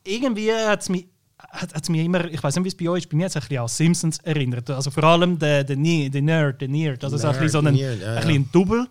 [0.05, 1.07] irgendwie hat es mich
[1.53, 3.31] hat, hat's mich immer, ich weiß nicht, wie es bei euch ist, bei mir hat
[3.31, 4.69] es ein bisschen an Simpsons erinnert.
[4.71, 7.03] Also vor allem der, der, Ne- der Nerd, der Nerd.
[7.03, 8.87] Also so ein bisschen so ein, Nerd, ja, ein, bisschen ein Double,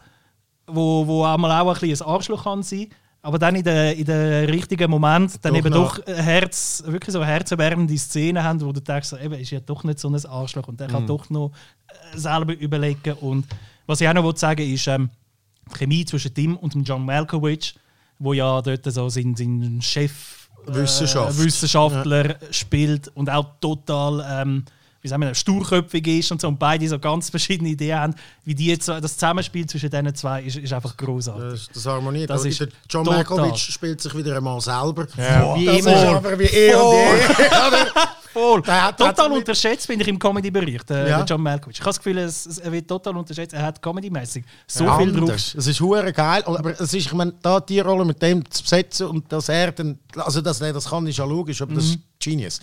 [0.71, 2.87] wo, wo einmal auch ein bisschen ein Arschloch kann sein
[3.21, 5.97] aber dann in den in der richtigen Moment dann Doch eben noch.
[5.97, 9.99] doch Herz, wirklich so herzerwärmende Szenen haben, wo du denkst, eben, ist ja doch nicht
[9.99, 10.91] so ein Arschloch und der Mhm.
[10.93, 11.51] kann doch noch
[12.13, 13.13] äh, selber überlegen.
[13.15, 13.45] Und
[13.85, 15.09] was ich auch noch will sagen ist, ähm,
[15.69, 17.75] die Chemie zwischen Tim und dem John Malkovich,
[18.19, 21.37] wo ja dort so sein, sein Chef äh, Wissenschaft.
[21.39, 24.63] Wissenschaftler spielt und auch total ähm,
[25.01, 28.53] wie sagen wir, sturköpfig ist und so und beide so ganz verschiedene Ideen haben, wie
[28.55, 31.51] die jetzt, das Zusammenspiel zwischen diesen zwei ist, ist einfach großartig.
[31.51, 32.29] Das, das harmoniert.
[32.29, 33.05] Das ist John.
[33.05, 35.07] Malkovich spielt sich wieder einmal selber.
[35.17, 35.55] Ja.
[35.55, 35.91] Wie Das immer.
[35.95, 37.91] ist aber wie er und je.
[38.33, 38.63] Voll.
[38.67, 41.23] Hat- total unterschätzt, finde ich, im Comedy-Bereich, der, Ja.
[41.23, 41.77] John Malkovich.
[41.77, 43.53] Ich habe das Gefühl, es, es, er wird total unterschätzt.
[43.53, 45.31] Er hat Comedy-mäßig so viel drauf.
[45.31, 48.61] Es ist hure geil, aber es ist, ich meine, da die Rolle mit dem zu
[48.63, 51.85] besetzen und dass er dann, also dass er das kann, ist ja logisch, aber das
[51.85, 52.59] ist Genius.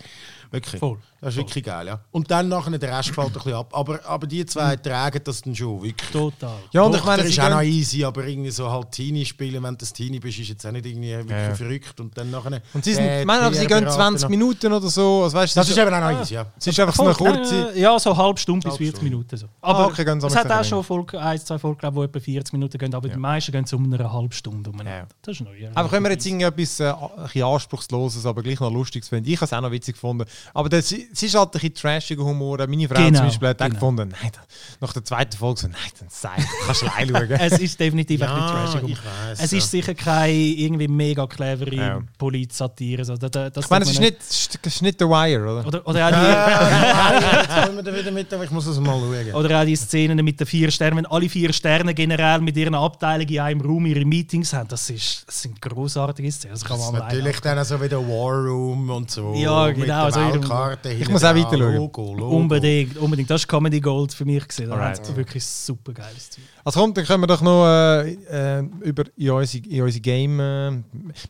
[0.51, 0.79] Wirklich.
[0.81, 0.99] Voll.
[1.21, 2.01] Das ist wirklich geil, ja.
[2.13, 3.71] Und dann nachher der Rest fällt ein bisschen ab.
[3.73, 6.11] Aber, aber die zwei tragen das dann schon, wirklich.
[6.11, 6.55] Total.
[6.73, 9.25] Ja, und Tochter ich meine, ist sie auch noch easy, aber irgendwie so halt Teenie
[9.25, 11.55] spielen, wenn du das Teenie bist, ist jetzt auch nicht irgendwie wirklich Ja.
[11.55, 12.01] verrückt.
[12.01, 12.61] Und dann nachher...
[12.75, 15.23] und sie, sind, der ich meine, aber sie gehen Berater 20 noch- Minuten oder so.
[15.25, 16.47] Also, weißt, Das es ist eben auch noch easy, ja.
[16.57, 17.73] es ist einfach so eine Voll, kurze...
[17.75, 19.11] äh, ja, so eine halbe Stunde bis Halbe 40 Stunde.
[19.11, 19.37] Minuten.
[19.37, 19.47] So.
[19.63, 22.21] Aber okay, gehen sie es hat auch schon Folge, ein, zwei Folgen, glaub, die etwa
[22.21, 24.99] 40 Minuten gehen, aber die meisten gehen so um eine halbe Stunde umeinander.
[25.01, 25.07] Ja.
[25.23, 25.57] Das ist neu.
[25.57, 25.71] Ja.
[25.75, 29.29] Aber können wir jetzt irgendetwas äh, ein bisschen Anspruchsloses, aber gleich noch Lustiges finden?
[29.31, 30.25] Ich habe es auch noch witzig gefunden.
[30.55, 32.59] Aber das, es ist halt ein bisschen trashiger Humor.
[32.67, 33.71] Meine Frau Genau, zum Beispiel hat genau.
[33.75, 34.41] gefunden, nein, da-
[34.81, 36.31] nach der zweiten Folge so, nein, dann sei,
[36.67, 36.87] kannst du
[37.17, 37.31] schauen.
[37.33, 38.91] es ist definitiv ein Ja, bisschen trashig.
[38.91, 39.59] ich weiss, es ja.
[39.59, 42.01] ist sicher keine irgendwie mega clevere Ja.
[42.19, 43.05] Polit-Satire.
[43.05, 45.43] So, da- da- das Ich meine, es ist man nicht, es ist nicht The Wire,
[45.43, 45.67] oder?
[45.67, 48.99] Oder, oder, auch die, Ja, jetzt wir da wieder mit, aber ich muss das mal
[48.99, 49.35] schauen.
[49.35, 52.75] oder auch die Szenen mit den vier Sternen, wenn alle vier Sterne generell mit ihren
[52.75, 56.55] Abteilungen in einem Raum ihre Meetings haben, das, ist, das sind großartige Szenen.
[56.55, 59.35] Das kann Das ist man natürlich dann so wieder War Room und so.
[59.35, 61.75] Ja, genau, Weltkarte Ich muss auch weiter schauen.
[61.77, 62.37] Logo, Logo.
[62.37, 63.31] Unbedingt, unbedingt.
[63.31, 64.47] Das ist Comedy Gold für mich.
[64.47, 64.69] Gewesen.
[64.69, 64.99] Da Alright.
[64.99, 66.45] hat's wirklich super geiles Zeug.
[66.65, 70.41] Also kommt, dann können wir doch noch äh, äh, über in unsere, in unsere Game.
[70.41, 70.73] Äh,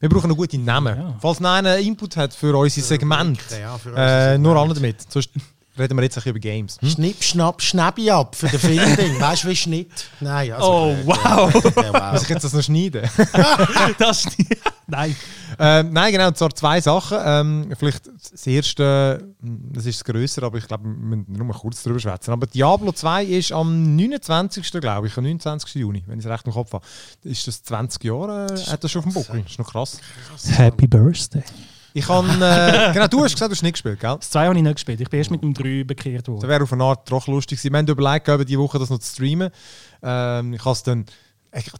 [0.01, 0.97] wir brauchen noch gute Namen.
[0.97, 1.17] Ja.
[1.21, 4.59] Falls noch einer Input hat für unser Segment, Ja, für unser äh, nur Segment.
[4.71, 5.13] alle damit.
[5.13, 5.31] Sonst
[5.79, 6.79] reden wir jetzt ein bisschen über Games.
[6.81, 6.89] Hm?
[6.89, 9.21] Schnipp, schnapp, schnäbi ab für den Filmding.
[9.21, 9.91] weißt du, wie Schnitt?
[10.21, 10.67] Nein, also.
[10.67, 11.55] Oh, äh, wow.
[11.55, 12.23] äh, äh, Muss wow.
[12.23, 13.09] ich jetzt das noch schneiden?
[13.99, 14.57] das ist nicht-
[14.89, 15.17] Nein.
[15.59, 17.19] ähm, nein, genau, und zwar zwei Sachen.
[17.25, 21.47] Ähm, vielleicht das erste, hm, das ist das Größere, aber ich glaube, wir müssen nur
[21.47, 22.31] mal kurz darüber schwätzen.
[22.31, 24.71] Aber Diablo 2 ist am 29.
[24.81, 25.75] glaube ich, am 29.
[25.75, 26.85] Juni, wenn ich es recht im Kopf habe.
[27.25, 28.47] Ist das 20 Jahre?
[28.55, 29.43] Äh, hat das schon auf dem Buckel?
[29.43, 29.99] Das ist noch krass.
[30.57, 31.43] Happy Birthday.
[31.97, 34.17] Ich kann, äh, genau, du hast gesagt, du hast nicht gespielt, gell?
[34.17, 35.01] Das 2 habe ich nicht gespielt.
[35.01, 36.49] Ich bin erst mit dem 3 bekehrt Das worden.
[36.49, 37.73] wäre auf eine Art doch lustig gewesen.
[37.73, 39.51] Wir haben überlegt, über diese Woche das noch zu streamen.
[40.03, 41.07] Ähm, ich habe es dann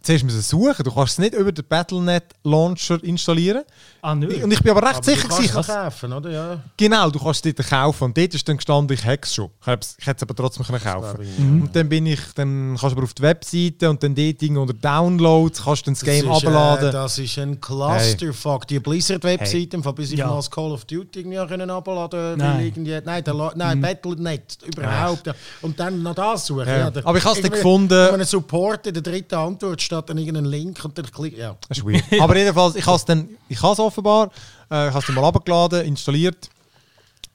[0.01, 0.83] zuerst müssen suchen.
[0.83, 3.63] Du kannst es nicht über den Battlenet Launcher installieren.
[4.01, 4.27] Ah, nö.
[4.43, 6.29] Und ich bin aber recht Aber sicher du kannst es kaufen, oder?
[6.29, 6.59] Ja.
[6.77, 8.03] Genau, du kannst es dort kaufen.
[8.05, 9.49] Und dort ist dann gestanden, ich hätte es schon.
[9.61, 12.97] Ich, hätte es aber trotzdem können kaufen ich, Und dann bin ich, dann kannst du
[12.97, 16.45] aber auf die Webseite und dann dort unter Downloads kannst du dann das Game ist,
[16.45, 16.89] abladen.
[16.89, 18.67] Äh, das ist ein Clusterfuck.
[18.67, 19.93] Die Blizzard-Webseite, hey.
[19.93, 20.27] bis ich Ja.
[20.27, 22.65] mal das Call of Duty irgendwie können abladen Nein.
[22.65, 25.29] irgendwie, Nein, der nein Battle.net überhaupt.
[25.61, 26.67] Und dann noch das suchen.
[26.67, 26.87] Ja.
[27.03, 30.17] Aber ich hab's dann irgendwie- gefunden- Wenn man Support in der dritten Antwort statt dann
[30.17, 31.37] irgendeinen Link und dann klick.
[31.37, 31.55] Ja.
[31.67, 32.03] Das ist weird.
[32.21, 34.31] Aber jedenfalls, ich habe es dann, ich habe es offenbar,
[34.71, 36.49] äh, ich habe es mal abgeladen, installiert.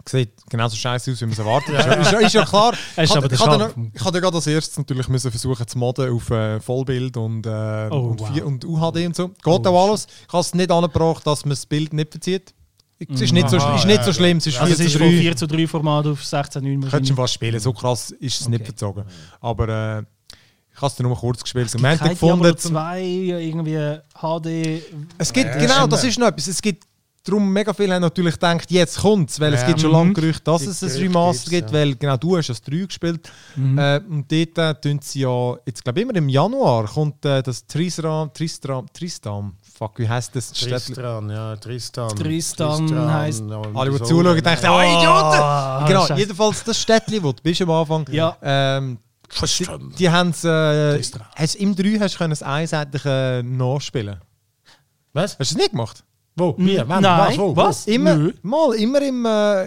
[0.09, 1.75] Sieht genauso scheiße aus, wie man es erwartet.
[1.79, 2.75] Ist, ja, ist, ja- ist ja klar.
[2.97, 7.47] Ich hatte- hatte gerade als erstes natürlich müssen versuchen zu modden auf äh, Vollbild und,
[7.47, 8.33] äh, Oh, und, wow.
[8.33, 9.29] vier- und UHD und so.
[9.29, 10.09] Geht auch alles.
[10.27, 12.53] Ich habe es nicht angebracht, dass man das Bild nicht verzieht.
[13.09, 14.87] Es ist nicht, so, Aha, ist nicht ja, so schlimm, es ist Also 4 es
[14.87, 15.19] ist zu von 3.
[15.21, 18.49] 4 zu 3 Format auf 16 9 Könntest du fast spielen, so krass ist es
[18.49, 18.67] nicht Okay.
[18.67, 19.05] verzogen.
[19.41, 19.69] Aber
[19.99, 20.03] äh,
[20.75, 21.67] ich habe es nur kurz gespielt.
[21.67, 24.83] Es gibt Diablo gefunden, 2, irgendwie HD.
[25.19, 26.47] Es gibt, Ja, genau, das ist noch etwas.
[26.49, 26.85] Es gibt
[27.25, 29.69] darum mega viele haben natürlich gedacht, jetzt kommt es, weil es Ja.
[29.69, 29.97] gibt schon Mhm.
[29.97, 31.77] lange Gerüchte, dass es ein Remaster gibt, ja.
[31.79, 33.31] weil genau du hast das 3 gespielt.
[33.55, 33.79] Mhm.
[33.79, 37.41] Äh, und dort äh, tun sie ja, jetzt glaube ich immer im Januar kommt äh,
[37.43, 40.53] das Trisram, Tristram, Tristam, fuck, wie heißt das?
[40.53, 42.09] Städtli- Tristan, ja, Tristan.
[42.17, 45.87] Tristan heisst- ja, Alle, die so- zuschauen, denken, oh, Idioten!
[45.87, 46.21] genau, Scheiße.
[46.21, 48.37] jedenfalls das Städtli, wo du bist am Anfang, Ja.
[48.43, 48.99] ähm,
[49.35, 49.93] die, Tristan.
[49.99, 51.23] die haben es, äh, Tristan.
[51.37, 54.21] hast, im 3 hast du können es einseitig äh, nachspielen.
[55.13, 55.39] Was?
[55.39, 56.05] Hast du es nicht gemacht?
[56.35, 56.55] Wo?
[56.57, 56.79] Wie?
[56.87, 57.03] Wann?
[57.03, 57.39] Nein, Was?
[57.39, 57.55] Wo?
[57.57, 57.87] was?
[57.87, 58.33] Immer, Nö.
[58.41, 59.67] mal, immer im, äh,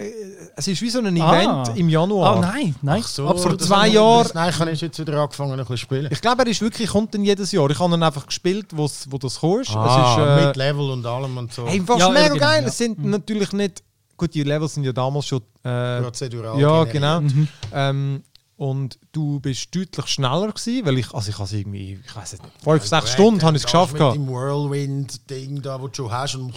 [0.56, 1.40] es ist wie so ein Ah.
[1.40, 2.38] Event im Januar.
[2.38, 3.02] Ah, nein, nein.
[3.04, 5.58] Ach so, Ab vor das zwei Jahren- das- Nein, ich habe jetzt wieder angefangen, ein
[5.58, 6.08] bisschen zu spielen.
[6.10, 7.70] Ich glaube, er ist wirklich, kommt dann jedes Jahr.
[7.70, 9.62] Ich habe ihn einfach gespielt, wo's, wo das kam.
[9.76, 11.66] Ah, es ist, mit Level und allem und so.
[11.66, 12.62] äh, hey, fast Ja, mega genau, geil.
[12.62, 12.68] ja.
[12.68, 13.84] Es sind natürlich nicht,
[14.16, 16.58] gut, die Levels sind ja damals schon, äh, Prozedural.
[16.58, 17.20] ja, genau.
[17.20, 17.48] Mhm.
[17.72, 18.22] Ähm,
[18.56, 22.32] und du bist deutlich schneller gewesen, weil ich, also ich habe es irgendwie, ich weiß
[22.32, 23.92] nicht, fünf, Ja, sechs Stunden habe ich es geschafft.
[23.92, 24.16] Mit gehabt.
[24.16, 26.52] dem Whirlwind-Ding da, wo du schon hast und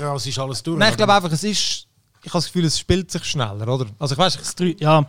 [0.00, 0.78] raus ist alles durch.
[0.78, 1.86] Nein, ich glaube einfach, es ist,
[2.22, 3.86] ich habe das Gefühl, es spielt sich schneller, oder?
[3.98, 5.06] Also ich weiß, drei, ja,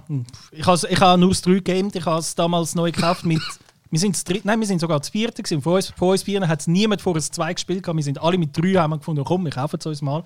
[0.52, 1.96] ich habe ich ha nur das 3 gegamed.
[1.96, 3.42] Ich habe es damals neu gekauft mit.
[3.92, 5.62] Wir sind das dritte, nein, wir sind sogar das vierte gewesen.
[5.62, 7.82] Von uns, von uns Vieren hat es niemand vor uns zwei gespielt.
[7.84, 7.96] gehabt.
[7.96, 10.24] Wir sind alle mit drei haben wir gefunden, komm, wir kaufen es uns mal.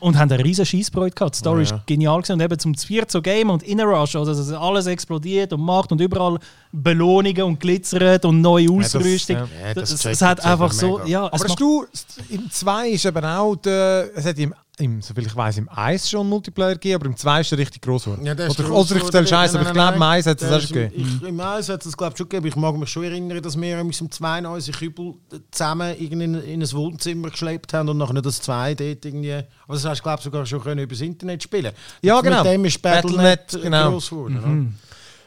[0.00, 1.34] Und haben eine riesen Scheissfreude gehabt.
[1.36, 1.76] Die Story Ja.
[1.76, 2.32] ist genial gewesen.
[2.32, 5.92] Und eben zum Viert so Game und Inner Rush, also dass alles explodiert und macht
[5.92, 6.38] und überall
[6.72, 9.36] Belohnungen und glitzert und neue das- Ausrüstung.
[9.36, 9.46] ja.
[9.68, 11.84] Ja, das das, es hat einfach so, ja, Aber es hast du,
[12.30, 16.08] im 2 ist eben auch, der, es hat im, im, soviel ich weiß, im 1
[16.08, 18.24] schon Multiplayer gegeben, aber im 2 ist er richtig groß geworden.
[18.24, 19.26] Ja, oder, gross oder ich erzähle.
[19.26, 21.18] Scheiße, aber ich glaube, im 1 hat es auch schon gegeben.
[21.22, 22.46] Ich, Im Eis hat es glaube schon gegeben.
[22.46, 25.14] Ich mag mich schon erinnern, dass wir uns im 2 unsere Kübel
[25.50, 29.34] zusammen in, in ein Wohnzimmer geschleppt haben und nachher das 2 dort irgendwie...
[29.34, 32.42] Aber das hast du glaube sogar schon können übers Internet spielen Ja, genau.
[32.42, 33.90] Mit dem ist Battlenet, Battlenet, äh, genau.
[33.90, 34.78] gross geworden.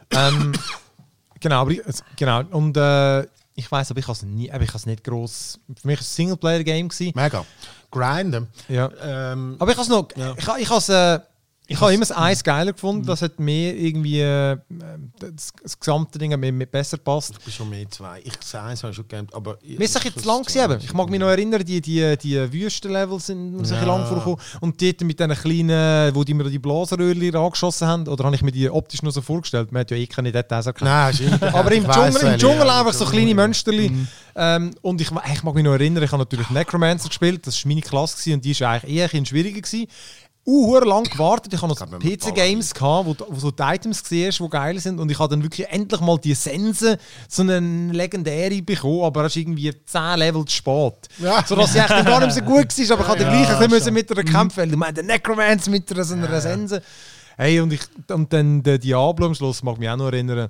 [0.09, 0.53] ähm,
[1.39, 2.41] genau, aber ich, also, genau.
[2.49, 3.21] Und äh,
[3.57, 5.59] ich weiß, aber ich habe es nie, aber ich habe es nicht groß.
[5.79, 6.89] Für mich war es ein Singleplayer-Game.
[7.13, 7.45] Mega.
[7.95, 8.47] Grinden.
[8.67, 8.89] Ja.
[9.01, 10.07] Ähm, Aber ich habe es noch.
[10.15, 10.33] Ja.
[10.37, 10.89] Ich, ha- ich habe es.
[10.89, 11.19] Äh,
[11.67, 13.05] ich habe immer das Eis geiler gefunden.
[13.05, 14.57] Das hat mir irgendwie äh,
[15.19, 17.31] das, das gesamte Ding hat mir, mir besser passt.
[17.31, 18.19] ich bin schon mehr zwei.
[18.23, 19.57] Ich sage es, habe ich schon gegamed, aber...
[19.63, 20.79] Mir ist jetzt lang gewesen.
[20.83, 23.83] Ich mag mich noch erinnern, die, die, die Wüstenlevel sind Ja.
[23.83, 24.39] lang vorgekommen.
[24.61, 28.41] Und dort mit diesen kleinen, wo die mir die Blasenröhrchen angeschossen haben, oder habe ich
[28.41, 29.71] mir die optisch nur so vorgestellt?
[29.71, 30.89] Man hat ja eh keine Details erkannt.
[30.89, 31.53] Nein.
[31.53, 33.35] Aber im Dschungel, im Dschungel ja, einfach so kleine.
[33.35, 33.91] Mönsterli.
[34.35, 37.69] Ähm, und ich, ich mag mich noch erinnern, ich habe natürlich Necromancer gespielt, das war
[37.69, 39.61] meine Klasse gewesen, und die war eigentlich eher ein bisschen schwieriger.
[39.61, 39.87] Gewesen.
[40.47, 41.53] Uh, lang gewartet.
[41.53, 44.99] Ich habe noch PC-Games gehabt, wo, wo so die Items siehst, die geil sind.
[44.99, 49.37] Und ich habe dann wirklich endlich mal die Sense, so eine legendäre bekommen, aber erst
[49.37, 51.09] irgendwie 10 Level zu spät.
[51.17, 51.43] Ja.
[51.43, 53.93] Sodass sie eigentlich gar nicht so gut war, aber ich hatte Ja, gleich ein bisschen
[53.95, 54.57] mit einer kämpfen.
[54.57, 56.79] weil Ich meine, der Necromancer mit einer, so einer Sense.
[57.37, 60.49] Hey, und, ich, und dann der Diablo am Schluss, mag mich auch noch erinnern,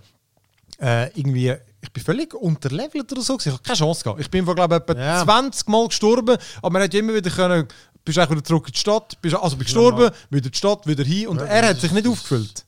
[0.82, 1.56] äh, irgendwie,
[1.86, 3.38] ich bin völlig unterlevelt oder so.
[3.40, 4.20] Ich habe keine Chance gehabt.
[4.20, 5.24] Ich bin, vor, glaube ich, etwa Ja.
[5.24, 7.68] 20 Mal gestorben, aber man hat ja immer wieder können,
[8.04, 10.86] bist eigentlich wieder zurück in die Stadt, bist, also bin gestorben, wieder in die Stadt,
[10.86, 12.66] wieder hin und er hat sich nicht aufgefüllt.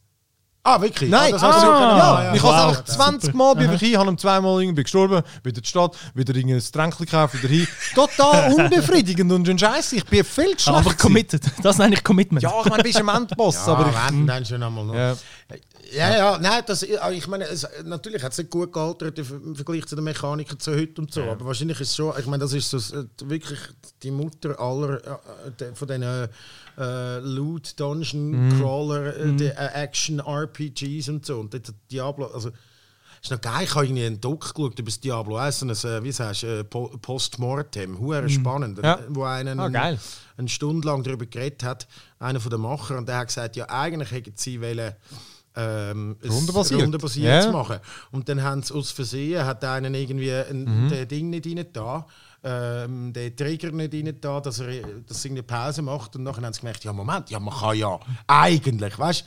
[0.64, 1.10] Ah, wirklich?
[1.10, 2.52] Nein, ah, das ah, ja, können- ich wow.
[2.54, 5.70] habe einfach 20 Mal bin ich hin, habe ihm zweimal irgendwie gestorben, wieder in die
[5.70, 7.66] Stadt, wieder irgendein Tränkchen gekauft, wieder hin.
[7.96, 9.96] Total unbefriedigend und ein Scheiße.
[9.96, 10.78] Ich bin viel zu schlecht.
[10.80, 11.42] aber committed.
[11.64, 12.44] Das nenne ich Commitment.
[12.44, 14.84] Ja, ich meine, du bist am Endboss, Ja, aber aber ich, wenn, dann schon einmal
[14.84, 15.18] noch.
[15.94, 16.10] Ja.
[16.10, 19.86] Ja, ja, nein, das, ich meine, es, natürlich hat es nicht gut gealtert im Vergleich
[19.86, 22.54] zu den Mechanikern zu heute und so, aber wahrscheinlich ist es schon, ich meine, das
[22.54, 23.60] ist so, äh, wirklich
[24.04, 30.20] die Mutter aller äh, de- von diesen äh, Loot, Dungeon, Crawler, äh, die, äh, Action,
[30.20, 31.40] RPGs und so.
[31.40, 32.52] Und dort Diablo, also,
[33.20, 35.72] ist noch geil, ich habe irgendwie einen Doc geschaut über das Diablo 1, so ein,
[35.72, 39.00] äh, wie sagst du, äh, Po- Postmortem, hure spannend, Ja.
[39.10, 40.00] wo einen Ah, geil.
[40.38, 41.88] eine Stunde lang darüber geredet hat,
[42.20, 44.94] einer von den Machern, und der hat gesagt, ja, eigentlich hätten sie wollen,
[45.58, 46.82] ähm, es Rundenbasiert.
[46.84, 47.42] rundenbasiert Ja.
[47.42, 47.78] zu machen.
[48.12, 50.90] Und dann haben sie aus Versehen, hat einen irgendwie ein, Mhm.
[50.90, 52.06] der Ding nicht rein da,
[52.44, 54.68] ähm, der Trigger nicht rein da, dass er
[55.08, 57.76] dass er eine Pause macht und nachher haben sie gemerkt, ja Moment, ja man kann
[57.76, 59.26] ja eigentlich, weißt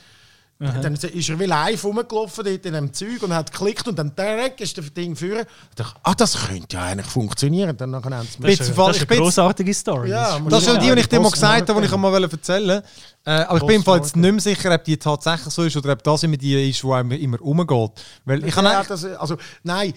[0.83, 4.13] dann ist er wie live rumgelaufen dort in dem Zeug und hat geklickt und dann
[4.15, 5.47] direkt ist das Ding führen.
[5.71, 7.75] Ich dachte, ah, das könnte ja eigentlich funktionieren.
[7.75, 10.11] Dann nachher haben sie Das das ist eine grossartige Story.
[10.11, 12.67] Ja, Das ist- schon die, die ich dir mal gesagt habe, die ich einmal erzählen
[12.69, 12.83] wollte.
[13.23, 15.77] Äh, aber ich bin im Fall jetzt nicht mehr sicher, ob die tatsächlich so ist
[15.77, 17.91] oder ob das immer die ist, die einem immer umgeht.
[18.25, 19.93] Weil ich habe ja, eigentlich- das, also, nein,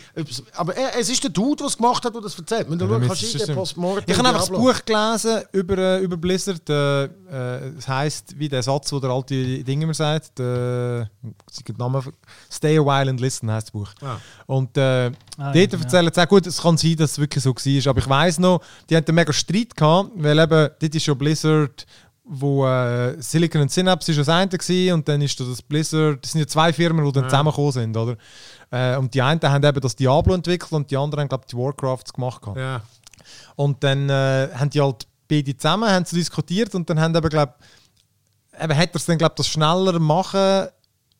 [0.54, 2.68] aber er, es ist der Dude, der es gemacht hat, der das erzählt.
[2.68, 3.54] Wenn du Ja, schaust, kannst ist du es den.
[3.56, 4.50] Postmortem Ich habe einfach das.
[4.50, 6.68] Buch gelesen über, äh, über Blizzard.
[6.68, 11.06] Äh, äh, es heisst, wie der Satz, wo der alte Ding immer sagt, äh, ich
[11.66, 12.02] den Namen,
[12.52, 13.88] Stay a while and listen heisst das Buch.
[14.02, 14.16] Ah.
[14.46, 17.42] Und äh, Ah, dort ja, erzählen sie auch, gut, es kann sein, dass es wirklich
[17.42, 17.90] so war.
[17.90, 21.18] Aber ich weiß noch, die hatten einen mega Streit gehabt, weil eben, dort ist schon
[21.18, 21.86] Blizzard
[22.24, 26.24] wo äh, Silicon und Synapse ist das eine gewesen, und dann ist da das Blizzard,
[26.24, 27.28] das sind ja zwei Firmen, die dann Ja.
[27.28, 28.16] zusammengekommen sind, oder?
[28.70, 31.54] Äh, und die einen haben eben das Diablo entwickelt und die anderen haben, glaube ich,
[31.54, 32.42] die Warcrafts gemacht.
[32.56, 32.80] Ja.
[33.56, 37.28] Und dann äh, haben die halt beide zusammen haben sie diskutiert und dann haben eben,
[37.28, 37.54] glaube
[38.60, 40.68] eben hat er es dann, glaube das schneller machen.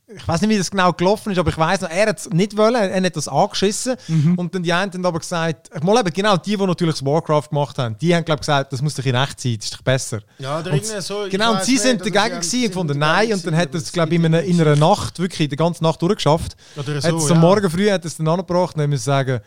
[0.07, 2.29] Ich weiß nicht, wie das genau gelaufen ist, aber ich weiß noch, er hat es
[2.29, 3.97] nicht wollen, er hat das angeschissen.
[4.37, 7.05] Und dann die einen haben aber gesagt, ich mal eben genau die, die natürlich das
[7.07, 9.75] Warcraft gemacht haben, die haben, glaube gesagt, das muss doch in echt sein, das ist
[9.75, 10.21] doch besser.
[10.39, 13.57] Ja, oder Und so, genau, und sie sind dagegen gewesen und gefunden, nein, und dann
[13.57, 16.55] hat er es, glaube ich, in, einer- in einer Nacht, wirklich die ganze Nacht durchgeschafft.
[16.77, 17.35] Oder hat so, ja.
[17.35, 19.41] am Morgen früh hat es dann angebracht und dann müssen sagen,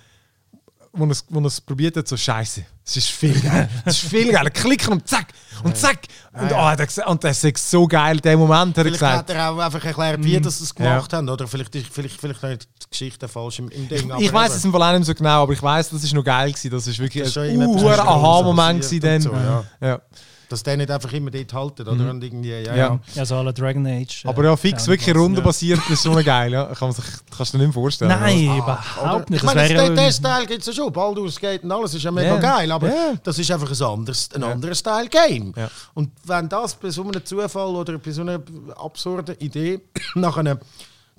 [0.97, 4.09] wo er es- wo es probiert hat, so Scheiße, es ist viel geil, es ist
[4.09, 5.27] viel geil, klicken und zack,
[5.63, 5.99] und zack.
[6.33, 8.99] Und, Ja, oh, er gesagt- und das ist so geil, der Moment, hat er Vielleicht
[8.99, 9.17] gesagt.
[9.17, 10.85] hat er auch einfach erklärt, wie das sie es Mhm.
[10.85, 10.91] Ja.
[10.95, 11.29] gemacht haben.
[11.29, 12.43] Oder vielleicht ist vielleicht, vielleicht
[12.83, 14.11] die Geschichte falsch im, im Ding.
[14.19, 16.49] Ich weiß es im Fall nicht so genau, aber ich weiß, das ist noch geil
[16.51, 16.69] gewesen.
[16.71, 19.63] Das ist wirklich Das ist ein Großes Aha-Moment gewesen so, ja.
[19.81, 20.01] ja.
[20.49, 22.09] Dass der nicht einfach immer dort haltet, oder?
[22.09, 22.75] Und irgendwie, ja, Ja.
[22.75, 22.99] ja.
[23.15, 24.23] Ja, so alle Dragon Age.
[24.23, 26.53] äh, Aber ja, fix, ja, wirklich rundenbasiert, das ist schon geil.
[26.53, 26.65] Ja.
[26.67, 27.03] Kann man sich,
[27.35, 28.11] kannst du dir nicht vorstellen.
[28.17, 28.57] Nein, Oder?
[28.57, 29.43] überhaupt nicht.
[29.43, 30.93] Ich meine, ja- den Style gibt es ja schon.
[30.93, 32.37] Baldur's Gate und alles ist ja mega Ja.
[32.39, 33.13] geil, aber Ja.
[33.21, 35.53] das ist einfach ein anderes, ein anderer Style-Game.
[35.57, 35.69] Ja.
[35.93, 38.39] Und wenn das bei so einem Zufall oder bei so einer
[38.77, 39.81] absurden Idee
[40.15, 40.59] nach einem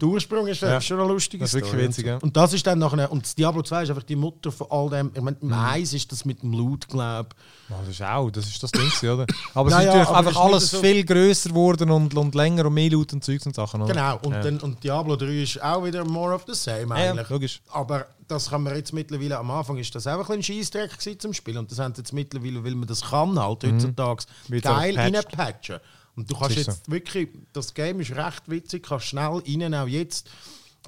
[0.01, 0.80] der Ursprung ist Ja.
[0.80, 1.88] schon eine lustige Das ist wirklich Story.
[1.88, 2.16] witzig, ja.
[2.18, 4.88] Und das ist dann nachher, und das Diablo 2 ist einfach die Mutter von all
[4.90, 5.11] dem.
[5.14, 5.82] Ich meine, im Mhm.
[5.94, 7.30] Ist das mit dem Loot, glaube
[7.68, 9.26] Ja, das ist auch, das ist das Ding, oder?
[9.55, 12.14] Aber es Ja, ist ja, natürlich einfach es ist alles so- viel grösser geworden und,
[12.16, 13.82] und länger und mehr Loot und Zeugs und Sachen.
[13.82, 13.92] Oder?
[13.92, 14.40] Genau, und, ja.
[14.42, 17.28] dann, und Diablo 3 ist auch wieder more of the same Ja, eigentlich.
[17.28, 17.61] logisch.
[17.70, 21.32] Aber das kann man jetzt mittlerweile, am Anfang ist das auch ein ein gewesen zum
[21.32, 25.78] Spiel und das haben jetzt mittlerweile, weil man das kann halt heutzutage, Wird geil reinpatchen.
[26.18, 29.86] Und du kannst ist jetzt wirklich, das Game ist recht witzig, kannst schnell rein, auch
[29.86, 30.28] jetzt,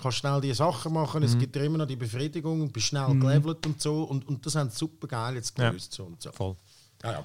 [0.03, 1.27] kannst schnell die Sachen machen, Mhm.
[1.27, 4.57] es gibt immer noch die Befriedigung und bist schnell gelevelt und so und, und das
[4.57, 5.69] haben sie super geil jetzt Ja.
[5.71, 5.93] gelöst.
[5.93, 6.33] So und so.
[6.33, 6.57] Voll.
[7.05, 7.25] Ja, ja.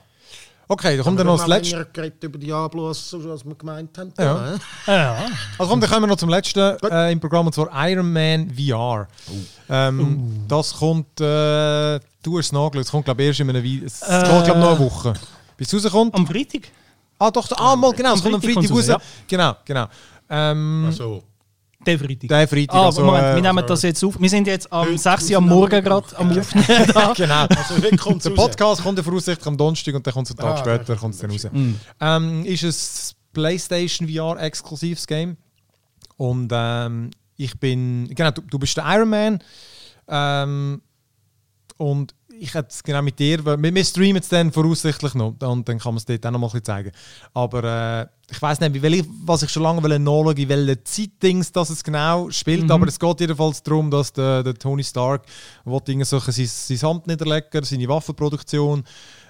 [0.68, 1.76] Okay, dann kommt dann Wir noch das haben letzte.
[1.76, 4.14] länger geredet über Diablo, als, als wir gemeint haben.
[4.18, 4.58] Ja.
[4.88, 4.94] Ja.
[4.94, 5.28] Ja.
[5.60, 6.60] Also komm, dann kommen wir noch zum letzten
[6.92, 9.08] äh, im Programm, und zwar Iron Man VR.
[9.70, 13.64] Ähm, Das kommt, äh, du hast es nachgeschaut, es kommt glaube ich erst in einer
[13.64, 14.22] Weile, es Äh.
[14.24, 15.14] geht glaube noch eine Woche.
[15.58, 16.16] Bis es rauskommt.
[16.16, 16.64] Am Freitag?
[17.18, 19.02] Ah doch, ah mal, genau, es kommt am Freitag kommt's raus.
[19.28, 19.86] Genau, genau.
[20.30, 21.24] Ähm, Also,
[21.86, 22.28] Der Freitag.
[22.28, 24.20] Der Freitag, Ah, also, Moment, äh, wir nehmen das jetzt auf.
[24.20, 26.88] Wir sind jetzt am Heute 6 Uhr am Morgen gerade am Aufnehmen.
[26.94, 27.14] da.
[27.14, 27.46] genau.
[27.46, 30.58] also Der Podcast kommt ja voraussichtlich am Donnerstag und dann kommt es einen Tag Ah,
[30.58, 31.48] später dann kommt es dann raus.
[31.52, 31.80] Mhm.
[32.02, 35.38] Ähm, ist ein PlayStation VR exklusives Game
[36.18, 39.40] und ähm, ich bin genau du, du bist der Iron Man
[40.08, 40.82] ähm,
[41.78, 45.68] und ich hätte es genau mit dir, weil wir, streamen es dann voraussichtlich noch und
[45.68, 46.92] dann kann man es dort auch noch mal ein bisschen zeigen.
[47.34, 51.52] Aber äh, ich weiß nicht, welche, was ich schon lange will nachschauen, in welchen Zeitdings
[51.52, 55.24] das es genau spielt, aber es geht jedenfalls darum, dass der, der Tony Stark
[55.64, 58.84] will so sein, sein Amt niederlegen, seine Waffenproduktion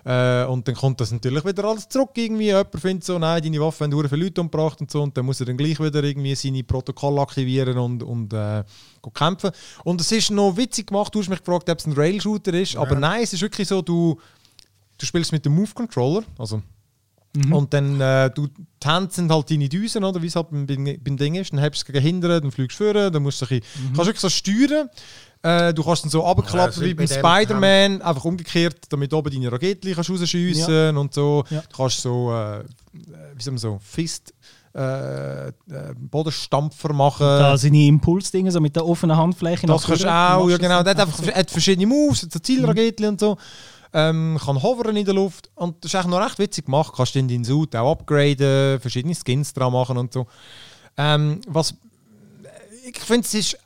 [0.05, 2.45] äh, und dann kommt das natürlich wieder alles zurück irgendwie.
[2.45, 5.39] Jemand findet so, nein, deine Waffen haben viele Leute umgebracht und so und dann muss
[5.39, 8.63] er dann gleich wieder irgendwie seine Protokolle aktivieren und, und äh,
[9.13, 9.51] kämpfen.
[9.83, 12.75] Und es ist noch witzig gemacht, du hast mich gefragt, ob es ein Rail-Shooter ist,
[12.75, 14.19] aber nein, es ist wirklich so, du,
[14.97, 16.61] du spielst mit dem Move-Controller, also
[17.51, 20.65] und dann, äh, du, die Hände sind halt deine Düsen, oder, wie es halt beim,
[20.65, 21.51] beim Ding ist.
[21.51, 23.93] Dann hebst du es gegen hinten, dann fliegst du vorne, dann musst du ein bisschen,
[23.93, 24.89] kannst wirklich so steuern.
[25.45, 29.31] Äh, du kannst dann so Ja, abklappen das wie beim Spider-Man, einfach umgekehrt, damit oben
[29.31, 31.43] deine Raketen kannst rausschiessen und so.
[31.51, 31.61] Ja.
[31.69, 32.63] Du kannst so, äh,
[33.35, 34.33] wie soll man so, Fist,
[34.73, 35.51] äh, äh,
[35.99, 37.27] Bodenstampfer machen.
[37.27, 39.67] Da seine Impulsdinge, so mit der offenen Handfläche.
[39.67, 40.81] Das kannst du auch, ja genau.
[40.81, 43.37] Der hat einfach hat verschiedene Moves, hat so Zielraketen und so.
[43.93, 45.51] Ähm, kann hovern in der Luft.
[45.53, 46.91] Und das ist eigentlich noch recht witzig gemacht.
[46.97, 50.25] Kannst in deinen Suit auch upgraden, verschiedene Skins dran machen und so.
[50.97, 51.75] Ähm, was
[52.83, 53.57] ich finde, es ist.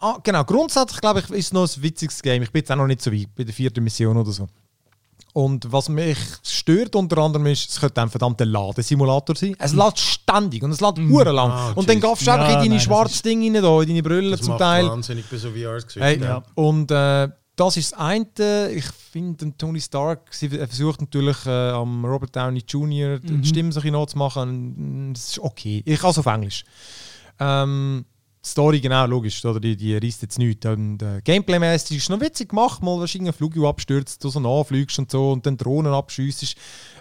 [0.00, 2.42] Ah, genau, grundsätzlich glaube ich, ist es noch ein witziges Game.
[2.42, 4.46] Ich bin jetzt auch noch nicht so weit, bei der vierten Mission oder so.
[5.34, 9.54] Und was mich stört unter anderem ist, es könnte ein verdammter Ladesimulator sein.
[9.58, 11.16] Es lädt ständig und es lädt mm.
[11.16, 11.50] lang.
[11.50, 13.82] Ah, und dann gaffst du einfach Ja, in deine nein, das schwarzes Ding rein, da,
[13.82, 14.88] in deine Brille Das zum macht Teil.
[14.88, 16.42] wahnsinnig bei so VRs Hey, Ja.
[16.54, 18.70] Und äh, das ist das eine.
[18.72, 23.18] Ich finde, Tony Stark sie er versucht natürlich äh, am Robert Downey Jr.
[23.18, 25.12] die Stimme so ein bisschen nachzumachen.
[25.12, 25.82] Das ist okay.
[25.84, 26.64] Ich kann es auf Englisch.
[27.40, 28.04] Ähm,
[28.50, 29.44] Story, genau, logisch.
[29.44, 30.64] Oder die, die reißt jetzt nichts.
[30.66, 34.40] Und, äh, Gameplay-mäßig ist es noch witzig gemacht, mal wahrscheinlich ein Flug abstürzt, du so
[34.40, 36.56] nachfliegst und so und dann Drohnen abschüssest.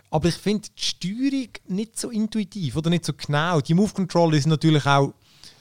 [0.10, 3.60] Aber ich finde die Steuerung nicht so intuitiv oder nicht so genau.
[3.62, 5.14] Die Move-Control ist natürlich auch.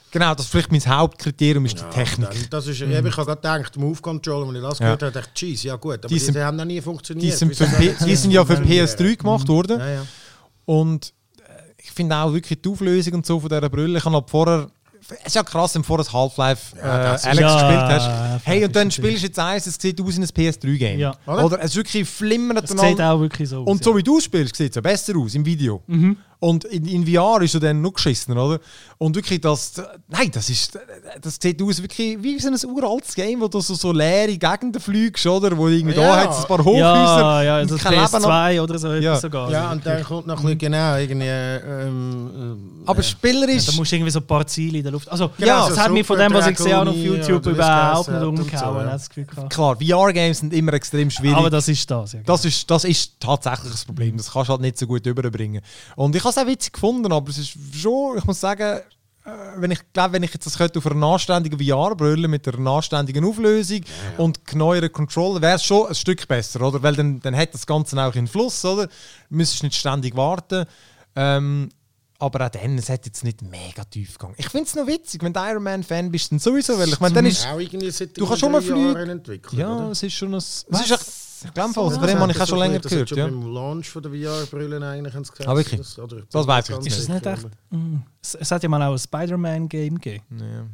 [0.09, 2.29] Genau, das ist vielleicht mein Hauptkriterium ist die Technik.
[2.29, 5.11] Dann, das ist, eben, ich habe gerade gedacht, Move Controller, wenn ich das gehört habe,
[5.11, 7.25] dachte ich, Jeez, ja gut, aber Die die, sind- haben noch nie funktioniert.
[7.33, 8.87] Die sind, P die sind ja für funktionieren?
[8.87, 9.79] PS3 gemacht worden.
[9.79, 10.05] Ja, ja.
[10.63, 11.51] Und äh,
[11.83, 13.97] ich finde auch wirklich die Auflösung und so von dieser Brille.
[13.99, 14.71] Ich habe vorher,
[15.09, 18.09] es ist ja krass, wenn du vor das Half-Life äh, Ja, Alex gespielt hast.
[18.09, 20.99] Half-Life Hey, und dann spielst du jetzt eins, es sieht aus wie ein PS3-Game.
[20.99, 21.15] Ja.
[21.25, 21.59] Oder?
[21.59, 23.67] Es ist wirklich flimmert Es sieht auch wirklich so aus.
[23.67, 25.81] Und so wie du spielst, sieht es ja besser aus im Video.
[26.39, 28.59] Und in, in VR ist er dann noch geschissen, oder?
[28.99, 29.73] Und wirklich, das.
[30.07, 30.77] Nein, das ist.
[31.21, 34.79] Das sieht aus wirklich wie so ein uraltes Game, wo du so, so leere Gegenden
[34.79, 35.57] fliegst, oder?
[35.57, 36.15] Wo irgendwie da Ja.
[36.23, 36.81] hat es ein paar Hochhäuser.
[36.83, 37.91] ja, ja, und das noch.
[37.91, 38.95] PS2 oder so Ja.
[38.97, 39.51] etwas sogar.
[39.51, 41.25] Ja, und dann kommt noch ein bisschen genau irgendwie.
[41.27, 43.65] Ähm, Aber äh, spielerisch.
[43.65, 45.09] Da musst du irgendwie so ein paar Ziele in der Luft.
[45.09, 47.45] Also, Genau, ja, so das hat mich von dem, was ich gesehen habe auf YouTube,
[47.47, 48.99] überhaupt nicht umgehauen.
[48.99, 49.47] so, ja.
[49.47, 51.37] Klar, VR-Games sind immer extrem schwierig.
[51.37, 52.13] Aber das ist das.
[52.13, 52.19] Ja.
[52.25, 54.17] Das ist, das ist tatsächlich das Problem.
[54.17, 55.61] Das kannst du halt nicht so gut überbringen.
[55.95, 58.81] Und ich habe es auch witzig gefunden, aber es ist schon, ich muss sagen,
[59.25, 62.71] äh, wenn ich glaube, wenn ich jetzt das könnte auf einer anständigen VR-Brille mit einer
[62.71, 63.81] anständigen Auflösung
[64.17, 66.81] und neueren Controller, wäre es schon ein Stück besser, oder?
[66.81, 68.87] Weil dann, dann hat das Ganze auch in Fluss, oder?
[69.29, 70.65] Müsstest nicht ständig warten.
[71.15, 71.69] Ähm,
[72.19, 74.35] aber auch dann, es hat jetzt nicht mega tief gegangen.
[74.37, 77.13] Ich finde es noch witzig, wenn du Iron Man-Fan bist, dann sowieso, weil ich meine,
[77.13, 77.45] dann ist...
[78.15, 79.21] Du kannst schon mal fliegen.
[79.51, 79.91] Ja, oder?
[79.91, 80.37] es ist schon ein...
[80.37, 80.81] Es Was?
[80.81, 81.05] ist echt,
[81.45, 83.25] ich glaube, von Ja, dem habe ich das auch schon länger das gehört, schon ja.
[83.25, 85.47] beim Launch von der VR-Brillen eigentlich gesagt.
[85.47, 85.79] Ah, wirklich?
[85.79, 85.99] Das,
[86.31, 87.47] Das weiß ich jetzt Ist es nicht echt?
[87.69, 87.97] Mm.
[88.21, 90.25] Es, es hat ja mal auch ein Spider-Man-Game gegeben.
[90.39, 90.65] Ja.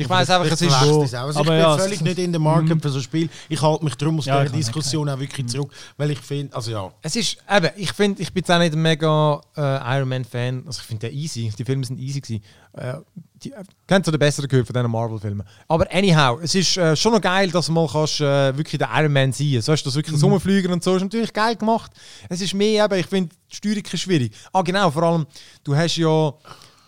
[0.00, 1.02] Ich weiß einfach, es ist so.
[1.02, 3.28] Also Aber ich ja, bin völlig nicht in der Market für so ein Spiel.
[3.48, 6.70] Ich halte mich darum aus Ja, dieser Diskussion auch wirklich zurück, weil ich finde, also
[6.70, 10.08] ja, Es ist, eben, ich finde, ich bin jetzt auch nicht ein mega äh, Iron
[10.08, 10.64] Man-Fan.
[10.66, 11.52] Also ich finde den easy.
[11.56, 12.42] Die Filme sind easy gewesen.
[12.72, 12.94] Äh,
[13.42, 15.46] die, äh, kennt so den besseren gehört von diesen Marvel-Filmen.
[15.68, 18.88] Aber anyhow, es ist äh, schon noch geil, dass du mal kannst, äh, wirklich der
[18.94, 20.24] Iron Man sein So hast du das wirklich mhm.
[20.24, 20.96] Rumfliegen und so.
[20.96, 21.90] Ist natürlich geil gemacht.
[22.28, 24.32] Es ist mehr eben, ich finde, die Steuerung ist schwierig.
[24.52, 25.26] Ah genau, vor allem,
[25.64, 26.32] du hast ja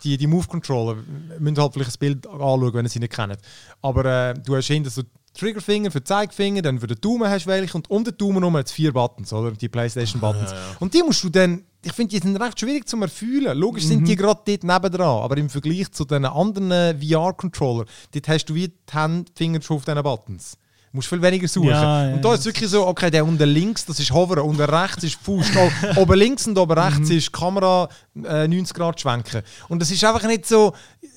[0.03, 0.97] die, die Move-Controller,
[1.39, 3.37] müsst halt vielleicht ein Bild anschauen, wenn ihr sie nicht kennt.
[3.81, 5.03] Aber äh, du hast hinten so
[5.33, 8.39] Triggerfinger für den Zeigefinger, dann für den Daumen hast du welche und um den Daumen
[8.39, 9.51] herum hat vier Buttons, oder?
[9.51, 10.53] Die Playstation-Buttons.
[10.79, 13.57] Und die musst du dann, ich finde, die sind recht schwierig zu erfüllen.
[13.57, 18.45] Logisch sind die gerade dort nebendran, aber im Vergleich zu den anderen VR-Controllern, dort hast
[18.45, 20.57] du wie die Hand, die Finger schon auf diesen Buttons.
[20.95, 21.69] Musst viel weniger suchen.
[21.69, 24.39] Ja, ja, und da ist es wirklich so, okay, der unten links, das ist Hovern,
[24.39, 25.47] unten rechts ist Fuß,
[25.95, 27.89] oben links und oben rechts ist Kamera
[28.23, 29.41] äh, 90 Grad schwenken.
[29.69, 30.71] Und das ist einfach nicht so,
[31.01, 31.07] äh,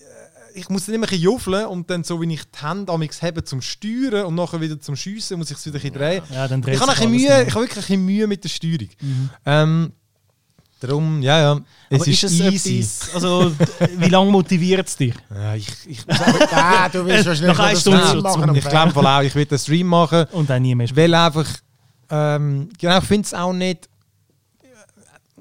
[0.54, 3.44] ich muss dann immer ein juffeln und dann so, wie ich die Hände amigs habe
[3.44, 6.22] zum Steuern und nachher wieder zum Schiessen, muss ich es wieder ein drehen.
[6.32, 8.88] Ja, dann ich habe ein Mühe, ich habe wirklich ein Mühe mit der Steuerung.
[9.44, 9.92] Ähm,
[10.80, 12.78] darum, ja, ja, es Aber ist, ist, es easy.
[12.78, 13.52] etwas, also
[13.96, 15.14] wie lange motiviert es dich?
[15.34, 16.00] Ja, ich, ich,
[16.52, 18.54] ah, du willst wahrscheinlich Nach einer das Stunde Stream machen.
[18.54, 20.24] ich glaube voll auch, ich will den Stream machen.
[20.32, 21.46] Und dann nie mehr Weil einfach,
[22.10, 23.88] ähm, genau, ich finde es auch nicht.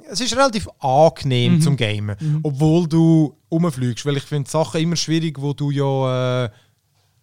[0.07, 4.05] Es ist relativ angenehm zum Gamen, obwohl du rumfliegst.
[4.05, 6.49] Weil ich finde Sachen immer schwierig, wo du ja äh,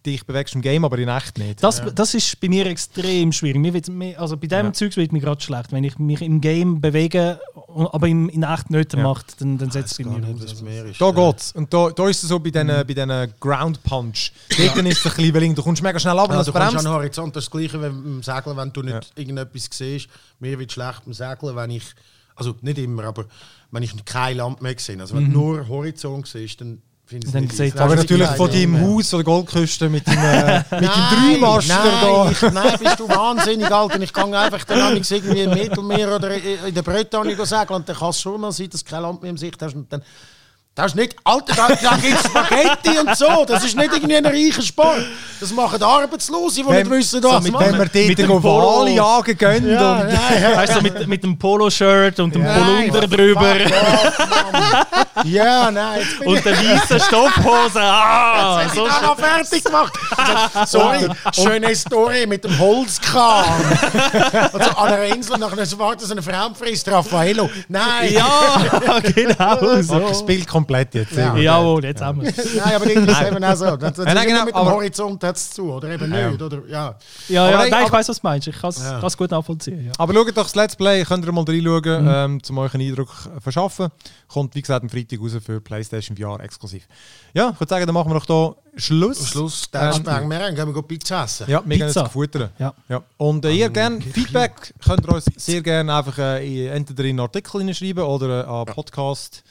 [0.05, 1.63] dich bewegst im Game, aber in echt nicht.
[1.63, 3.59] Das, das ist bei mir extrem schwierig.
[3.61, 4.73] Mir wird's, mir, also bei dem Ja.
[4.73, 5.71] Zeugs wird mir gerade schlecht.
[5.71, 9.01] Wenn ich mich im Game bewege, aber im, in echt nicht Ja.
[9.03, 10.61] macht, dann, dann setzt es bei mir nicht, aus.
[10.61, 10.99] mehr ist.
[11.01, 11.51] Da geht's.
[11.53, 14.31] Und da, da ist es so bei diesen bei diesen Ground Punch.
[14.57, 16.67] Dort ist es ein bisschen, du kommst mega schnell ab und Ja, das du kommst
[16.67, 16.87] an bremst.
[16.89, 20.07] Horizont, das ist das Gleiche wie beim Segeln, wenn du nicht irgendetwas siehst.
[20.39, 21.83] Mir wird schlecht beim Segeln, wenn ich,
[22.35, 23.25] also nicht immer, aber
[23.71, 24.99] wenn ich kein Land mehr sehe.
[24.99, 26.81] Also wenn du nur Horizont siehst, dann
[27.19, 27.73] Dann easy.
[27.77, 28.81] Aber natürlich von deinem.
[28.81, 32.31] Haus oder Goldküste mit deinem, äh, mit Dreimaster nein, da.
[32.31, 34.01] ich, nein, bist du wahnsinnig, Alter.
[34.01, 37.95] Ich gehe einfach dann amigs irgendwie im Mittelmeer oder in der Bretagne segeln und dann
[37.95, 39.75] kann es schon mal sein, dass du kein Land mehr im Sicht hast.
[39.75, 40.01] Und dann,
[40.75, 43.45] das ist nicht, Alter, da, da gibt es Spaghetti und so.
[43.45, 45.05] Das ist nicht irgendwie ein reicher Sport.
[45.39, 47.65] Das machen Arbeitslose, die nicht wissen, was mit, machen.
[47.65, 48.79] wenn wir dort Mit dem Polo.
[48.79, 50.55] Wale jagen gehen ja, und ja.
[50.55, 55.23] Weißt du, mit, mit dem Polo-Shirt und dem Nein, Polunder drüber off.
[55.25, 57.79] Ja, nein, jetzt und der weißen Stoffhose.
[57.79, 59.93] Ah, ich so auch noch fertig gemacht.
[60.17, 63.45] Also, sorry, schöne Story mit dem Holzkran.
[64.53, 67.49] und so an einer Insel, nachher so wartet so eine Frau frisst Raffaello.
[67.67, 69.99] Nein, Ja, genau so.
[69.99, 71.11] das Bild komplett jetzt.
[71.13, 71.35] Ja.
[71.35, 72.55] Jawohl, jetzt haben wir es.
[72.55, 73.77] Nein, aber das ist eben auch so.
[73.77, 76.41] Das, das Nein, nein, genau, mit dem Horizont hat's zu, oder eben nicht.
[76.41, 76.95] Oder, ja.
[77.29, 78.47] Ja, ja, Aber- nein, ich weiß, was du meinst.
[78.47, 78.99] Ich kann es Ja.
[79.17, 79.85] gut nachvollziehen.
[79.85, 79.91] Ja.
[79.97, 83.09] Aber schaut doch das Let's Play, könnt ihr mal reinschauen, ähm, um euch einen Eindruck
[83.35, 83.89] äh, verschaffen.
[84.27, 86.87] Kommt, wie gesagt, am Freitag raus für PlayStation VR exklusiv.
[87.33, 89.27] Ja, ich würde sagen, dann machen wir doch hier Schluss.
[89.29, 91.45] Schluss, Ähm, dann sprengen wir rein, gehen wir gut Pizza essen.
[91.47, 92.01] Ja, wir gehen Pizza.
[92.03, 92.49] jetzt futtern.
[92.57, 92.73] Ja.
[92.89, 93.03] Ja.
[93.17, 97.09] Und äh, ihr gerne Feedback könnt ihr uns sehr gerne einfach äh, in- entweder in
[97.11, 99.43] einen Artikel hineinschreiben oder äh, an podcast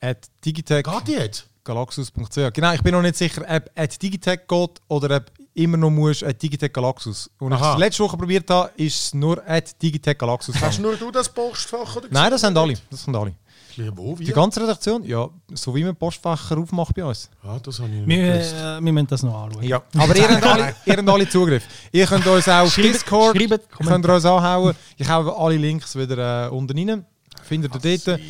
[0.00, 1.46] at digitech Geht jetzt?
[1.64, 2.52] galaxus.ch.
[2.52, 5.24] Genau, ich bin noch nicht sicher, ob at Digitech geht oder ob
[5.54, 7.30] immer noch muss at Digitech Galaxus.
[7.38, 10.54] Und als ich es letzte Woche probiert habe, ist es nur at Digitech Galaxus.
[10.60, 11.96] Hast nur du das Postfach?
[11.96, 12.74] Oder Nein, das sind alle.
[12.90, 13.34] Das sind alle.
[13.76, 14.16] Ja, wo?
[14.16, 17.30] Die ganze Redaktion, ja, so wie man Postfächer aufmacht bei uns.
[17.42, 18.54] Ah, das habe ich nicht Wir, gewusst.
[18.54, 19.62] äh, wir müssen das noch anschauen.
[19.62, 21.64] Ja, aber ihr habt alle, ihr habt alle Zugriff.
[21.92, 24.74] Ihr könnt uns auch auf Schreibt- Discord schreibt könnt ihr uns anhauen.
[24.96, 27.04] Ich habe alle Links wieder äh, unten rein.
[27.42, 28.20] Findet ihr dort.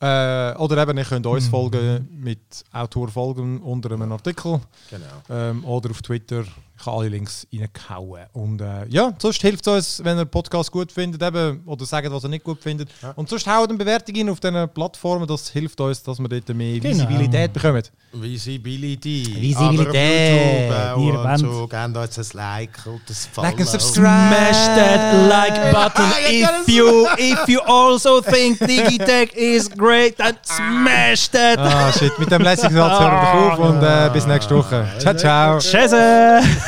[0.00, 1.50] Äh, oder eben, ihr könnt uns Mhm.
[1.50, 4.60] folgen mit Autor folgen unter einem Artikel.
[4.90, 5.04] Genau.
[5.28, 6.44] Ähm, oder auf Twitter.
[6.80, 8.26] Ich habe alle Links reingehauen.
[8.32, 11.84] Und äh, ja, sonst hilft es uns, wenn ihr den Podcast gut findet eben, oder
[11.84, 12.88] sagt, was ihr nicht gut findet.
[13.16, 15.26] Und sonst haut eine Bewertung in auf diesen Plattformen.
[15.26, 16.94] Das hilft uns, dass wir dort mehr Genau.
[16.94, 17.82] Visibilität bekommen.
[18.12, 19.26] Visibility.
[19.40, 20.70] Visibilität.
[20.70, 23.48] Aber auf Wir YouTube, wollen- auch so, gebt uns ein Like und das Follow.
[23.48, 24.06] Like and subscribe.
[24.06, 30.16] Smash that like button Ah, ja, if you if you also think Digitech is great.
[30.16, 31.58] Then smash that.
[31.58, 32.16] Ah, shit.
[32.18, 34.86] Mit dem lässigen Satz hören wir auf und äh, bis nächste Woche.
[34.98, 35.58] Ciao, ciao.
[35.58, 36.67] Tschüss.